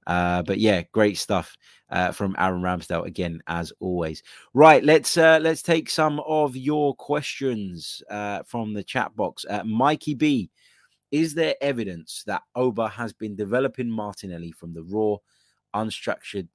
Uh, 0.07 0.43
but 0.43 0.59
yeah, 0.59 0.83
great 0.91 1.17
stuff 1.17 1.57
uh, 1.89 2.11
from 2.11 2.35
Aaron 2.37 2.61
Ramsdale 2.61 3.05
again, 3.05 3.41
as 3.47 3.73
always. 3.79 4.21
Right, 4.53 4.83
let's 4.83 5.17
uh, 5.17 5.39
let's 5.41 5.61
take 5.61 5.89
some 5.89 6.19
of 6.21 6.55
your 6.55 6.95
questions 6.95 8.03
uh, 8.09 8.43
from 8.43 8.73
the 8.73 8.83
chat 8.83 9.15
box. 9.15 9.45
Uh, 9.49 9.63
Mikey 9.63 10.13
B, 10.13 10.49
is 11.11 11.33
there 11.33 11.55
evidence 11.61 12.23
that 12.27 12.43
Oba 12.55 12.87
has 12.89 13.13
been 13.13 13.35
developing 13.35 13.89
Martinelli 13.89 14.51
from 14.51 14.73
the 14.73 14.83
raw, 14.83 15.17
unstructured? 15.75 16.47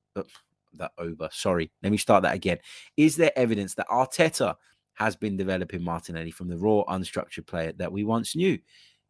that 0.75 0.93
over. 0.99 1.29
Sorry, 1.33 1.71
let 1.83 1.91
me 1.91 1.99
start 1.99 2.23
that 2.23 2.35
again. 2.35 2.59
Is 2.97 3.17
there 3.17 3.33
evidence 3.37 3.75
that 3.75 3.89
Arteta 3.89 4.57
has 4.95 5.17
been 5.17 5.37
developing 5.37 5.83
Martinelli 5.83 6.31
from 6.31 6.49
the 6.49 6.59
raw, 6.59 6.85
unstructured 6.85 7.47
player 7.47 7.73
that 7.73 7.93
we 7.93 8.05
once 8.05 8.37
knew? 8.37 8.59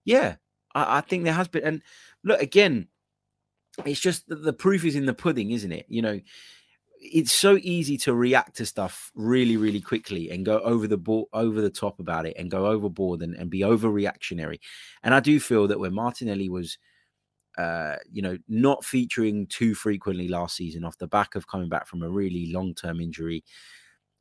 Yeah, 0.04 0.36
I, 0.74 0.98
I 0.98 1.00
think 1.00 1.24
there 1.24 1.32
has 1.32 1.48
been. 1.48 1.64
And 1.64 1.82
look, 2.24 2.40
again, 2.40 2.88
it's 3.84 4.00
just 4.00 4.28
the, 4.28 4.36
the 4.36 4.52
proof 4.52 4.84
is 4.84 4.96
in 4.96 5.06
the 5.06 5.14
pudding, 5.14 5.50
isn't 5.52 5.72
it? 5.72 5.86
You 5.88 6.02
know, 6.02 6.20
it's 7.00 7.32
so 7.32 7.58
easy 7.62 7.96
to 7.98 8.14
react 8.14 8.56
to 8.56 8.66
stuff 8.66 9.10
really, 9.14 9.56
really 9.56 9.80
quickly 9.80 10.30
and 10.30 10.44
go 10.44 10.58
over 10.60 10.86
the 10.86 10.98
ball, 10.98 11.28
over 11.32 11.60
the 11.60 11.70
top 11.70 11.98
about 11.98 12.26
it, 12.26 12.36
and 12.38 12.50
go 12.50 12.66
overboard 12.66 13.22
and, 13.22 13.34
and 13.34 13.48
be 13.48 13.60
overreactionary. 13.60 14.60
And 15.02 15.14
I 15.14 15.20
do 15.20 15.40
feel 15.40 15.68
that 15.68 15.80
when 15.80 15.94
Martinelli 15.94 16.48
was 16.48 16.76
uh, 17.58 17.96
you 18.10 18.22
know, 18.22 18.38
not 18.48 18.84
featuring 18.84 19.46
too 19.46 19.74
frequently 19.74 20.28
last 20.28 20.56
season 20.56 20.84
off 20.84 20.96
the 20.98 21.06
back 21.06 21.34
of 21.34 21.46
coming 21.46 21.68
back 21.68 21.86
from 21.86 22.02
a 22.02 22.08
really 22.08 22.52
long 22.52 22.74
term 22.74 23.00
injury. 23.00 23.44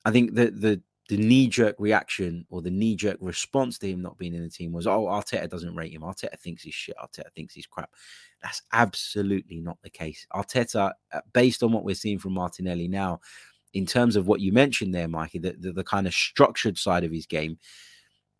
I 0.04 0.12
think 0.12 0.34
that 0.36 0.60
the 0.60 0.82
the 1.10 1.18
knee 1.18 1.47
jerk 1.47 1.76
reaction 1.80 2.45
or 2.49 2.62
the 2.62 2.70
knee 2.70 2.95
jerk 2.95 3.18
response 3.20 3.80
to 3.80 3.89
him 3.89 4.01
not 4.01 4.18
being 4.20 4.36
in 4.36 4.43
the 4.43 4.49
team 4.49 4.72
was, 4.72 4.86
oh, 4.86 5.05
Arteta 5.05 5.49
doesn't 5.49 5.76
rate 5.76 5.91
him. 5.91 6.03
Arteta 6.03 6.39
thinks 6.39 6.62
he's 6.62 6.76
shit. 6.76 6.95
Arteta 6.97 7.32
thinks 7.36 7.55
he's 7.55 7.66
crap. 7.66 7.89
That's 8.43 8.62
absolutely 8.72 9.60
not 9.60 9.80
the 9.82 9.89
case. 9.89 10.28
Arteta, 10.32 10.93
uh, 11.12 11.22
based 11.34 11.64
on 11.64 11.72
what 11.72 11.84
we're 11.84 11.95
seeing 11.95 12.20
from 12.20 12.34
Martinelli 12.34 12.88
now, 12.88 13.22
in 13.74 13.88
terms 13.88 14.16
of 14.16 14.28
what 14.28 14.39
you 14.39 14.53
mentioned 14.53 14.93
there, 14.93 15.07
Mikey, 15.07 15.39
the, 15.39 15.55
the, 15.60 15.72
the 15.72 15.84
kind 15.84 16.05
of 16.05 16.14
structured 16.14 16.78
side 16.78 17.03
of 17.03 17.12
his 17.12 17.26
game, 17.26 17.57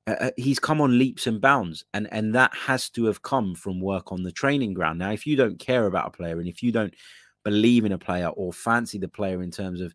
uh, 0.06 0.16
uh, 0.20 0.32
he's 0.38 0.60
come 0.60 0.80
on 0.80 0.98
leaps 0.98 1.28
and 1.28 1.42
bounds 1.42 1.84
and 1.94 2.08
and 2.12 2.34
that 2.34 2.52
has 2.56 2.90
to 2.90 3.06
have 3.06 3.22
come 3.22 3.54
from 3.54 3.82
work 3.82 4.12
on 4.12 4.24
the 4.24 4.32
training 4.32 4.74
ground 4.74 4.98
now 4.98 5.12
if 5.12 5.28
you 5.28 5.36
don't 5.36 5.60
care 5.60 5.86
about 5.86 6.08
a 6.08 6.12
player 6.12 6.40
and 6.40 6.48
if 6.48 6.64
you 6.64 6.72
don't 6.72 6.96
believe 7.44 7.86
in 7.86 7.92
a 7.92 7.98
player 7.98 8.30
or 8.30 8.52
fancy 8.52 8.98
the 8.98 9.10
player 9.10 9.44
in 9.44 9.52
terms 9.52 9.82
of 9.82 9.94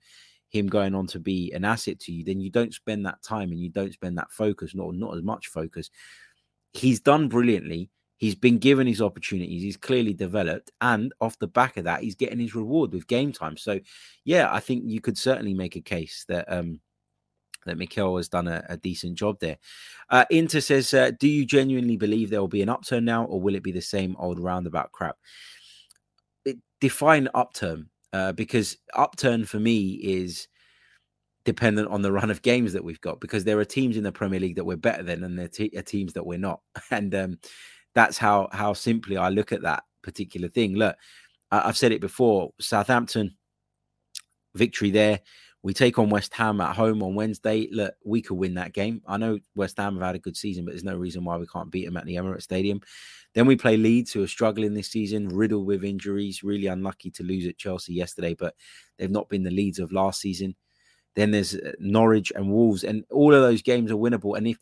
him 0.55 0.69
going 0.69 0.95
on 0.95 1.07
to 1.09 1.19
be 1.19 1.53
an 1.53 1.65
asset 1.65 1.99
to 2.01 2.13
you 2.13 2.25
then 2.25 2.41
you 2.41 2.51
don't 2.51 2.75
spend 2.75 3.05
that 3.05 3.23
time 3.23 3.51
and 3.51 3.61
you 3.61 3.69
don't 3.69 3.93
spend 3.93 4.17
that 4.17 4.31
focus 4.31 4.75
not 4.75 4.95
not 4.95 5.17
as 5.17 5.23
much 5.23 5.49
focus. 5.49 5.91
He's 6.73 7.01
done 7.01 7.29
brilliantly. 7.29 7.91
He's 8.17 8.35
been 8.35 8.59
given 8.59 8.87
his 8.87 9.01
opportunities. 9.03 9.63
He's 9.63 9.77
clearly 9.77 10.13
developed. 10.13 10.73
And 10.81 11.13
off 11.21 11.39
the 11.39 11.47
back 11.47 11.77
of 11.77 11.85
that 11.85 12.03
he's 12.03 12.15
getting 12.15 12.39
his 12.39 12.55
reward 12.55 12.93
with 12.93 13.07
game 13.07 13.33
time. 13.33 13.57
So 13.57 13.81
yeah 14.25 14.49
i 14.53 14.61
think 14.61 14.85
you 14.87 15.01
could 15.01 15.19
certainly 15.19 15.55
make 15.55 15.77
a 15.77 15.81
case 15.81 16.25
that 16.29 16.51
um 16.51 16.81
that 17.67 17.79
Mikel 17.79 18.17
has 18.17 18.29
done 18.29 18.49
a, 18.49 18.65
a 18.69 18.77
decent 18.77 19.15
job 19.17 19.41
there. 19.41 19.59
Uh, 20.11 20.25
Inter 20.31 20.61
says, 20.61 20.93
uh, 20.93 21.13
"Do 21.19 21.29
you 21.29 21.45
genuinely 21.47 21.97
believe 21.97 22.31
there 22.31 22.41
will 22.41 22.49
be 22.49 22.63
an 22.63 22.69
upturn 22.69 23.05
now, 23.05 23.25
or 23.25 23.41
will 23.41 23.55
it 23.55 23.63
be 23.63 23.73
the 23.73 23.81
same 23.81 24.17
old 24.19 24.39
roundabout 24.39 24.93
crap?" 24.93 25.17
It, 26.45 26.59
define 26.81 27.29
upturn, 27.35 27.89
uh, 28.15 28.33
because 28.33 28.77
upturn 28.95 29.45
for 29.45 29.59
me 29.59 29.95
is 29.95 30.47
dependent 31.45 31.89
on 31.89 32.01
the 32.01 32.13
run 32.13 32.31
of 32.31 32.43
games 32.43 32.73
that 32.73 32.85
we've 32.85 33.01
got. 33.01 33.21
Because 33.21 33.43
there 33.43 33.59
are 33.59 33.65
teams 33.65 33.97
in 33.97 34.05
the 34.05 34.13
Premier 34.13 34.39
League 34.39 34.55
that 34.55 34.65
we're 34.65 34.77
better 34.77 35.03
than, 35.03 35.25
and 35.25 35.37
there 35.37 35.51
are 35.77 35.83
teams 35.83 36.13
that 36.13 36.25
we're 36.25 36.39
not, 36.39 36.61
and 36.93 37.13
um, 37.15 37.39
that's 37.95 38.17
how 38.17 38.49
how 38.53 38.73
simply 38.73 39.17
I 39.17 39.31
look 39.31 39.51
at 39.51 39.63
that 39.63 39.83
particular 40.03 40.49
thing. 40.49 40.77
Look, 40.77 40.97
I've 41.51 41.77
said 41.77 41.91
it 41.91 42.01
before. 42.01 42.53
Southampton 42.61 43.35
victory 44.55 44.91
there. 44.91 45.21
We 45.65 45.73
take 45.73 45.99
on 45.99 46.11
West 46.11 46.35
Ham 46.35 46.61
at 46.61 46.77
home 46.77 47.03
on 47.03 47.15
Wednesday. 47.15 47.69
Look, 47.73 47.95
we 48.05 48.21
could 48.21 48.37
win 48.37 48.53
that 48.55 48.75
game. 48.75 49.01
I 49.07 49.17
know 49.17 49.39
West 49.57 49.79
Ham 49.79 49.95
have 49.95 50.03
had 50.05 50.15
a 50.15 50.19
good 50.19 50.37
season, 50.37 50.67
but 50.67 50.73
there's 50.73 50.85
no 50.85 50.95
reason 50.95 51.25
why 51.25 51.39
we 51.39 51.47
can't 51.47 51.71
beat 51.71 51.87
them 51.87 51.97
at 51.97 52.05
the 52.05 52.17
Emirates 52.17 52.43
Stadium. 52.43 52.83
Then 53.33 53.47
we 53.47 53.57
play 53.57 53.79
Leeds, 53.79 54.13
who 54.13 54.23
are 54.23 54.27
struggling 54.27 54.75
this 54.75 54.91
season, 54.91 55.27
riddled 55.27 55.65
with 55.65 55.83
injuries. 55.83 56.45
Really 56.45 56.67
unlucky 56.67 57.11
to 57.13 57.23
lose 57.23 57.47
at 57.47 57.57
Chelsea 57.57 57.95
yesterday, 57.95 58.35
but 58.35 58.55
they've 58.99 59.11
not 59.11 59.31
been 59.31 59.43
the 59.43 59.51
Leeds 59.51 59.79
of 59.79 59.91
last 59.91 60.21
season. 60.21 60.55
Then 61.17 61.31
there's 61.31 61.55
uh, 61.55 61.73
Norwich 61.79 62.31
and 62.37 62.51
Wolves, 62.51 62.85
and 62.85 63.07
all 63.11 63.33
of 63.33 63.41
those 63.41 63.63
games 63.63 63.91
are 63.91 63.97
winnable. 63.97 64.37
And 64.37 64.47
if 64.47 64.59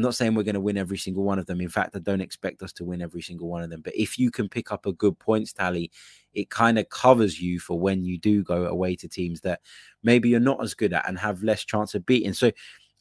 I'm 0.00 0.02
not 0.02 0.14
saying 0.14 0.34
we're 0.34 0.44
going 0.44 0.54
to 0.54 0.62
win 0.62 0.78
every 0.78 0.96
single 0.96 1.24
one 1.24 1.38
of 1.38 1.44
them. 1.44 1.60
In 1.60 1.68
fact, 1.68 1.94
I 1.94 1.98
don't 1.98 2.22
expect 2.22 2.62
us 2.62 2.72
to 2.72 2.84
win 2.84 3.02
every 3.02 3.20
single 3.20 3.48
one 3.48 3.62
of 3.62 3.68
them. 3.68 3.82
But 3.82 3.94
if 3.94 4.18
you 4.18 4.30
can 4.30 4.48
pick 4.48 4.72
up 4.72 4.86
a 4.86 4.94
good 4.94 5.18
points 5.18 5.52
tally, 5.52 5.90
it 6.32 6.48
kind 6.48 6.78
of 6.78 6.88
covers 6.88 7.38
you 7.38 7.60
for 7.60 7.78
when 7.78 8.02
you 8.02 8.16
do 8.16 8.42
go 8.42 8.64
away 8.64 8.96
to 8.96 9.08
teams 9.08 9.42
that 9.42 9.60
maybe 10.02 10.30
you're 10.30 10.40
not 10.40 10.62
as 10.62 10.72
good 10.72 10.94
at 10.94 11.06
and 11.06 11.18
have 11.18 11.42
less 11.42 11.66
chance 11.66 11.94
of 11.94 12.06
beating. 12.06 12.32
So, 12.32 12.50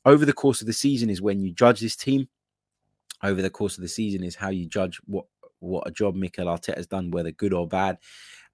over 0.03 0.25
the 0.25 0.33
course 0.33 0.59
of 0.59 0.67
the 0.67 0.73
season 0.73 1.09
is 1.09 1.21
when 1.21 1.39
you 1.39 1.53
judge 1.53 1.79
this 1.79 1.95
team. 1.95 2.27
Over 3.23 3.41
the 3.41 3.49
course 3.49 3.77
of 3.77 3.81
the 3.81 3.87
season 3.87 4.21
is 4.21 4.35
how 4.35 4.49
you 4.49 4.65
judge 4.65 4.99
what 5.05 5.23
what 5.59 5.87
a 5.87 5.91
job 5.91 6.15
Mikel 6.15 6.47
Arteta 6.47 6.75
has 6.75 6.87
done, 6.87 7.11
whether 7.11 7.31
good 7.31 7.53
or 7.53 7.65
bad. 7.65 7.97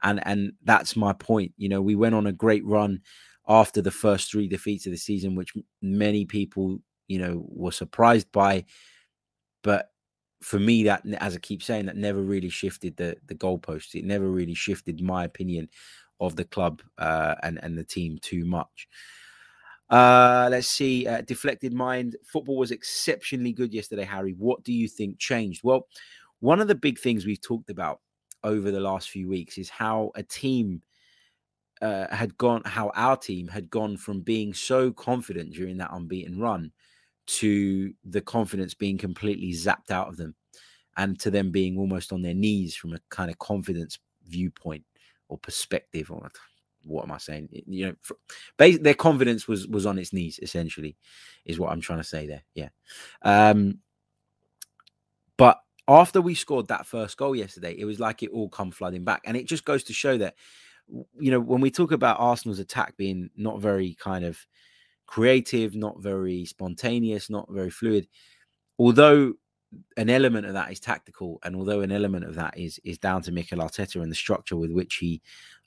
And 0.03 0.19
and 0.27 0.53
that's 0.63 0.95
my 0.95 1.13
point. 1.13 1.51
You 1.57 1.69
know, 1.69 1.81
we 1.81 1.95
went 1.95 2.13
on 2.13 2.27
a 2.27 2.31
great 2.31 2.63
run 2.63 3.01
after 3.47 3.81
the 3.81 3.89
first 3.89 4.29
three 4.29 4.47
defeats 4.47 4.85
of 4.85 4.91
the 4.91 4.99
season, 4.99 5.33
which 5.33 5.53
many 5.81 6.25
people 6.25 6.79
you 7.07 7.19
know, 7.19 7.45
were 7.47 7.71
surprised 7.71 8.31
by. 8.31 8.65
But 9.63 9.91
for 10.41 10.59
me, 10.59 10.83
that 10.83 11.03
as 11.19 11.35
I 11.35 11.39
keep 11.39 11.63
saying, 11.63 11.85
that 11.87 11.97
never 11.97 12.21
really 12.21 12.49
shifted 12.49 12.97
the 12.97 13.17
the 13.27 13.35
goalposts. 13.35 13.95
It 13.95 14.05
never 14.05 14.29
really 14.29 14.53
shifted 14.53 15.01
my 15.01 15.23
opinion 15.23 15.69
of 16.19 16.35
the 16.35 16.45
club 16.45 16.81
uh, 16.97 17.35
and 17.43 17.59
and 17.63 17.77
the 17.77 17.83
team 17.83 18.19
too 18.21 18.45
much. 18.45 18.87
Uh, 19.89 20.47
let's 20.49 20.67
see. 20.67 21.07
Uh, 21.07 21.21
deflected 21.21 21.73
mind. 21.73 22.15
Football 22.25 22.57
was 22.57 22.71
exceptionally 22.71 23.53
good 23.53 23.73
yesterday, 23.73 24.03
Harry. 24.03 24.33
What 24.37 24.63
do 24.63 24.73
you 24.73 24.87
think 24.87 25.19
changed? 25.19 25.61
Well, 25.63 25.87
one 26.39 26.59
of 26.59 26.67
the 26.67 26.75
big 26.75 26.99
things 26.99 27.25
we've 27.25 27.41
talked 27.41 27.69
about 27.69 28.01
over 28.43 28.71
the 28.71 28.79
last 28.79 29.09
few 29.09 29.27
weeks 29.27 29.57
is 29.57 29.69
how 29.69 30.11
a 30.15 30.23
team 30.23 30.81
uh, 31.81 32.07
had 32.13 32.37
gone, 32.37 32.61
how 32.65 32.91
our 32.95 33.17
team 33.17 33.47
had 33.47 33.69
gone 33.69 33.97
from 33.97 34.21
being 34.21 34.53
so 34.53 34.91
confident 34.91 35.53
during 35.53 35.77
that 35.77 35.91
unbeaten 35.91 36.39
run 36.39 36.71
to 37.27 37.93
the 38.03 38.21
confidence 38.21 38.73
being 38.73 38.97
completely 38.97 39.51
zapped 39.51 39.91
out 39.91 40.07
of 40.07 40.17
them 40.17 40.35
and 40.97 41.19
to 41.19 41.31
them 41.31 41.51
being 41.51 41.77
almost 41.77 42.13
on 42.13 42.21
their 42.21 42.33
knees 42.33 42.75
from 42.75 42.93
a 42.93 42.99
kind 43.09 43.29
of 43.29 43.37
confidence 43.39 43.99
viewpoint 44.27 44.83
or 45.27 45.37
perspective 45.37 46.11
or 46.11 46.29
what 46.83 47.03
am 47.03 47.11
I 47.11 47.17
saying? 47.17 47.49
You 47.65 47.87
know, 47.87 47.95
for, 48.01 48.17
their 48.57 48.93
confidence 48.93 49.47
was 49.47 49.67
was 49.67 49.87
on 49.87 49.97
its 49.97 50.13
knees. 50.13 50.39
Essentially, 50.41 50.95
is 51.43 51.59
what 51.59 51.71
I'm 51.71 51.81
trying 51.81 51.99
to 51.99 52.03
say 52.03 52.27
there. 52.27 52.43
Yeah. 52.53 52.69
Um, 53.23 53.79
But 55.37 55.59
after 55.87 56.21
we 56.21 56.35
scored 56.35 56.67
that 56.67 56.85
first 56.85 57.17
goal 57.17 57.35
yesterday, 57.35 57.75
it 57.77 57.85
was 57.85 57.99
like 57.99 58.23
it 58.23 58.31
all 58.31 58.49
come 58.49 58.71
flooding 58.71 59.03
back. 59.03 59.21
And 59.25 59.35
it 59.35 59.47
just 59.47 59.65
goes 59.65 59.83
to 59.85 59.93
show 59.93 60.17
that, 60.17 60.35
you 61.19 61.31
know, 61.31 61.39
when 61.39 61.61
we 61.61 61.71
talk 61.71 61.91
about 61.91 62.19
Arsenal's 62.19 62.59
attack 62.59 62.95
being 62.97 63.29
not 63.35 63.59
very 63.61 63.95
kind 63.95 64.25
of 64.25 64.37
creative, 65.05 65.75
not 65.75 66.01
very 66.01 66.45
spontaneous, 66.45 67.29
not 67.29 67.47
very 67.49 67.69
fluid, 67.69 68.07
although 68.79 69.33
an 69.97 70.09
element 70.09 70.45
of 70.45 70.53
that 70.53 70.71
is 70.71 70.79
tactical, 70.79 71.39
and 71.43 71.55
although 71.55 71.81
an 71.81 71.91
element 71.91 72.25
of 72.25 72.35
that 72.35 72.57
is 72.57 72.79
is 72.83 72.97
down 72.97 73.21
to 73.23 73.31
Mikel 73.31 73.59
Arteta 73.59 74.01
and 74.01 74.11
the 74.11 74.15
structure 74.15 74.55
with 74.55 74.71
which 74.71 74.95
he 74.95 75.21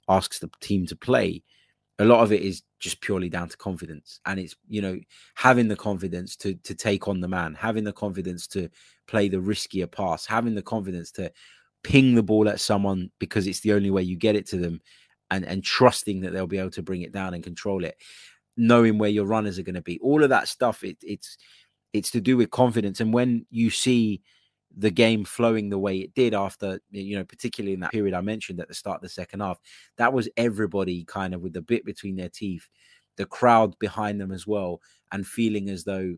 asks 0.08 0.38
the 0.38 0.50
team 0.60 0.86
to 0.86 0.96
play, 0.96 1.42
a 1.98 2.04
lot 2.04 2.22
of 2.22 2.32
it 2.32 2.42
is 2.42 2.62
just 2.78 3.00
purely 3.00 3.28
down 3.28 3.48
to 3.48 3.56
confidence. 3.56 4.20
And 4.24 4.38
it's 4.40 4.54
you 4.68 4.80
know 4.80 4.98
having 5.34 5.68
the 5.68 5.76
confidence 5.76 6.36
to 6.36 6.54
to 6.54 6.74
take 6.74 7.08
on 7.08 7.20
the 7.20 7.28
man 7.28 7.54
having 7.54 7.84
the 7.84 7.92
confidence 7.92 8.46
to 8.48 8.68
play 9.06 9.28
the 9.28 9.38
riskier 9.38 9.90
pass 9.90 10.26
having 10.26 10.54
the 10.54 10.62
confidence 10.62 11.10
to 11.12 11.32
ping 11.82 12.14
the 12.14 12.22
ball 12.22 12.48
at 12.48 12.60
someone 12.60 13.10
because 13.18 13.46
it's 13.46 13.60
the 13.60 13.72
only 13.72 13.90
way 13.90 14.02
you 14.02 14.16
get 14.16 14.36
it 14.36 14.46
to 14.48 14.58
them 14.58 14.80
and 15.30 15.44
and 15.44 15.64
trusting 15.64 16.20
that 16.20 16.32
they'll 16.32 16.46
be 16.46 16.58
able 16.58 16.70
to 16.70 16.82
bring 16.82 17.02
it 17.02 17.12
down 17.12 17.34
and 17.34 17.44
control 17.44 17.84
it 17.84 17.96
knowing 18.58 18.98
where 18.98 19.10
your 19.10 19.24
runners 19.24 19.58
are 19.58 19.62
going 19.62 19.74
to 19.74 19.82
be. 19.82 19.98
All 20.00 20.22
of 20.22 20.30
that 20.30 20.48
stuff 20.48 20.84
it, 20.84 20.98
it's 21.02 21.38
it's 21.92 22.10
to 22.10 22.20
do 22.20 22.36
with 22.36 22.50
confidence. 22.50 23.00
And 23.00 23.14
when 23.14 23.46
you 23.50 23.70
see 23.70 24.20
the 24.76 24.90
game 24.90 25.24
flowing 25.24 25.70
the 25.70 25.78
way 25.78 25.98
it 25.98 26.14
did 26.14 26.34
after 26.34 26.78
you 26.90 27.16
know 27.16 27.24
particularly 27.24 27.72
in 27.72 27.80
that 27.80 27.90
period 27.90 28.12
i 28.12 28.20
mentioned 28.20 28.60
at 28.60 28.68
the 28.68 28.74
start 28.74 28.96
of 28.96 29.00
the 29.00 29.08
second 29.08 29.40
half 29.40 29.58
that 29.96 30.12
was 30.12 30.28
everybody 30.36 31.04
kind 31.04 31.32
of 31.32 31.40
with 31.40 31.54
the 31.54 31.62
bit 31.62 31.86
between 31.86 32.14
their 32.16 32.28
teeth 32.28 32.68
the 33.16 33.24
crowd 33.24 33.76
behind 33.78 34.20
them 34.20 34.30
as 34.30 34.46
well 34.46 34.78
and 35.10 35.26
feeling 35.26 35.70
as 35.70 35.84
though 35.84 36.14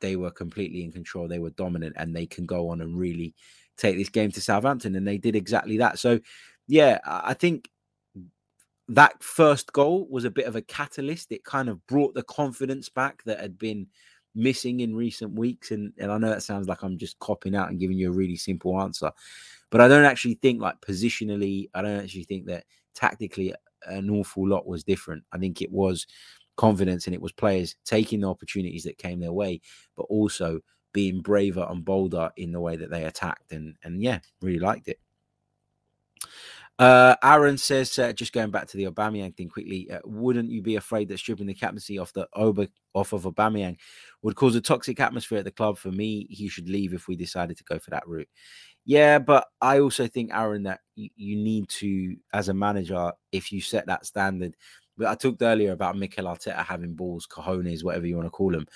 they 0.00 0.14
were 0.14 0.30
completely 0.30 0.84
in 0.84 0.92
control 0.92 1.26
they 1.26 1.40
were 1.40 1.50
dominant 1.50 1.94
and 1.98 2.14
they 2.14 2.24
can 2.24 2.46
go 2.46 2.68
on 2.68 2.80
and 2.80 2.96
really 2.96 3.34
take 3.76 3.96
this 3.96 4.08
game 4.08 4.30
to 4.30 4.40
southampton. 4.40 4.94
And 4.94 5.06
they 5.06 5.18
did 5.18 5.34
exactly 5.34 5.78
that. 5.78 5.98
So 5.98 6.20
yeah 6.68 6.98
i 7.04 7.34
think 7.34 7.68
that 8.88 9.22
first 9.22 9.72
goal 9.72 10.06
was 10.10 10.24
a 10.24 10.30
bit 10.30 10.46
of 10.46 10.56
a 10.56 10.62
catalyst 10.62 11.32
it 11.32 11.44
kind 11.44 11.68
of 11.68 11.86
brought 11.86 12.14
the 12.14 12.24
confidence 12.24 12.88
back 12.88 13.22
that 13.24 13.40
had 13.40 13.58
been 13.58 13.86
missing 14.34 14.80
in 14.80 14.94
recent 14.94 15.32
weeks. 15.32 15.70
And, 15.70 15.92
and 15.98 16.10
I 16.10 16.18
know 16.18 16.28
that 16.28 16.42
sounds 16.42 16.68
like 16.68 16.82
I'm 16.82 16.98
just 16.98 17.18
copping 17.18 17.54
out 17.54 17.70
and 17.70 17.78
giving 17.78 17.98
you 17.98 18.08
a 18.08 18.14
really 18.14 18.36
simple 18.36 18.80
answer, 18.80 19.10
but 19.70 19.80
I 19.80 19.88
don't 19.88 20.04
actually 20.04 20.34
think 20.34 20.60
like 20.60 20.80
positionally, 20.80 21.68
I 21.74 21.82
don't 21.82 22.00
actually 22.00 22.24
think 22.24 22.46
that 22.46 22.64
tactically 22.94 23.54
an 23.86 24.10
awful 24.10 24.48
lot 24.48 24.66
was 24.66 24.84
different. 24.84 25.24
I 25.32 25.38
think 25.38 25.60
it 25.60 25.70
was 25.70 26.06
confidence 26.56 27.06
and 27.06 27.14
it 27.14 27.22
was 27.22 27.32
players 27.32 27.76
taking 27.84 28.20
the 28.20 28.28
opportunities 28.28 28.84
that 28.84 28.98
came 28.98 29.20
their 29.20 29.32
way, 29.32 29.60
but 29.96 30.04
also 30.04 30.60
being 30.92 31.20
braver 31.20 31.66
and 31.68 31.84
bolder 31.84 32.30
in 32.36 32.52
the 32.52 32.60
way 32.60 32.76
that 32.76 32.90
they 32.90 33.04
attacked. 33.04 33.52
And 33.52 33.76
and 33.82 34.02
yeah, 34.02 34.20
really 34.40 34.58
liked 34.58 34.88
it. 34.88 35.00
Uh, 36.78 37.14
Aaron 37.22 37.58
says, 37.58 37.98
uh, 37.98 38.12
just 38.12 38.32
going 38.32 38.50
back 38.50 38.66
to 38.66 38.76
the 38.76 38.84
Aubameyang 38.84 39.36
thing 39.36 39.48
quickly, 39.48 39.90
uh, 39.90 40.00
wouldn't 40.04 40.50
you 40.50 40.62
be 40.62 40.76
afraid 40.76 41.08
that 41.08 41.18
stripping 41.18 41.46
the 41.46 41.54
captaincy 41.54 41.98
off 41.98 42.12
the 42.12 42.26
Oba, 42.34 42.68
off 42.94 43.12
of 43.12 43.24
Aubameyang 43.24 43.76
would 44.22 44.36
cause 44.36 44.56
a 44.56 44.60
toxic 44.60 44.98
atmosphere 44.98 45.38
at 45.38 45.44
the 45.44 45.50
club? 45.50 45.78
For 45.78 45.92
me, 45.92 46.26
he 46.30 46.48
should 46.48 46.68
leave 46.68 46.94
if 46.94 47.08
we 47.08 47.14
decided 47.14 47.56
to 47.58 47.64
go 47.64 47.78
for 47.78 47.90
that 47.90 48.08
route. 48.08 48.28
Yeah, 48.84 49.18
but 49.18 49.46
I 49.60 49.78
also 49.78 50.08
think, 50.08 50.32
Aaron, 50.32 50.64
that 50.64 50.80
you, 50.96 51.10
you 51.14 51.36
need 51.36 51.68
to, 51.68 52.16
as 52.32 52.48
a 52.48 52.54
manager, 52.54 53.12
if 53.30 53.52
you 53.52 53.60
set 53.60 53.86
that 53.86 54.06
standard. 54.06 54.56
But 54.96 55.06
I 55.06 55.14
talked 55.14 55.42
earlier 55.42 55.72
about 55.72 55.96
Mikel 55.96 56.24
Arteta 56.26 56.64
having 56.64 56.94
balls, 56.94 57.26
cojones, 57.26 57.84
whatever 57.84 58.06
you 58.06 58.16
want 58.16 58.26
to 58.26 58.30
call 58.30 58.50
them, 58.50 58.66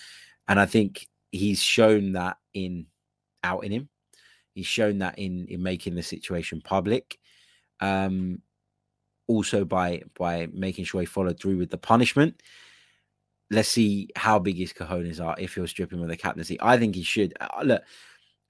and 0.48 0.58
I 0.60 0.66
think 0.66 1.08
he's 1.30 1.60
shown 1.60 2.12
that 2.12 2.36
in 2.54 2.86
out 3.42 3.64
in 3.64 3.72
him. 3.72 3.88
He's 4.54 4.66
shown 4.66 4.98
that 4.98 5.18
in 5.18 5.46
in 5.48 5.62
making 5.62 5.94
the 5.94 6.02
situation 6.02 6.62
public 6.64 7.18
um, 7.80 8.40
also 9.26 9.64
by 9.64 10.02
by 10.18 10.48
making 10.52 10.84
sure 10.84 11.00
he 11.00 11.06
followed 11.06 11.40
through 11.40 11.58
with 11.58 11.70
the 11.70 11.78
punishment. 11.78 12.42
Let's 13.50 13.68
see 13.68 14.08
how 14.16 14.38
big 14.38 14.56
his 14.56 14.72
cojones 14.72 15.24
are 15.24 15.36
if 15.38 15.54
he'll 15.54 15.68
strip 15.68 15.92
him 15.92 16.02
of 16.02 16.08
the 16.08 16.16
captaincy. 16.16 16.58
I 16.60 16.78
think 16.78 16.96
he 16.96 17.02
should. 17.02 17.34
Uh, 17.40 17.62
look, 17.62 17.82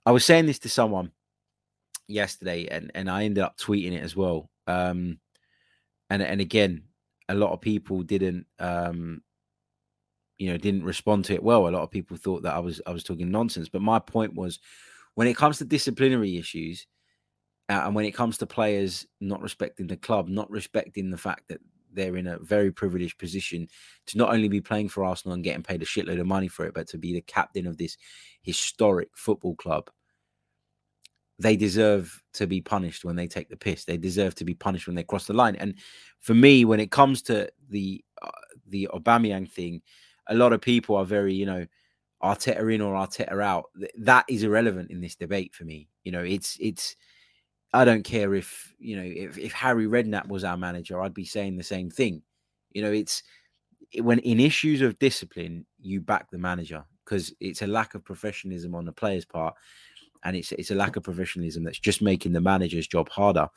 I 0.07 0.11
was 0.11 0.25
saying 0.25 0.47
this 0.47 0.59
to 0.61 0.69
someone 0.69 1.13
yesterday, 2.09 2.67
and 2.67 2.91
and 2.95 3.11
I 3.11 3.25
ended 3.25 3.45
up 3.45 3.59
tweeting 3.59 3.93
it 3.93 4.03
as 4.03 4.17
well. 4.17 4.51
Um, 4.67 5.19
and 6.11 6.23
and 6.23 6.41
again, 6.41 6.85
a 7.29 7.35
lot 7.35 7.53
of 7.53 7.61
people 7.61 8.03
didn't 8.03 8.47
um, 8.59 9.23
you 10.39 10.51
know 10.51 10.57
didn't 10.57 10.85
respond 10.85 11.25
to 11.27 11.35
it 11.35 11.43
well. 11.43 11.69
A 11.69 11.71
lot 11.71 11.83
of 11.83 11.91
people 11.91 12.17
thought 12.17 12.43
that 12.43 12.55
I 12.55 12.59
was 12.59 12.81
I 12.87 12.91
was 12.91 13.05
talking 13.05 13.31
nonsense. 13.31 13.69
But 13.69 13.83
my 13.83 13.99
point 13.99 14.35
was, 14.35 14.61
when 15.15 15.29
it 15.29 15.37
comes 15.37 15.59
to 15.59 15.65
disciplinary 15.65 16.37
issues, 16.37 16.87
uh, 17.69 17.83
and 17.85 17.95
when 17.95 18.05
it 18.05 18.13
comes 18.13 18.39
to 18.39 18.47
players 18.47 19.07
not 19.21 19.43
respecting 19.43 19.87
the 19.87 19.97
club, 19.97 20.29
not 20.29 20.51
respecting 20.51 21.11
the 21.11 21.19
fact 21.19 21.49
that 21.49 21.61
they're 21.93 22.17
in 22.17 22.27
a 22.27 22.39
very 22.39 22.71
privileged 22.71 23.19
position 23.19 23.67
to 24.07 24.19
not 24.19 24.33
only 24.33 24.49
be 24.49 24.61
playing 24.61 24.89
for 24.89 25.05
Arsenal 25.05 25.35
and 25.35 25.43
getting 25.43 25.63
paid 25.63 25.83
a 25.83 25.87
shitload 25.87 26.21
of 26.21 26.27
money 26.27 26.47
for 26.47 26.67
it, 26.67 26.75
but 26.75 26.87
to 26.89 26.99
be 26.99 27.13
the 27.13 27.23
captain 27.23 27.67
of 27.67 27.77
this 27.77 27.97
historic 28.43 29.09
football 29.15 29.57
club, 29.57 29.91
they 31.39 31.57
deserve 31.57 32.23
to 32.35 32.47
be 32.47 32.61
punished 32.61 33.05
when 33.05 33.17
they 33.17 33.27
take 33.27 33.49
the 33.49 33.57
piss. 33.57 33.85
They 33.85 33.97
deserve 33.97 34.35
to 34.37 34.45
be 34.45 34.55
punished 34.55 34.87
when 34.87 34.97
they 34.97 35.03
cross 35.03 35.27
the 35.27 35.33
line. 35.33 35.57
And 35.57 35.75
for 36.21 36.35
me, 36.35 36.65
when 36.65 36.81
it 36.81 36.91
comes 36.91 37.23
to 37.23 37.51
the 37.69 38.03
uh, 38.23 38.31
the 38.69 38.89
Aubameyang 38.93 39.51
thing, 39.51 39.83
a 40.29 40.35
lot 40.35 40.53
of 40.53 40.61
people 40.61 40.97
are 40.97 41.05
very, 41.05 41.35
you 41.35 41.47
know, 41.47 41.67
Arteta 42.23 42.75
in 42.75 42.81
or 42.81 42.95
Arteta 42.95 43.43
out. 43.43 43.67
That 43.99 44.25
is 44.29 44.43
irrelevant 44.43 44.91
in 44.91 45.01
this 45.01 45.15
debate 45.15 45.55
for 45.55 45.65
me. 45.65 45.89
You 46.05 46.13
know, 46.13 46.23
it's 46.23 46.57
it's 46.61 46.97
I 47.73 47.85
don't 47.85 48.05
care 48.05 48.35
if 48.35 48.75
you 48.79 48.97
know 48.97 49.03
if, 49.05 49.39
if 49.39 49.53
Harry 49.53 49.87
Redknapp 49.87 50.29
was 50.29 50.45
our 50.45 50.57
manager, 50.57 51.01
I'd 51.01 51.15
be 51.15 51.25
saying 51.25 51.57
the 51.57 51.65
same 51.65 51.91
thing. 51.91 52.23
You 52.73 52.83
know, 52.83 52.93
it's 52.93 53.23
when 54.01 54.19
in 54.21 54.41
issues 54.41 54.83
of 54.83 54.99
discipline, 54.99 55.67
you 55.81 56.01
back 56.01 56.31
the 56.31 56.39
manager 56.39 56.85
because 57.05 57.33
it's 57.41 57.63
a 57.63 57.67
lack 57.67 57.95
of 57.95 58.05
professionalism 58.05 58.75
on 58.75 58.85
the 58.85 58.93
player's 58.93 59.25
part, 59.25 59.55
and 60.25 60.37
it's 60.37 60.53
it's 60.53 60.71
a 60.71 60.75
lack 60.75 60.97
of 60.97 61.03
professionalism 61.03 61.65
that's 61.65 61.79
just 61.79 62.03
making 62.03 62.33
the 62.33 62.41
manager's 62.41 62.87
job 62.87 63.09
harder. 63.09 63.49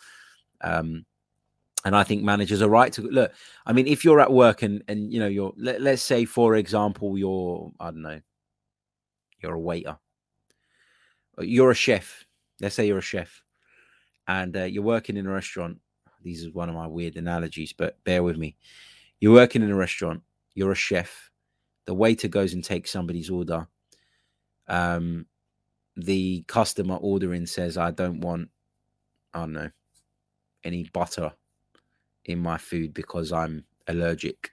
Um, 0.62 1.06
and 1.86 1.96
I 1.96 2.04
think 2.04 2.24
managers 2.24 2.62
are 2.62 2.70
right 2.70 2.92
to 2.94 3.02
look. 3.04 3.32
I 3.66 3.72
mean, 3.72 3.88
if 3.88 4.04
you're 4.04 4.20
at 4.20 4.32
work 4.32 4.64
and 4.64 4.84
and 4.88 5.14
you 5.14 5.20
know 5.20 5.28
you're 5.28 5.54
let, 5.58 5.82
let's 5.82 6.02
say 6.02 6.26
for 6.26 6.56
example 6.56 7.18
you're 7.18 7.72
I 7.80 7.86
don't 7.86 8.02
know 8.02 8.20
you're 9.42 9.54
a 9.54 9.60
waiter, 9.60 9.98
you're 11.40 11.72
a 11.72 11.76
chef. 11.76 12.26
Let's 12.60 12.76
say 12.76 12.88
you're 12.88 12.98
a 12.98 13.02
chef 13.02 13.44
and 14.30 14.56
uh, 14.56 14.64
you're 14.64 14.84
working 14.84 15.18
in 15.18 15.26
a 15.26 15.32
restaurant. 15.32 15.80
These 16.22 16.44
is 16.44 16.54
one 16.54 16.70
of 16.70 16.76
my 16.76 16.86
weird 16.86 17.18
analogies, 17.18 17.74
but 17.74 18.02
bear 18.04 18.22
with 18.22 18.38
me. 18.38 18.56
You're 19.20 19.34
working 19.34 19.64
in 19.64 19.72
a 19.72 19.76
restaurant. 19.76 20.22
You're 20.54 20.72
a 20.72 20.76
chef. 20.76 21.32
The 21.86 21.96
waiter 21.96 22.28
goes 22.28 22.54
and 22.54 22.64
takes 22.64 22.92
somebody's 22.92 23.32
order. 23.32 23.68
Um, 24.68 25.26
the 25.98 26.44
customer 26.48 26.98
ordering 26.98 27.48
says, 27.48 27.76
"I 27.76 27.90
don't 27.90 28.22
want, 28.22 28.50
I 29.34 29.40
don't 29.40 29.54
know, 29.54 29.72
any 30.64 30.84
butter 30.94 31.34
in 32.26 32.38
my 32.38 32.60
food 32.60 32.94
because 32.94 33.32
I'm 33.32 33.66
allergic." 33.88 34.52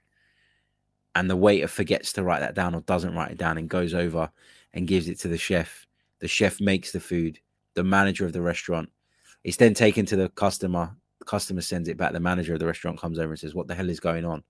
And 1.14 1.28
the 1.28 1.36
waiter 1.36 1.68
forgets 1.68 2.14
to 2.14 2.22
write 2.22 2.40
that 2.40 2.54
down 2.54 2.74
or 2.74 2.80
doesn't 2.80 3.14
write 3.14 3.32
it 3.32 3.38
down 3.38 3.58
and 3.58 3.68
goes 3.68 3.92
over 3.92 4.30
and 4.72 4.88
gives 4.88 5.08
it 5.08 5.18
to 5.20 5.28
the 5.28 5.36
chef. 5.36 5.86
The 6.20 6.28
chef 6.28 6.62
makes 6.62 6.92
the 6.92 7.00
food. 7.00 7.40
The 7.74 7.84
manager 7.84 8.24
of 8.24 8.32
the 8.32 8.40
restaurant 8.40 8.88
it's 9.44 9.56
then 9.56 9.74
taken 9.74 10.06
to 10.06 10.16
the 10.16 10.28
customer. 10.30 10.94
The 11.18 11.24
customer 11.24 11.60
sends 11.60 11.88
it 11.88 11.96
back. 11.96 12.12
The 12.12 12.20
manager 12.20 12.54
of 12.54 12.60
the 12.60 12.66
restaurant 12.66 13.00
comes 13.00 13.18
over 13.18 13.30
and 13.30 13.38
says, 13.38 13.54
What 13.54 13.68
the 13.68 13.74
hell 13.74 13.90
is 13.90 14.00
going 14.00 14.24
on? 14.24 14.42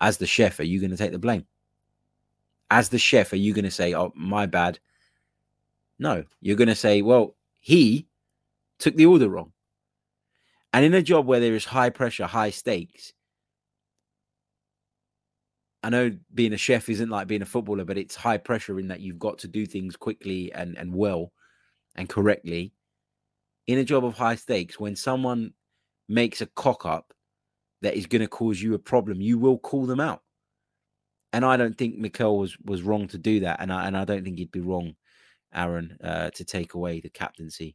As 0.00 0.18
the 0.18 0.26
chef, 0.26 0.60
are 0.60 0.64
you 0.64 0.80
going 0.80 0.90
to 0.90 0.96
take 0.96 1.12
the 1.12 1.18
blame? 1.18 1.46
As 2.70 2.88
the 2.88 2.98
chef, 2.98 3.32
are 3.32 3.36
you 3.36 3.52
going 3.52 3.64
to 3.64 3.70
say, 3.70 3.94
Oh, 3.94 4.12
my 4.14 4.46
bad? 4.46 4.78
No, 5.98 6.24
you're 6.40 6.56
going 6.56 6.68
to 6.68 6.74
say, 6.74 7.02
Well, 7.02 7.36
he 7.60 8.06
took 8.78 8.96
the 8.96 9.06
order 9.06 9.28
wrong. 9.28 9.52
And 10.72 10.84
in 10.84 10.94
a 10.94 11.02
job 11.02 11.26
where 11.26 11.40
there 11.40 11.54
is 11.54 11.64
high 11.64 11.90
pressure, 11.90 12.26
high 12.26 12.50
stakes, 12.50 13.12
I 15.84 15.90
know 15.90 16.16
being 16.34 16.52
a 16.52 16.58
chef 16.58 16.88
isn't 16.88 17.10
like 17.10 17.26
being 17.26 17.42
a 17.42 17.46
footballer, 17.46 17.84
but 17.84 17.98
it's 17.98 18.16
high 18.16 18.38
pressure 18.38 18.78
in 18.80 18.88
that 18.88 19.00
you've 19.00 19.18
got 19.18 19.38
to 19.38 19.48
do 19.48 19.66
things 19.66 19.96
quickly 19.96 20.52
and, 20.52 20.76
and 20.78 20.94
well 20.94 21.32
and 21.94 22.08
correctly 22.08 22.72
in 23.66 23.78
a 23.78 23.84
job 23.84 24.04
of 24.04 24.16
high 24.16 24.34
stakes, 24.34 24.78
when 24.78 24.96
someone 24.96 25.52
makes 26.08 26.40
a 26.40 26.46
cock 26.46 26.84
up 26.84 27.14
that 27.82 27.94
is 27.94 28.06
going 28.06 28.22
to 28.22 28.28
cause 28.28 28.60
you 28.60 28.74
a 28.74 28.78
problem, 28.78 29.20
you 29.20 29.38
will 29.38 29.58
call 29.58 29.86
them 29.86 30.00
out. 30.00 30.22
And 31.32 31.44
I 31.44 31.56
don't 31.56 31.76
think 31.76 31.96
Mikel 31.96 32.38
was 32.38 32.56
was 32.64 32.82
wrong 32.82 33.08
to 33.08 33.18
do 33.18 33.40
that, 33.40 33.60
and 33.60 33.72
I 33.72 33.86
and 33.86 33.96
I 33.96 34.04
don't 34.04 34.22
think 34.22 34.38
he'd 34.38 34.52
be 34.52 34.60
wrong, 34.60 34.94
Aaron, 35.52 35.96
uh, 36.02 36.30
to 36.30 36.44
take 36.44 36.74
away 36.74 37.00
the 37.00 37.10
captaincy. 37.10 37.74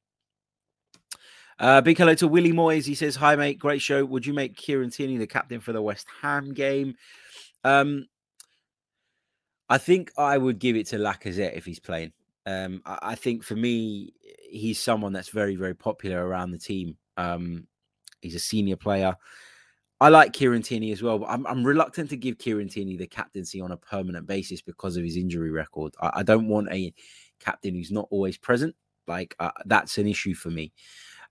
Uh, 1.59 1.81
big 1.81 1.97
hello 1.97 2.15
to 2.15 2.27
Willie 2.27 2.53
Moyes. 2.53 2.85
He 2.85 2.95
says, 2.95 3.17
"Hi 3.17 3.35
mate, 3.35 3.59
great 3.59 3.81
show. 3.81 4.05
Would 4.05 4.25
you 4.25 4.33
make 4.33 4.55
Kieran 4.55 4.91
Tierney 4.91 5.17
the 5.17 5.27
captain 5.27 5.59
for 5.59 5.73
the 5.73 5.81
West 5.81 6.07
Ham 6.21 6.53
game?" 6.53 6.95
Um, 7.65 8.07
I 9.67 9.77
think 9.77 10.11
I 10.17 10.37
would 10.37 10.57
give 10.57 10.77
it 10.77 10.87
to 10.87 10.97
Lacazette 10.97 11.57
if 11.57 11.65
he's 11.65 11.81
playing. 11.81 12.13
Um, 12.45 12.81
I, 12.85 12.99
I, 13.01 13.15
think 13.15 13.43
for 13.43 13.55
me, 13.55 14.13
he's 14.49 14.79
someone 14.79 15.13
that's 15.13 15.29
very, 15.29 15.55
very 15.55 15.75
popular 15.75 16.25
around 16.25 16.51
the 16.51 16.57
team. 16.57 16.97
Um, 17.17 17.67
he's 18.21 18.35
a 18.35 18.39
senior 18.39 18.75
player. 18.75 19.15
I 20.01 20.09
like 20.09 20.31
Kieran 20.31 20.61
Tierney 20.61 20.91
as 20.91 21.03
well, 21.03 21.19
but 21.19 21.29
I'm, 21.29 21.45
I'm 21.45 21.63
reluctant 21.63 22.09
to 22.11 22.17
give 22.17 22.37
Kieran 22.37 22.69
Tierney 22.69 22.95
the 22.95 23.07
captaincy 23.07 23.59
on 23.59 23.71
a 23.71 23.77
permanent 23.77 24.27
basis 24.27 24.61
because 24.61 24.95
of 24.95 25.03
his 25.03 25.17
injury 25.17 25.51
record. 25.51 25.93
I, 26.01 26.11
I 26.15 26.23
don't 26.23 26.47
want 26.47 26.71
a 26.71 26.93
captain 27.39 27.75
who's 27.75 27.91
not 27.91 28.07
always 28.09 28.37
present. 28.37 28.75
Like 29.07 29.35
uh, 29.39 29.51
that's 29.65 29.97
an 29.97 30.07
issue 30.07 30.33
for 30.33 30.49
me. 30.49 30.71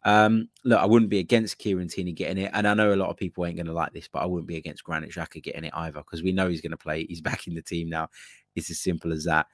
Um, 0.04 0.48
look, 0.64 0.80
I 0.80 0.86
wouldn't 0.86 1.10
be 1.10 1.18
against 1.18 1.58
Kieran 1.58 1.88
Tierney 1.88 2.12
getting 2.12 2.44
it, 2.44 2.50
and 2.52 2.68
I 2.68 2.74
know 2.74 2.92
a 2.92 2.96
lot 2.96 3.10
of 3.10 3.16
people 3.16 3.46
ain't 3.46 3.56
going 3.56 3.66
to 3.66 3.72
like 3.72 3.92
this, 3.92 4.08
but 4.08 4.20
I 4.20 4.26
wouldn't 4.26 4.48
be 4.48 4.56
against 4.56 4.84
Granit 4.84 5.10
Xhaka 5.10 5.42
getting 5.42 5.64
it 5.64 5.72
either 5.74 6.00
because 6.00 6.22
we 6.22 6.32
know 6.32 6.48
he's 6.48 6.60
going 6.60 6.72
to 6.72 6.76
play. 6.76 7.06
He's 7.06 7.20
back 7.22 7.46
in 7.46 7.54
the 7.54 7.62
team 7.62 7.88
now. 7.88 8.10
It's 8.54 8.70
as 8.70 8.80
simple 8.80 9.12
as 9.12 9.24
that. 9.24 9.46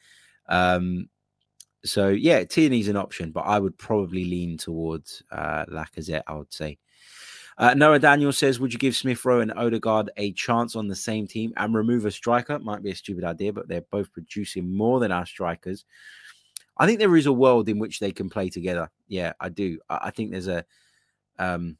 Um, 0.48 1.08
so 1.84 2.08
yeah, 2.08 2.44
Tierney's 2.44 2.88
an 2.88 2.96
option, 2.96 3.30
but 3.30 3.42
I 3.42 3.58
would 3.58 3.76
probably 3.78 4.24
lean 4.24 4.56
towards 4.56 5.22
uh, 5.30 5.66
Lacazette. 5.66 6.22
I 6.26 6.34
would 6.34 6.52
say. 6.52 6.78
Uh, 7.56 7.72
Noah 7.74 8.00
Daniel 8.00 8.32
says, 8.32 8.58
"Would 8.58 8.72
you 8.72 8.78
give 8.78 8.96
Smith 8.96 9.24
Rowe 9.24 9.40
and 9.40 9.52
Odegaard 9.52 10.10
a 10.16 10.32
chance 10.32 10.74
on 10.74 10.88
the 10.88 10.96
same 10.96 11.26
team 11.26 11.52
and 11.56 11.74
remove 11.74 12.04
a 12.04 12.10
striker? 12.10 12.58
Might 12.58 12.82
be 12.82 12.90
a 12.90 12.96
stupid 12.96 13.24
idea, 13.24 13.52
but 13.52 13.68
they're 13.68 13.84
both 13.92 14.12
producing 14.12 14.74
more 14.76 14.98
than 14.98 15.12
our 15.12 15.26
strikers. 15.26 15.84
I 16.76 16.86
think 16.86 16.98
there 16.98 17.16
is 17.16 17.26
a 17.26 17.32
world 17.32 17.68
in 17.68 17.78
which 17.78 18.00
they 18.00 18.10
can 18.10 18.28
play 18.28 18.48
together. 18.48 18.90
Yeah, 19.06 19.34
I 19.38 19.48
do. 19.48 19.78
I, 19.88 20.10
think 20.10 20.32
there's 20.32 20.48
a 20.48 20.64
um, 21.38 21.76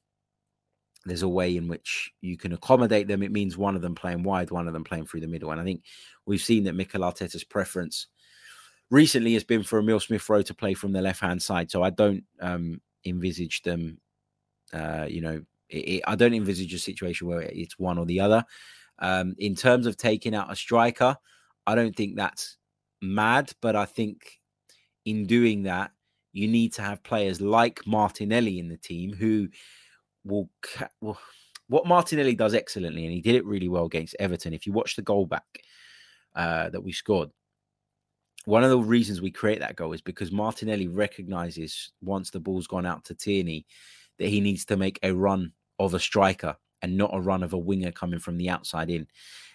there's 1.05 1.23
a 1.23 1.29
way 1.29 1.57
in 1.57 1.69
which 1.69 2.13
you 2.21 2.37
can 2.37 2.53
accommodate 2.53 3.09
them. 3.09 3.23
It 3.23 3.33
means 3.33 3.57
one 3.57 3.75
of 3.75 3.83
them 3.83 3.95
playing 3.95 4.23
wide, 4.23 4.51
one 4.51 4.69
of 4.69 4.73
them 4.73 4.85
playing 4.85 5.07
through 5.07 5.21
the 5.21 5.27
middle. 5.27 5.51
And 5.51 5.61
I 5.61 5.65
think 5.65 5.83
we've 6.27 6.41
seen 6.41 6.65
that 6.65 6.75
Mikel 6.75 7.03
Arteta's 7.03 7.45
preference 7.45 8.07
recently 8.91 9.35
has 9.35 9.45
been 9.45 9.63
for 9.63 9.79
Emil 9.79 10.01
Smith 10.01 10.29
Rowe 10.29 10.43
to 10.43 10.55
play 10.55 10.75
from 10.75 10.93
the 10.93 11.03
left 11.03 11.21
hand 11.21 11.43
side. 11.43 11.71
So 11.71 11.83
I 11.83 11.91
don't 11.91 12.25
um, 12.41 12.81
envisage 13.05 13.63
them, 13.63 13.99
uh, 14.73 15.07
you 15.09 15.21
know, 15.21 15.43
it, 15.69 15.77
it, 15.77 16.03
I 16.07 16.15
don't 16.15 16.35
envisage 16.35 16.73
a 16.75 16.79
situation 16.79 17.27
where 17.27 17.43
it's 17.43 17.79
one 17.79 17.99
or 17.99 18.07
the 18.07 18.21
other. 18.21 18.45
Um, 18.99 19.35
in 19.39 19.55
terms 19.55 19.87
of 19.87 19.97
taking 19.97 20.35
out 20.35 20.53
a 20.53 20.57
striker, 20.57 21.17
I 21.67 21.75
don't 21.75 21.97
think 21.97 22.17
that's 22.17 22.57
mad, 23.03 23.53
but 23.61 23.75
I 23.75 23.87
think 23.87 24.41
in 25.05 25.27
doing 25.27 25.65
that, 25.65 25.91
you 26.33 26.49
need 26.49 26.73
to 26.75 26.83
have 26.83 27.03
players 27.03 27.41
like 27.41 27.87
Martinelli 27.87 28.59
in 28.59 28.69
the 28.69 28.77
team 28.77 29.13
who 29.13 29.49
will, 30.25 30.49
well, 31.01 31.19
what 31.69 31.87
Martinelli 31.87 32.35
does 32.35 32.55
excellently, 32.55 33.05
and 33.05 33.13
he 33.13 33.21
did 33.21 33.35
it 33.35 33.47
really 33.47 33.69
well 33.69 33.85
against 33.85 34.17
Everton. 34.19 34.53
If 34.53 34.67
you 34.67 34.73
watch 34.73 34.97
the 34.97 35.03
goal 35.03 35.27
back 35.27 35.45
uh, 36.35 36.71
that 36.71 36.83
we 36.83 36.93
scored, 36.93 37.31
one 38.45 38.65
of 38.65 38.71
the 38.71 38.79
reasons 38.79 39.21
we 39.23 39.31
create 39.31 39.61
that 39.61 39.77
goal 39.77 39.93
is 39.93 40.03
because 40.03 40.31
Martinelli 40.31 40.89
recognizes 40.89 41.93
once 42.03 42.31
the 42.31 42.41
ball's 42.41 42.67
gone 42.67 42.87
out 42.87 43.05
to 43.05 43.15
Tierney 43.15 43.67
that 44.19 44.29
he 44.29 44.41
needs 44.41 44.65
to 44.67 44.77
make 44.77 44.99
a 45.03 45.13
run 45.13 45.53
of 45.79 45.95
a 45.95 46.01
striker 46.01 46.57
and 46.83 46.97
not 46.97 47.15
a 47.15 47.21
run 47.21 47.43
of 47.43 47.53
a 47.53 47.59
winger 47.59 47.91
coming 47.91 48.21
from 48.21 48.37
the 48.37 48.51
outside 48.51 48.91
in. 48.91 49.07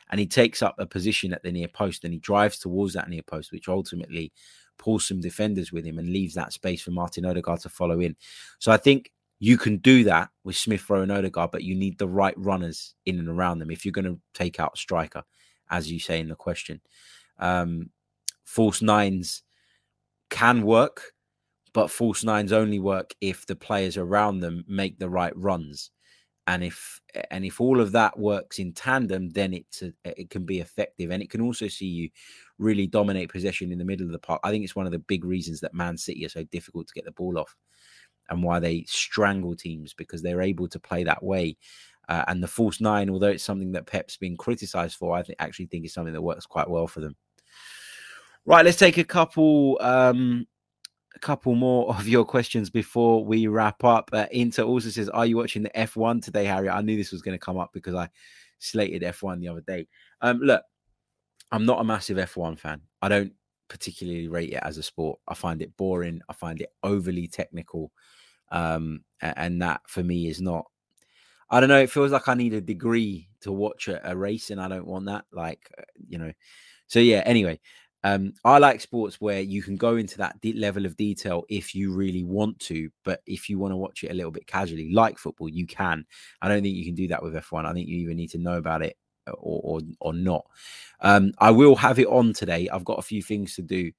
And 0.10 0.20
he 0.20 0.26
takes 0.26 0.64
up 0.64 0.76
a 0.80 0.88
position 0.88 1.34
at 1.34 1.44
the 1.44 1.52
near 1.52 1.68
post 1.68 2.04
and 2.04 2.14
he 2.14 2.20
drives 2.20 2.58
towards 2.58 2.94
that 2.94 3.10
near 3.10 3.22
post, 3.22 3.52
which 3.52 3.70
ultimately 3.70 4.32
pulls 4.80 5.08
some 5.08 5.22
defenders 5.22 5.72
with 5.72 5.86
him 5.86 6.00
and 6.00 6.10
leaves 6.10 6.34
that 6.34 6.54
space 6.54 6.82
for 6.82 6.92
Martin 6.92 7.26
Odegaard 7.26 7.60
to 7.62 7.70
follow 7.70 8.00
in. 8.00 8.16
So 8.58 8.72
I 8.72 8.78
think 8.78 9.12
you 9.38 9.58
can 9.58 9.78
do 9.78 10.04
that 10.06 10.30
with 10.44 10.58
Smith 10.58 10.90
Rowe 10.90 11.04
and 11.04 11.12
Odegaard, 11.12 11.52
but 11.52 11.64
you 11.64 11.76
need 11.76 12.00
the 12.00 12.08
right 12.08 12.34
runners 12.38 12.96
in 13.06 13.20
and 13.20 13.30
around 13.30 13.60
them 13.60 13.70
if 13.70 13.86
you're 13.86 13.92
going 13.92 14.06
to 14.06 14.20
take 14.34 14.60
out 14.60 14.74
a 14.74 14.78
striker, 14.78 15.24
as 15.70 15.92
you 15.92 16.00
say 16.00 16.20
in 16.20 16.30
the 16.30 16.36
question. 16.36 16.82
Um, 17.38 17.92
false 18.50 18.82
nines 18.82 19.44
can 20.32 20.64
work, 20.64 21.14
but 21.72 21.92
false 21.92 22.24
nines 22.24 22.52
only 22.52 22.80
work 22.80 23.14
if 23.22 23.46
the 23.46 23.56
players 23.56 23.96
around 23.96 24.40
them 24.40 24.66
make 24.68 24.98
the 24.98 25.10
right 25.10 25.36
runs. 25.38 25.92
And 26.48 26.64
if 26.64 27.00
and 27.30 27.46
if 27.46 27.62
all 27.62 27.80
of 27.80 27.92
that 27.92 28.18
works 28.18 28.58
in 28.58 28.74
tandem 28.74 29.30
then 29.30 29.54
it's 29.54 29.84
it 30.04 30.32
can 30.32 30.46
be 30.46 30.62
effective. 30.62 31.12
And 31.12 31.22
it 31.22 31.30
can 31.30 31.42
also 31.42 31.68
see 31.68 31.86
you 31.86 32.10
really 32.58 32.88
dominate 32.88 33.30
possession 33.30 33.72
in 33.72 33.78
the 33.78 33.86
middle 33.86 34.08
of 34.08 34.12
the 34.12 34.18
park. 34.18 34.42
I 34.44 34.50
think 34.50 34.64
it's 34.64 34.76
one 34.76 34.88
of 34.88 34.92
the 34.92 34.98
big 34.98 35.26
reasons 35.26 35.60
that 35.60 35.76
man 35.76 35.96
city 35.96 36.26
are 36.26 36.30
so 36.30 36.44
difficult 36.46 36.88
to 36.88 36.94
get 36.96 37.06
the 37.06 37.12
ball 37.12 37.38
off 37.38 37.56
and 38.30 38.42
why 38.42 38.60
they 38.60 38.84
strangle 38.88 39.56
teams 39.56 39.94
because 39.94 40.24
they're 40.24 40.42
able 40.42 40.68
to 40.70 40.80
play 40.80 41.04
that 41.04 41.22
way. 41.22 41.56
Uh, 42.08 42.26
and 42.28 42.42
the 42.42 42.48
false 42.48 42.82
nine 42.82 43.12
although 43.12 43.28
it's 43.28 43.44
something 43.44 43.74
that 43.74 43.86
pep's 43.86 44.18
been 44.18 44.36
criticized 44.36 44.98
for 44.98 45.16
i 45.16 45.22
think 45.22 45.38
actually 45.38 45.68
think 45.68 45.86
is 45.86 45.94
something 45.94 46.12
that 46.12 46.24
works 46.24 46.48
quite 46.48 46.68
well 46.68 46.88
for 46.88 47.02
them 47.02 47.16
right 48.46 48.66
let's 48.66 48.78
take 48.78 48.98
a 48.98 49.04
couple 49.04 49.78
um 49.82 50.46
a 51.16 51.20
couple 51.20 51.56
more 51.56 51.96
of 51.96 52.08
your 52.08 52.26
questions 52.26 52.70
before 52.70 53.26
we 53.26 53.48
wrap 53.48 53.84
up. 53.84 54.10
Uh, 54.14 54.28
Inter 54.32 54.64
also 54.64 54.90
says, 54.90 55.10
Are 55.10 55.26
you 55.26 55.38
watching 55.38 55.64
the 55.64 55.70
F1 55.72 56.24
today, 56.24 56.46
Harry? 56.46 56.70
I 56.70 56.82
knew 56.82 56.96
this 56.96 57.12
was 57.12 57.22
going 57.22 57.36
to 57.36 57.44
come 57.44 57.58
up 57.58 57.72
because 57.74 57.96
I 57.96 58.10
slated 58.60 59.02
F1 59.02 59.40
the 59.40 59.50
other 59.50 59.62
day. 59.62 59.88
Um, 60.22 60.40
look, 60.40 60.64
I'm 61.52 61.66
not 61.66 61.82
a 61.82 61.84
massive 61.84 62.18
F1 62.18 62.60
fan. 62.60 62.82
I 63.02 63.10
don't 63.10 63.34
particularly 63.68 64.28
rate 64.28 64.54
it 64.54 64.62
as 64.64 64.78
a 64.78 64.84
sport. 64.84 65.20
I 65.28 65.34
find 65.34 65.62
it 65.62 65.76
boring. 65.78 66.22
I 66.30 66.34
find 66.34 66.62
it 66.62 66.74
overly 66.84 67.28
technical. 67.28 67.92
Um, 68.52 69.04
and 69.22 69.62
that 69.62 69.82
for 69.88 70.04
me 70.04 70.28
is 70.28 70.42
not, 70.42 70.66
I 71.50 71.60
don't 71.60 71.70
know, 71.70 71.80
it 71.80 71.92
feels 71.92 72.12
like 72.12 72.28
I 72.28 72.34
need 72.34 72.54
a 72.54 72.62
degree 72.62 73.28
to 73.42 73.52
watch 73.52 73.88
a, 73.88 74.12
a 74.12 74.16
race, 74.16 74.52
and 74.52 74.62
I 74.62 74.68
don't 74.68 74.88
want 74.88 75.06
that. 75.06 75.26
Like, 75.32 75.72
uh, 75.78 75.84
you 76.08 76.18
know, 76.18 76.32
so 76.88 77.00
yeah, 77.00 77.24
anyway, 77.26 77.60
um, 78.04 78.34
I 78.46 78.60
like 78.60 78.80
sports 78.80 79.20
where 79.20 79.42
you 79.42 79.62
can 79.62 79.76
go 79.76 79.98
into 79.98 80.18
that 80.20 80.40
de- 80.42 80.54
level 80.54 80.86
of 80.86 80.96
detail 80.96 81.44
if 81.50 81.76
you 81.76 81.94
really 81.94 82.24
want 82.24 82.60
to, 82.62 82.90
but 83.04 83.22
if 83.26 83.50
you 83.50 83.60
want 83.60 83.74
to 83.74 83.78
watch 83.78 84.04
it 84.04 84.12
a 84.12 84.14
little 84.14 84.32
bit 84.32 84.48
casually, 84.48 84.92
like 84.92 85.18
football, 85.18 85.50
you 85.50 85.68
can. 85.68 86.06
I 86.42 86.48
don't 86.48 86.64
think 86.64 86.76
you 86.76 86.86
can 86.86 86.96
do 86.96 87.10
that 87.10 87.22
with 87.22 87.34
F1. 87.34 87.66
I 87.66 87.74
think 87.74 87.90
you 87.90 87.98
even 87.98 88.16
need 88.16 88.32
to 88.32 88.38
know 88.38 88.58
about 88.58 88.82
it 88.84 88.98
uh, 89.28 89.32
or 89.32 89.62
or, 89.64 89.82
or 90.00 90.14
not. 90.14 90.46
Um, 91.02 91.34
I 91.40 91.52
will 91.52 91.76
have 91.76 92.00
it 92.00 92.08
on 92.08 92.34
today. 92.34 92.70
I've 92.70 92.86
got 92.86 93.00
a 93.00 93.04
few 93.04 93.22
things 93.22 93.56
to 93.56 93.62
do. 93.62 93.92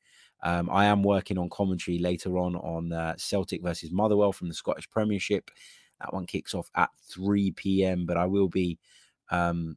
Um, 0.42 0.70
I 0.70 0.86
am 0.86 1.02
working 1.02 1.36
on 1.36 1.50
commentary 1.50 1.98
later 1.98 2.38
on 2.38 2.56
on 2.56 2.92
uh, 2.92 3.14
Celtic 3.18 3.62
versus 3.62 3.90
Motherwell 3.92 4.32
from 4.32 4.48
the 4.48 4.54
Scottish 4.54 4.88
Premiership. 4.90 5.50
That 6.00 6.14
one 6.14 6.24
kicks 6.24 6.54
off 6.54 6.70
at 6.74 6.88
3 7.10 7.50
p.m. 7.50 8.06
But 8.06 8.16
I 8.16 8.24
will 8.24 8.48
be 8.48 8.78
um, 9.30 9.76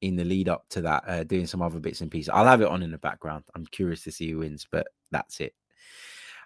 in 0.00 0.16
the 0.16 0.24
lead 0.24 0.48
up 0.48 0.64
to 0.70 0.80
that, 0.82 1.04
uh, 1.06 1.24
doing 1.24 1.46
some 1.46 1.62
other 1.62 1.78
bits 1.78 2.00
and 2.00 2.10
pieces. 2.10 2.30
I'll 2.30 2.46
have 2.46 2.62
it 2.62 2.68
on 2.68 2.82
in 2.82 2.90
the 2.90 2.98
background. 2.98 3.44
I'm 3.54 3.66
curious 3.66 4.02
to 4.04 4.12
see 4.12 4.30
who 4.30 4.38
wins, 4.38 4.66
but 4.70 4.86
that's 5.10 5.40
it. 5.40 5.54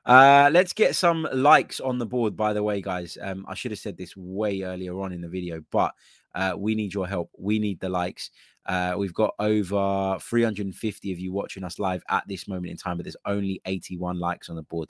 Uh, 0.04 0.50
let's 0.52 0.72
get 0.72 0.94
some 0.94 1.26
likes 1.32 1.80
on 1.80 1.98
the 1.98 2.06
board, 2.06 2.36
by 2.36 2.52
the 2.52 2.62
way, 2.62 2.82
guys. 2.82 3.16
Um, 3.20 3.46
I 3.48 3.54
should 3.54 3.70
have 3.70 3.78
said 3.78 3.96
this 3.96 4.16
way 4.16 4.62
earlier 4.62 5.00
on 5.00 5.12
in 5.12 5.22
the 5.22 5.28
video, 5.28 5.62
but 5.70 5.94
uh, 6.34 6.54
we 6.56 6.74
need 6.74 6.92
your 6.92 7.06
help. 7.06 7.30
We 7.38 7.58
need 7.58 7.80
the 7.80 7.88
likes. 7.88 8.30
Uh, 8.66 8.94
we've 8.96 9.14
got 9.14 9.34
over 9.38 10.16
350 10.20 11.12
of 11.12 11.18
you 11.18 11.32
watching 11.32 11.64
us 11.64 11.78
live 11.78 12.02
at 12.08 12.26
this 12.26 12.48
moment 12.48 12.70
in 12.70 12.76
time, 12.76 12.96
but 12.96 13.04
there's 13.04 13.16
only 13.26 13.60
81 13.66 14.18
likes 14.18 14.48
on 14.48 14.56
the 14.56 14.62
board. 14.62 14.88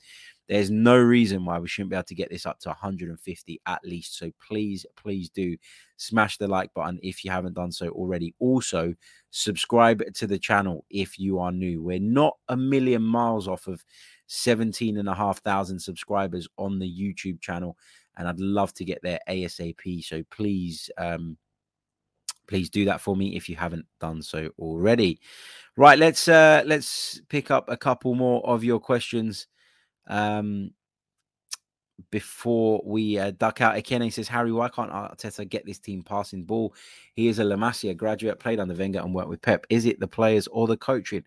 There's 0.48 0.70
no 0.70 0.98
reason 0.98 1.44
why 1.44 1.58
we 1.58 1.68
shouldn't 1.68 1.90
be 1.90 1.96
able 1.96 2.04
to 2.04 2.14
get 2.14 2.30
this 2.30 2.46
up 2.46 2.60
to 2.60 2.68
150 2.68 3.60
at 3.66 3.84
least. 3.84 4.18
So 4.18 4.30
please, 4.46 4.84
please 4.96 5.30
do 5.30 5.56
smash 5.96 6.36
the 6.36 6.46
like 6.46 6.72
button 6.74 7.00
if 7.02 7.24
you 7.24 7.30
haven't 7.30 7.54
done 7.54 7.72
so 7.72 7.88
already. 7.88 8.34
Also, 8.38 8.94
subscribe 9.30 10.02
to 10.14 10.26
the 10.26 10.38
channel 10.38 10.84
if 10.90 11.18
you 11.18 11.38
are 11.38 11.50
new. 11.50 11.82
We're 11.82 11.98
not 11.98 12.36
a 12.48 12.56
million 12.56 13.02
miles 13.02 13.48
off 13.48 13.66
of 13.66 13.82
17 14.26 14.98
and 14.98 15.08
a 15.08 15.14
half 15.14 15.40
thousand 15.40 15.78
subscribers 15.78 16.46
on 16.58 16.78
the 16.78 16.88
YouTube 16.88 17.40
channel, 17.40 17.76
and 18.16 18.28
I'd 18.28 18.40
love 18.40 18.74
to 18.74 18.84
get 18.84 19.00
there 19.02 19.20
ASAP. 19.28 20.04
So 20.04 20.22
please, 20.30 20.90
um, 20.98 21.38
please 22.46 22.70
do 22.70 22.84
that 22.86 23.00
for 23.00 23.16
me 23.16 23.36
if 23.36 23.48
you 23.48 23.56
haven't 23.56 23.86
done 24.00 24.22
so 24.22 24.50
already. 24.58 25.20
Right, 25.76 25.98
let's 25.98 26.28
uh 26.28 26.62
let's 26.66 27.20
pick 27.28 27.50
up 27.50 27.68
a 27.68 27.76
couple 27.76 28.14
more 28.14 28.44
of 28.46 28.62
your 28.62 28.80
questions 28.80 29.46
um, 30.06 30.70
before 32.10 32.82
we 32.84 33.18
uh, 33.18 33.32
duck 33.32 33.60
out, 33.60 33.76
Akene 33.76 34.12
says, 34.12 34.28
Harry, 34.28 34.52
why 34.52 34.68
can't 34.68 34.90
Arteta 34.90 35.48
get 35.48 35.64
this 35.64 35.78
team 35.78 36.02
passing 36.02 36.44
ball? 36.44 36.74
He 37.14 37.28
is 37.28 37.38
a 37.38 37.44
La 37.44 37.56
Masia 37.56 37.96
graduate, 37.96 38.38
played 38.38 38.60
under 38.60 38.74
Wenger 38.74 39.00
and 39.00 39.14
worked 39.14 39.28
with 39.28 39.42
Pep. 39.42 39.66
Is 39.70 39.84
it 39.86 40.00
the 40.00 40.08
players 40.08 40.46
or 40.48 40.66
the 40.66 40.76
coaching? 40.76 41.24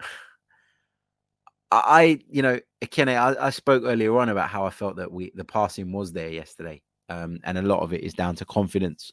I, 1.70 2.20
you 2.30 2.42
know, 2.42 2.58
Akene, 2.82 3.08
I, 3.08 3.46
I, 3.46 3.50
spoke 3.50 3.82
earlier 3.84 4.16
on 4.18 4.30
about 4.30 4.48
how 4.48 4.64
I 4.64 4.70
felt 4.70 4.96
that 4.96 5.12
we 5.12 5.32
the 5.34 5.44
passing 5.44 5.92
was 5.92 6.12
there 6.12 6.30
yesterday, 6.30 6.80
um, 7.10 7.40
and 7.44 7.58
a 7.58 7.62
lot 7.62 7.80
of 7.80 7.92
it 7.92 8.02
is 8.02 8.14
down 8.14 8.36
to 8.36 8.46
confidence. 8.46 9.12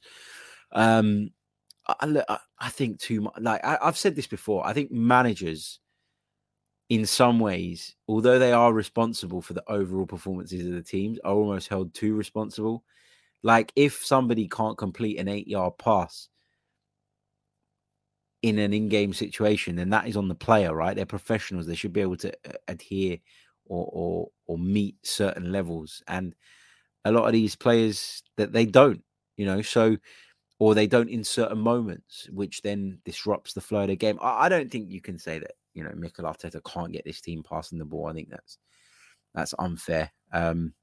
Um, 0.72 1.32
I, 1.88 2.38
I 2.60 2.70
think 2.70 3.00
too 3.00 3.22
much. 3.22 3.36
Like 3.40 3.64
I, 3.64 3.78
I've 3.82 3.98
said 3.98 4.16
this 4.16 4.28
before, 4.28 4.66
I 4.66 4.74
think 4.74 4.92
managers 4.92 5.80
in 6.90 7.06
some 7.06 7.40
ways, 7.40 7.96
although 8.08 8.38
they 8.38 8.52
are 8.52 8.72
responsible 8.74 9.42
for 9.42 9.54
the 9.54 9.64
overall 9.68 10.06
performances 10.06 10.66
of 10.68 10.74
the 10.74 10.82
teams, 10.84 11.20
are 11.24 11.34
almost 11.34 11.68
held 11.68 11.94
too 11.94 12.16
responsible. 12.16 12.84
Like 13.44 13.72
if 13.76 14.06
somebody 14.06 14.48
can't 14.48 14.78
complete 14.78 15.20
an 15.20 15.28
eight 15.28 15.48
yard 15.48 15.78
pass, 15.78 16.30
in 18.42 18.60
an 18.60 18.74
in-game 18.74 19.14
situation, 19.14 19.76
then 19.76 19.90
that 19.90 20.08
is 20.08 20.16
on 20.16 20.28
the 20.28 20.36
player, 20.36 20.76
right? 20.76 20.96
They're 20.96 21.06
professionals; 21.06 21.66
they 21.66 21.76
should 21.76 21.94
be 21.94 22.02
able 22.02 22.18
to 22.18 22.32
uh, 22.48 22.54
adhere 22.68 23.18
or 23.66 23.90
or 23.92 24.28
or 24.46 24.58
meet 24.60 24.96
certain 25.04 25.52
levels. 25.52 26.04
And 26.08 26.36
a 27.06 27.12
lot 27.12 27.26
of 27.26 27.34
these 27.34 27.56
players 27.56 28.24
that 28.38 28.54
they 28.54 28.66
don't, 28.66 29.04
you 29.38 29.46
know, 29.46 29.62
so 29.62 29.98
or 30.60 30.74
they 30.74 30.88
don't 30.88 31.10
in 31.10 31.24
certain 31.24 31.60
moments, 31.60 32.30
which 32.32 32.62
then 32.62 33.00
disrupts 33.04 33.54
the 33.54 33.62
flow 33.62 33.82
of 33.82 33.88
the 33.88 33.96
game. 33.96 34.18
I, 34.22 34.46
I 34.46 34.50
don't 34.50 34.72
think 34.72 34.90
you 34.90 35.02
can 35.02 35.20
say 35.20 35.40
that 35.40 35.54
you 35.74 35.84
know 35.84 35.92
Mikel 35.96 36.26
Arteta 36.26 36.62
can't 36.64 36.94
get 36.94 37.06
this 37.06 37.22
team 37.22 37.44
passing 37.44 37.78
the 37.78 37.86
ball. 37.86 38.08
I 38.08 38.14
think 38.14 38.30
that's 38.30 38.58
that's 39.34 39.54
unfair. 39.60 40.12
Um, 40.32 40.74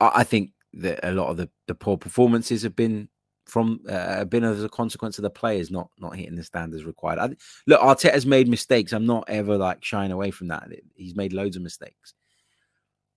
I, 0.00 0.10
I 0.16 0.24
think 0.24 0.52
that 0.74 1.00
a 1.02 1.12
lot 1.12 1.28
of 1.28 1.38
the, 1.38 1.48
the 1.66 1.74
poor 1.74 1.96
performances 1.96 2.62
have 2.62 2.76
been 2.76 3.08
from 3.46 3.80
uh, 3.88 4.24
been 4.26 4.44
as 4.44 4.62
a 4.62 4.68
consequence 4.68 5.18
of 5.18 5.22
the 5.22 5.30
players 5.30 5.70
not 5.70 5.90
not 5.98 6.14
hitting 6.14 6.36
the 6.36 6.44
standards 6.44 6.84
required. 6.84 7.18
I, 7.18 7.30
look, 7.66 7.80
Arteta's 7.80 8.26
made 8.26 8.46
mistakes. 8.46 8.92
I'm 8.92 9.06
not 9.06 9.24
ever 9.28 9.56
like 9.56 9.82
shying 9.82 10.12
away 10.12 10.30
from 10.30 10.48
that. 10.48 10.68
He's 10.94 11.16
made 11.16 11.32
loads 11.32 11.56
of 11.56 11.62
mistakes, 11.62 12.12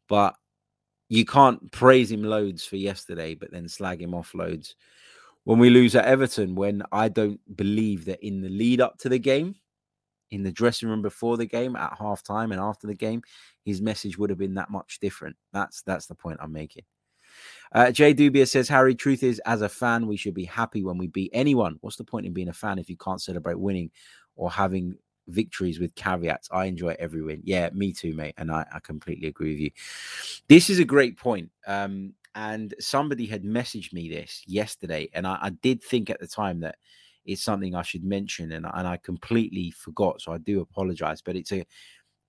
but 0.07 0.35
you 1.11 1.25
can't 1.25 1.69
praise 1.73 2.09
him 2.09 2.23
loads 2.23 2.63
for 2.65 2.77
yesterday, 2.77 3.35
but 3.35 3.51
then 3.51 3.67
slag 3.67 4.01
him 4.01 4.13
off 4.13 4.33
loads 4.33 4.77
when 5.43 5.59
we 5.59 5.69
lose 5.69 5.93
at 5.93 6.05
Everton. 6.05 6.55
When 6.55 6.83
I 6.93 7.09
don't 7.09 7.37
believe 7.57 8.05
that 8.05 8.25
in 8.25 8.39
the 8.39 8.47
lead 8.47 8.79
up 8.79 8.97
to 8.99 9.09
the 9.09 9.19
game, 9.19 9.55
in 10.29 10.41
the 10.41 10.53
dressing 10.53 10.87
room 10.87 11.01
before 11.01 11.35
the 11.35 11.45
game, 11.45 11.75
at 11.75 11.97
half 11.99 12.23
time 12.23 12.53
and 12.53 12.61
after 12.61 12.87
the 12.87 12.95
game, 12.95 13.21
his 13.65 13.81
message 13.81 14.17
would 14.17 14.29
have 14.29 14.39
been 14.39 14.53
that 14.53 14.69
much 14.69 14.99
different. 15.01 15.35
That's 15.51 15.81
that's 15.81 16.05
the 16.05 16.15
point 16.15 16.39
I'm 16.41 16.53
making. 16.53 16.85
Uh, 17.73 17.91
Jay 17.91 18.13
Dubia 18.13 18.47
says, 18.47 18.69
Harry, 18.69 18.95
truth 18.95 19.21
is, 19.21 19.39
as 19.45 19.61
a 19.61 19.69
fan, 19.69 20.07
we 20.07 20.15
should 20.15 20.33
be 20.33 20.45
happy 20.45 20.81
when 20.81 20.97
we 20.97 21.07
beat 21.07 21.31
anyone. 21.33 21.75
What's 21.81 21.97
the 21.97 22.05
point 22.05 22.25
in 22.25 22.31
being 22.31 22.47
a 22.47 22.53
fan 22.53 22.79
if 22.79 22.89
you 22.89 22.95
can't 22.95 23.21
celebrate 23.21 23.59
winning 23.59 23.91
or 24.37 24.49
having 24.49 24.95
victories 25.27 25.79
with 25.79 25.95
caveats? 25.95 26.49
I 26.51 26.65
enjoy 26.65 26.95
every 26.99 27.21
win. 27.21 27.41
Yeah, 27.43 27.69
me 27.73 27.93
too, 27.93 28.13
mate. 28.13 28.35
And 28.37 28.51
I, 28.51 28.65
I 28.73 28.79
completely 28.79 29.27
agree 29.27 29.51
with 29.51 29.59
you. 29.59 29.71
This 30.47 30.69
is 30.69 30.79
a 30.79 30.85
great 30.85 31.17
point. 31.17 31.49
Um, 31.67 32.13
and 32.35 32.73
somebody 32.79 33.25
had 33.25 33.43
messaged 33.43 33.93
me 33.93 34.09
this 34.09 34.43
yesterday, 34.47 35.09
and 35.13 35.27
I, 35.27 35.37
I 35.41 35.49
did 35.49 35.83
think 35.83 36.09
at 36.09 36.19
the 36.19 36.27
time 36.27 36.61
that 36.61 36.75
it's 37.25 37.43
something 37.43 37.75
I 37.75 37.81
should 37.81 38.03
mention, 38.03 38.53
and, 38.53 38.65
and 38.73 38.87
I 38.87 38.97
completely 38.97 39.71
forgot. 39.71 40.21
So 40.21 40.31
I 40.31 40.37
do 40.37 40.61
apologize, 40.61 41.21
but 41.21 41.35
it's 41.35 41.51
a, 41.51 41.65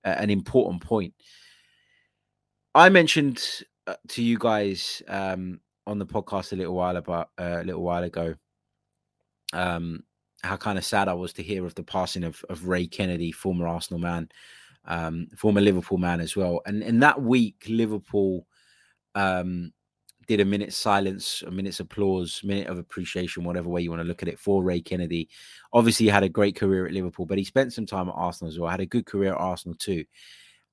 an 0.03 0.29
important 0.29 0.81
point. 0.83 1.13
I 2.75 2.89
mentioned 2.89 3.63
uh, 3.87 3.95
to 4.09 4.23
you 4.23 4.37
guys 4.37 5.01
um, 5.07 5.61
on 5.87 5.99
the 5.99 6.05
podcast 6.05 6.53
a 6.53 6.55
little 6.55 6.75
while 6.75 6.97
about 6.97 7.29
uh, 7.39 7.59
a 7.61 7.63
little 7.63 7.83
while 7.83 8.03
ago 8.03 8.35
um, 9.53 10.03
how 10.43 10.57
kind 10.57 10.77
of 10.77 10.85
sad 10.85 11.07
I 11.07 11.13
was 11.13 11.33
to 11.33 11.43
hear 11.43 11.65
of 11.65 11.75
the 11.75 11.83
passing 11.83 12.23
of, 12.23 12.43
of 12.49 12.67
Ray 12.67 12.85
Kennedy, 12.85 13.31
former 13.31 13.67
Arsenal 13.67 13.99
man, 13.99 14.29
um, 14.85 15.27
former 15.37 15.61
Liverpool 15.61 15.97
man 15.97 16.19
as 16.19 16.35
well. 16.35 16.61
And 16.65 16.83
in 16.83 16.99
that 16.99 17.21
week, 17.21 17.65
Liverpool 17.69 18.45
um, 19.15 19.71
did 20.27 20.41
a 20.41 20.45
minute's 20.45 20.75
silence, 20.75 21.43
a 21.45 21.51
minute's 21.51 21.79
applause, 21.79 22.41
minute 22.43 22.67
of 22.67 22.77
appreciation, 22.77 23.43
whatever 23.43 23.69
way 23.69 23.81
you 23.81 23.89
want 23.89 24.01
to 24.01 24.07
look 24.07 24.21
at 24.21 24.27
it, 24.27 24.39
for 24.39 24.63
Ray 24.63 24.81
Kennedy. 24.81 25.29
Obviously, 25.71 26.05
he 26.05 26.09
had 26.09 26.23
a 26.23 26.29
great 26.29 26.55
career 26.55 26.85
at 26.85 26.93
Liverpool, 26.93 27.25
but 27.25 27.37
he 27.37 27.43
spent 27.43 27.73
some 27.73 27.85
time 27.85 28.09
at 28.09 28.15
Arsenal 28.15 28.51
as 28.51 28.59
well. 28.59 28.69
Had 28.69 28.81
a 28.81 28.85
good 28.85 29.05
career 29.05 29.33
at 29.33 29.39
Arsenal 29.39 29.75
too. 29.77 30.03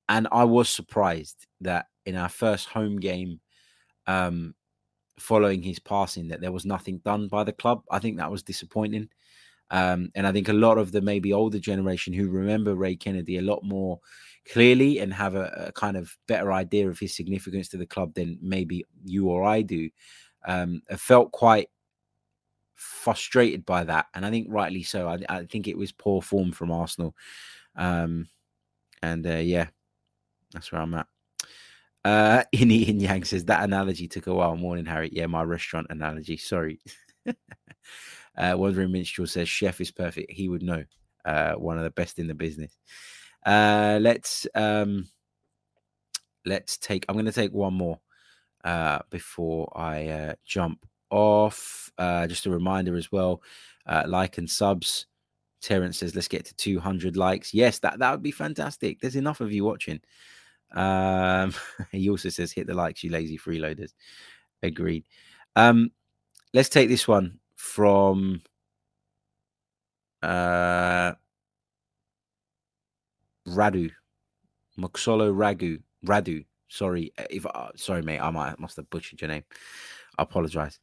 And 0.09 0.27
I 0.31 0.43
was 0.43 0.67
surprised 0.67 1.47
that 1.61 1.85
in 2.05 2.15
our 2.15 2.29
first 2.29 2.67
home 2.67 2.99
game 2.99 3.39
um, 4.07 4.53
following 5.17 5.61
his 5.61 5.79
passing 5.79 6.27
that 6.29 6.41
there 6.41 6.51
was 6.51 6.65
nothing 6.65 6.97
done 7.05 7.29
by 7.29 7.45
the 7.45 7.53
club. 7.53 7.83
I 7.89 7.99
think 7.99 8.17
that 8.17 8.31
was 8.31 8.43
disappointing. 8.43 9.07
Um, 9.71 10.11
and 10.15 10.27
I 10.27 10.31
think 10.31 10.49
a 10.49 10.53
lot 10.53 10.77
of 10.77 10.91
the 10.91 11.01
maybe 11.01 11.33
older 11.33 11.57
generation 11.57 12.13
who 12.13 12.29
remember 12.29 12.75
Ray 12.75 12.95
Kennedy 12.95 13.37
a 13.37 13.41
lot 13.41 13.63
more 13.63 13.99
clearly 14.51 14.99
and 14.99 15.13
have 15.13 15.35
a, 15.35 15.67
a 15.67 15.71
kind 15.71 15.95
of 15.95 16.15
better 16.27 16.51
idea 16.51 16.89
of 16.89 16.99
his 16.99 17.15
significance 17.15 17.69
to 17.69 17.77
the 17.77 17.85
club 17.85 18.13
than 18.13 18.37
maybe 18.41 18.85
you 19.05 19.29
or 19.29 19.43
I 19.43 19.61
do, 19.61 19.89
um, 20.45 20.81
felt 20.97 21.31
quite 21.31 21.69
frustrated 22.75 23.65
by 23.65 23.85
that. 23.85 24.07
And 24.13 24.25
I 24.25 24.29
think 24.29 24.47
rightly 24.49 24.83
so. 24.83 25.07
I, 25.07 25.19
I 25.29 25.45
think 25.45 25.67
it 25.67 25.77
was 25.77 25.91
poor 25.91 26.21
form 26.21 26.51
from 26.51 26.71
Arsenal. 26.71 27.15
Um, 27.75 28.27
and 29.01 29.25
uh, 29.25 29.37
yeah, 29.37 29.67
that's 30.53 30.71
where 30.71 30.81
I'm 30.81 30.93
at. 30.95 31.07
Uh, 32.03 32.43
In 32.51 32.99
Yang 32.99 33.25
says 33.25 33.45
that 33.45 33.63
analogy 33.63 34.07
took 34.07 34.27
a 34.27 34.33
while. 34.33 34.55
Morning, 34.57 34.85
Harry. 34.85 35.09
Yeah, 35.13 35.27
my 35.27 35.43
restaurant 35.43 35.87
analogy. 35.89 36.35
Sorry. 36.35 36.79
uh, 38.37 38.55
Wandering 38.57 38.91
Minstrel 38.91 39.27
says 39.27 39.49
chef 39.49 39.81
is 39.81 39.91
perfect. 39.91 40.31
He 40.31 40.49
would 40.49 40.63
know. 40.63 40.83
Uh, 41.23 41.53
one 41.53 41.77
of 41.77 41.83
the 41.83 41.91
best 41.91 42.17
in 42.17 42.27
the 42.27 42.33
business. 42.33 42.75
Uh, 43.45 43.99
let's 44.01 44.47
um, 44.55 45.07
let's 46.45 46.77
take. 46.77 47.05
I'm 47.07 47.15
going 47.15 47.25
to 47.25 47.31
take 47.31 47.53
one 47.53 47.75
more 47.75 47.99
uh, 48.63 48.99
before 49.11 49.71
I 49.75 50.07
uh, 50.07 50.33
jump 50.45 50.83
off. 51.11 51.91
Uh, 51.97 52.25
just 52.25 52.47
a 52.47 52.49
reminder 52.49 52.95
as 52.95 53.11
well. 53.11 53.43
Uh, 53.85 54.03
like 54.07 54.37
and 54.37 54.49
subs. 54.49 55.05
Terence 55.61 55.99
says, 55.99 56.15
"Let's 56.15 56.27
get 56.27 56.45
to 56.45 56.55
200 56.55 57.15
likes." 57.15 57.53
Yes, 57.53 57.77
that 57.79 57.99
that 57.99 58.11
would 58.11 58.23
be 58.23 58.31
fantastic. 58.31 58.99
There's 58.99 59.15
enough 59.15 59.41
of 59.41 59.51
you 59.51 59.63
watching. 59.63 60.01
Um, 60.73 61.53
he 61.91 62.09
also 62.09 62.29
says, 62.29 62.51
hit 62.51 62.67
the 62.67 62.73
likes, 62.73 63.03
you 63.03 63.11
lazy 63.11 63.37
freeloaders. 63.37 63.93
Agreed. 64.63 65.05
Um, 65.55 65.91
let's 66.53 66.69
take 66.69 66.89
this 66.89 67.07
one 67.07 67.39
from 67.61 68.41
uh, 70.23 71.13
Radu, 73.47 73.91
Moxolo 74.77 75.31
Ragu, 75.31 75.79
Radu. 76.05 76.43
Sorry, 76.67 77.13
uh, 77.19 77.25
if 77.29 77.45
uh, 77.45 77.69
sorry, 77.75 78.01
mate, 78.01 78.19
I 78.19 78.31
might 78.31 78.59
must 78.59 78.77
have 78.77 78.89
butchered 78.89 79.21
your 79.21 79.29
name. 79.29 79.43
I 80.17 80.23
apologize. 80.23 80.79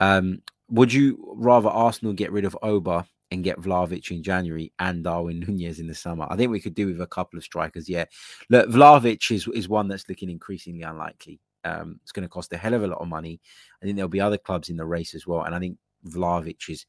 Um, 0.00 0.42
would 0.70 0.92
you 0.92 1.34
rather 1.36 1.68
Arsenal 1.68 2.14
get 2.14 2.32
rid 2.32 2.46
of 2.46 2.56
Oba 2.62 3.06
and 3.30 3.44
get 3.44 3.60
Vlahovic 3.60 4.10
in 4.10 4.22
January 4.22 4.72
and 4.78 5.04
Darwin 5.04 5.40
Nunez 5.46 5.80
in 5.80 5.86
the 5.86 5.94
summer. 5.94 6.26
I 6.30 6.36
think 6.36 6.50
we 6.50 6.60
could 6.60 6.74
do 6.74 6.86
with 6.86 7.00
a 7.00 7.06
couple 7.06 7.36
of 7.36 7.44
strikers. 7.44 7.88
Yeah, 7.88 8.06
look, 8.48 8.70
Vlahovic 8.70 9.30
is 9.30 9.46
is 9.48 9.68
one 9.68 9.86
that's 9.86 10.08
looking 10.08 10.30
increasingly 10.30 10.82
unlikely. 10.82 11.40
Um, 11.64 12.00
it's 12.02 12.10
going 12.10 12.24
to 12.24 12.28
cost 12.28 12.52
a 12.54 12.56
hell 12.56 12.74
of 12.74 12.82
a 12.82 12.86
lot 12.86 13.00
of 13.00 13.08
money. 13.08 13.38
I 13.80 13.84
think 13.84 13.96
there'll 13.96 14.08
be 14.08 14.20
other 14.20 14.38
clubs 14.38 14.70
in 14.70 14.76
the 14.76 14.86
race 14.86 15.14
as 15.14 15.26
well, 15.26 15.42
and 15.42 15.54
I 15.54 15.58
think 15.58 15.76
Vlahovic's 16.06 16.86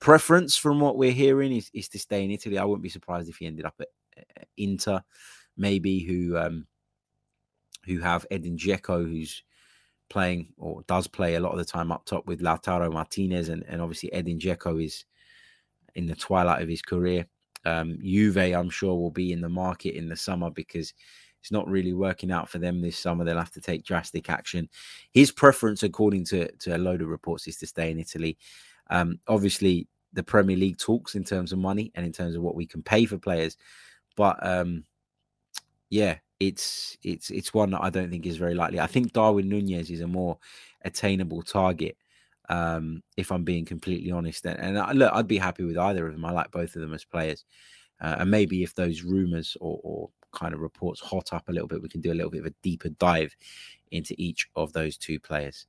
preference, 0.00 0.56
from 0.56 0.80
what 0.80 0.96
we're 0.96 1.12
hearing, 1.12 1.52
is, 1.52 1.70
is 1.74 1.88
to 1.90 1.98
stay 1.98 2.24
in 2.24 2.30
Italy. 2.30 2.58
I 2.58 2.64
wouldn't 2.64 2.82
be 2.82 2.88
surprised 2.88 3.28
if 3.28 3.36
he 3.36 3.46
ended 3.46 3.64
up 3.64 3.74
at 3.80 3.88
Inter, 4.56 5.02
maybe 5.56 6.00
who 6.00 6.36
um, 6.36 6.66
who 7.84 8.00
have 8.00 8.26
Edin 8.30 8.56
Dzeko, 8.56 9.08
who's 9.08 9.42
playing 10.08 10.48
or 10.56 10.82
does 10.86 11.06
play 11.06 11.34
a 11.34 11.40
lot 11.40 11.52
of 11.52 11.58
the 11.58 11.64
time 11.64 11.90
up 11.92 12.04
top 12.04 12.26
with 12.26 12.40
Lautaro 12.40 12.92
Martinez, 12.92 13.48
and, 13.48 13.64
and 13.68 13.80
obviously 13.80 14.12
Edin 14.12 14.38
Dzeko 14.38 14.84
is 14.84 15.04
in 15.94 16.06
the 16.06 16.14
twilight 16.14 16.62
of 16.62 16.68
his 16.68 16.82
career. 16.82 17.26
Um, 17.64 17.98
Juve, 18.02 18.36
I'm 18.36 18.70
sure, 18.70 18.94
will 18.94 19.10
be 19.10 19.32
in 19.32 19.40
the 19.40 19.48
market 19.48 19.96
in 19.96 20.08
the 20.08 20.16
summer 20.16 20.50
because 20.50 20.92
it's 21.46 21.52
not 21.52 21.68
really 21.68 21.92
working 21.92 22.32
out 22.32 22.48
for 22.48 22.58
them 22.58 22.80
this 22.80 22.98
summer. 22.98 23.22
They'll 23.22 23.38
have 23.38 23.52
to 23.52 23.60
take 23.60 23.84
drastic 23.84 24.28
action. 24.28 24.68
His 25.12 25.30
preference, 25.30 25.84
according 25.84 26.24
to, 26.24 26.50
to 26.50 26.76
a 26.76 26.78
load 26.78 27.02
of 27.02 27.08
reports, 27.08 27.46
is 27.46 27.56
to 27.58 27.68
stay 27.68 27.92
in 27.92 28.00
Italy. 28.00 28.36
Um, 28.90 29.20
obviously, 29.28 29.86
the 30.12 30.24
Premier 30.24 30.56
League 30.56 30.76
talks 30.76 31.14
in 31.14 31.22
terms 31.22 31.52
of 31.52 31.60
money 31.60 31.92
and 31.94 32.04
in 32.04 32.10
terms 32.10 32.34
of 32.34 32.42
what 32.42 32.56
we 32.56 32.66
can 32.66 32.82
pay 32.82 33.04
for 33.06 33.16
players, 33.16 33.56
but 34.16 34.44
um, 34.44 34.82
yeah, 35.88 36.16
it's 36.40 36.98
it's 37.04 37.30
it's 37.30 37.54
one 37.54 37.70
that 37.70 37.82
I 37.82 37.90
don't 37.90 38.10
think 38.10 38.26
is 38.26 38.38
very 38.38 38.54
likely. 38.54 38.80
I 38.80 38.88
think 38.88 39.12
Darwin 39.12 39.48
Nunez 39.48 39.88
is 39.88 40.00
a 40.00 40.08
more 40.08 40.38
attainable 40.82 41.42
target 41.42 41.96
um, 42.48 43.04
if 43.16 43.30
I'm 43.30 43.44
being 43.44 43.64
completely 43.64 44.10
honest. 44.10 44.46
And, 44.46 44.58
and 44.58 44.78
I, 44.80 44.90
look, 44.90 45.12
I'd 45.12 45.28
be 45.28 45.38
happy 45.38 45.62
with 45.62 45.78
either 45.78 46.08
of 46.08 46.12
them. 46.12 46.24
I 46.24 46.32
like 46.32 46.50
both 46.50 46.74
of 46.74 46.82
them 46.82 46.92
as 46.92 47.04
players. 47.04 47.44
Uh, 48.00 48.16
and 48.18 48.30
maybe 48.30 48.62
if 48.62 48.74
those 48.74 49.02
rumors 49.02 49.56
or, 49.60 49.80
or, 49.82 50.10
kind 50.36 50.54
of 50.54 50.60
reports 50.60 51.00
hot 51.00 51.32
up 51.32 51.48
a 51.48 51.52
little 51.52 51.68
bit, 51.68 51.82
we 51.82 51.88
can 51.88 52.00
do 52.00 52.12
a 52.12 52.14
little 52.14 52.30
bit 52.30 52.40
of 52.40 52.46
a 52.46 52.54
deeper 52.62 52.90
dive 52.90 53.34
into 53.90 54.14
each 54.18 54.48
of 54.54 54.72
those 54.72 54.96
two 54.96 55.18
players. 55.18 55.66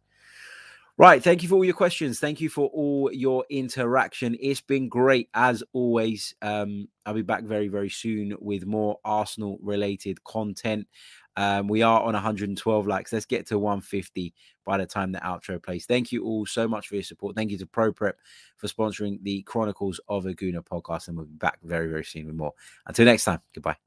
Right. 1.00 1.24
Thank 1.24 1.44
you 1.44 1.50
for 1.50 1.56
all 1.56 1.66
your 1.66 1.76
questions. 1.76 2.20
Thank 2.20 2.42
you 2.42 2.50
for 2.50 2.70
all 2.70 3.12
your 3.14 3.46
interaction. 3.52 4.36
It's 4.42 4.62
been 4.62 4.90
great 4.90 5.30
as 5.36 5.64
always. 5.72 6.34
Um, 6.42 6.88
I'll 7.06 7.14
be 7.14 7.22
back 7.22 7.44
very, 7.44 7.68
very 7.68 7.90
soon 7.90 8.36
with 8.40 8.66
more 8.66 8.98
Arsenal 9.06 9.60
related 9.62 10.24
content. 10.24 10.88
Um, 11.36 11.68
we 11.68 11.84
are 11.84 12.02
on 12.02 12.14
112 12.14 12.88
likes. 12.88 13.14
Let's 13.14 13.28
get 13.28 13.46
to 13.48 13.60
150 13.60 14.34
by 14.66 14.80
the 14.80 14.88
time 14.88 15.12
the 15.12 15.20
outro 15.20 15.62
plays. 15.62 15.86
Thank 15.86 16.12
you 16.12 16.24
all 16.24 16.48
so 16.48 16.68
much 16.68 16.88
for 16.88 16.96
your 16.96 17.04
support. 17.04 17.36
Thank 17.36 17.52
you 17.52 17.60
to 17.60 17.68
Proprep 17.68 18.14
for 18.58 18.68
sponsoring 18.68 19.22
the 19.22 19.44
Chronicles 19.44 20.00
of 20.10 20.26
a 20.26 20.34
Gooner 20.34 20.66
podcast. 20.66 21.10
And 21.10 21.16
we'll 21.16 21.28
be 21.28 21.36
back 21.36 21.60
very, 21.62 21.90
very 21.90 22.06
soon 22.06 22.26
with 22.26 22.36
more. 22.36 22.54
Until 22.88 23.06
next 23.06 23.26
time, 23.26 23.42
goodbye. 23.54 23.87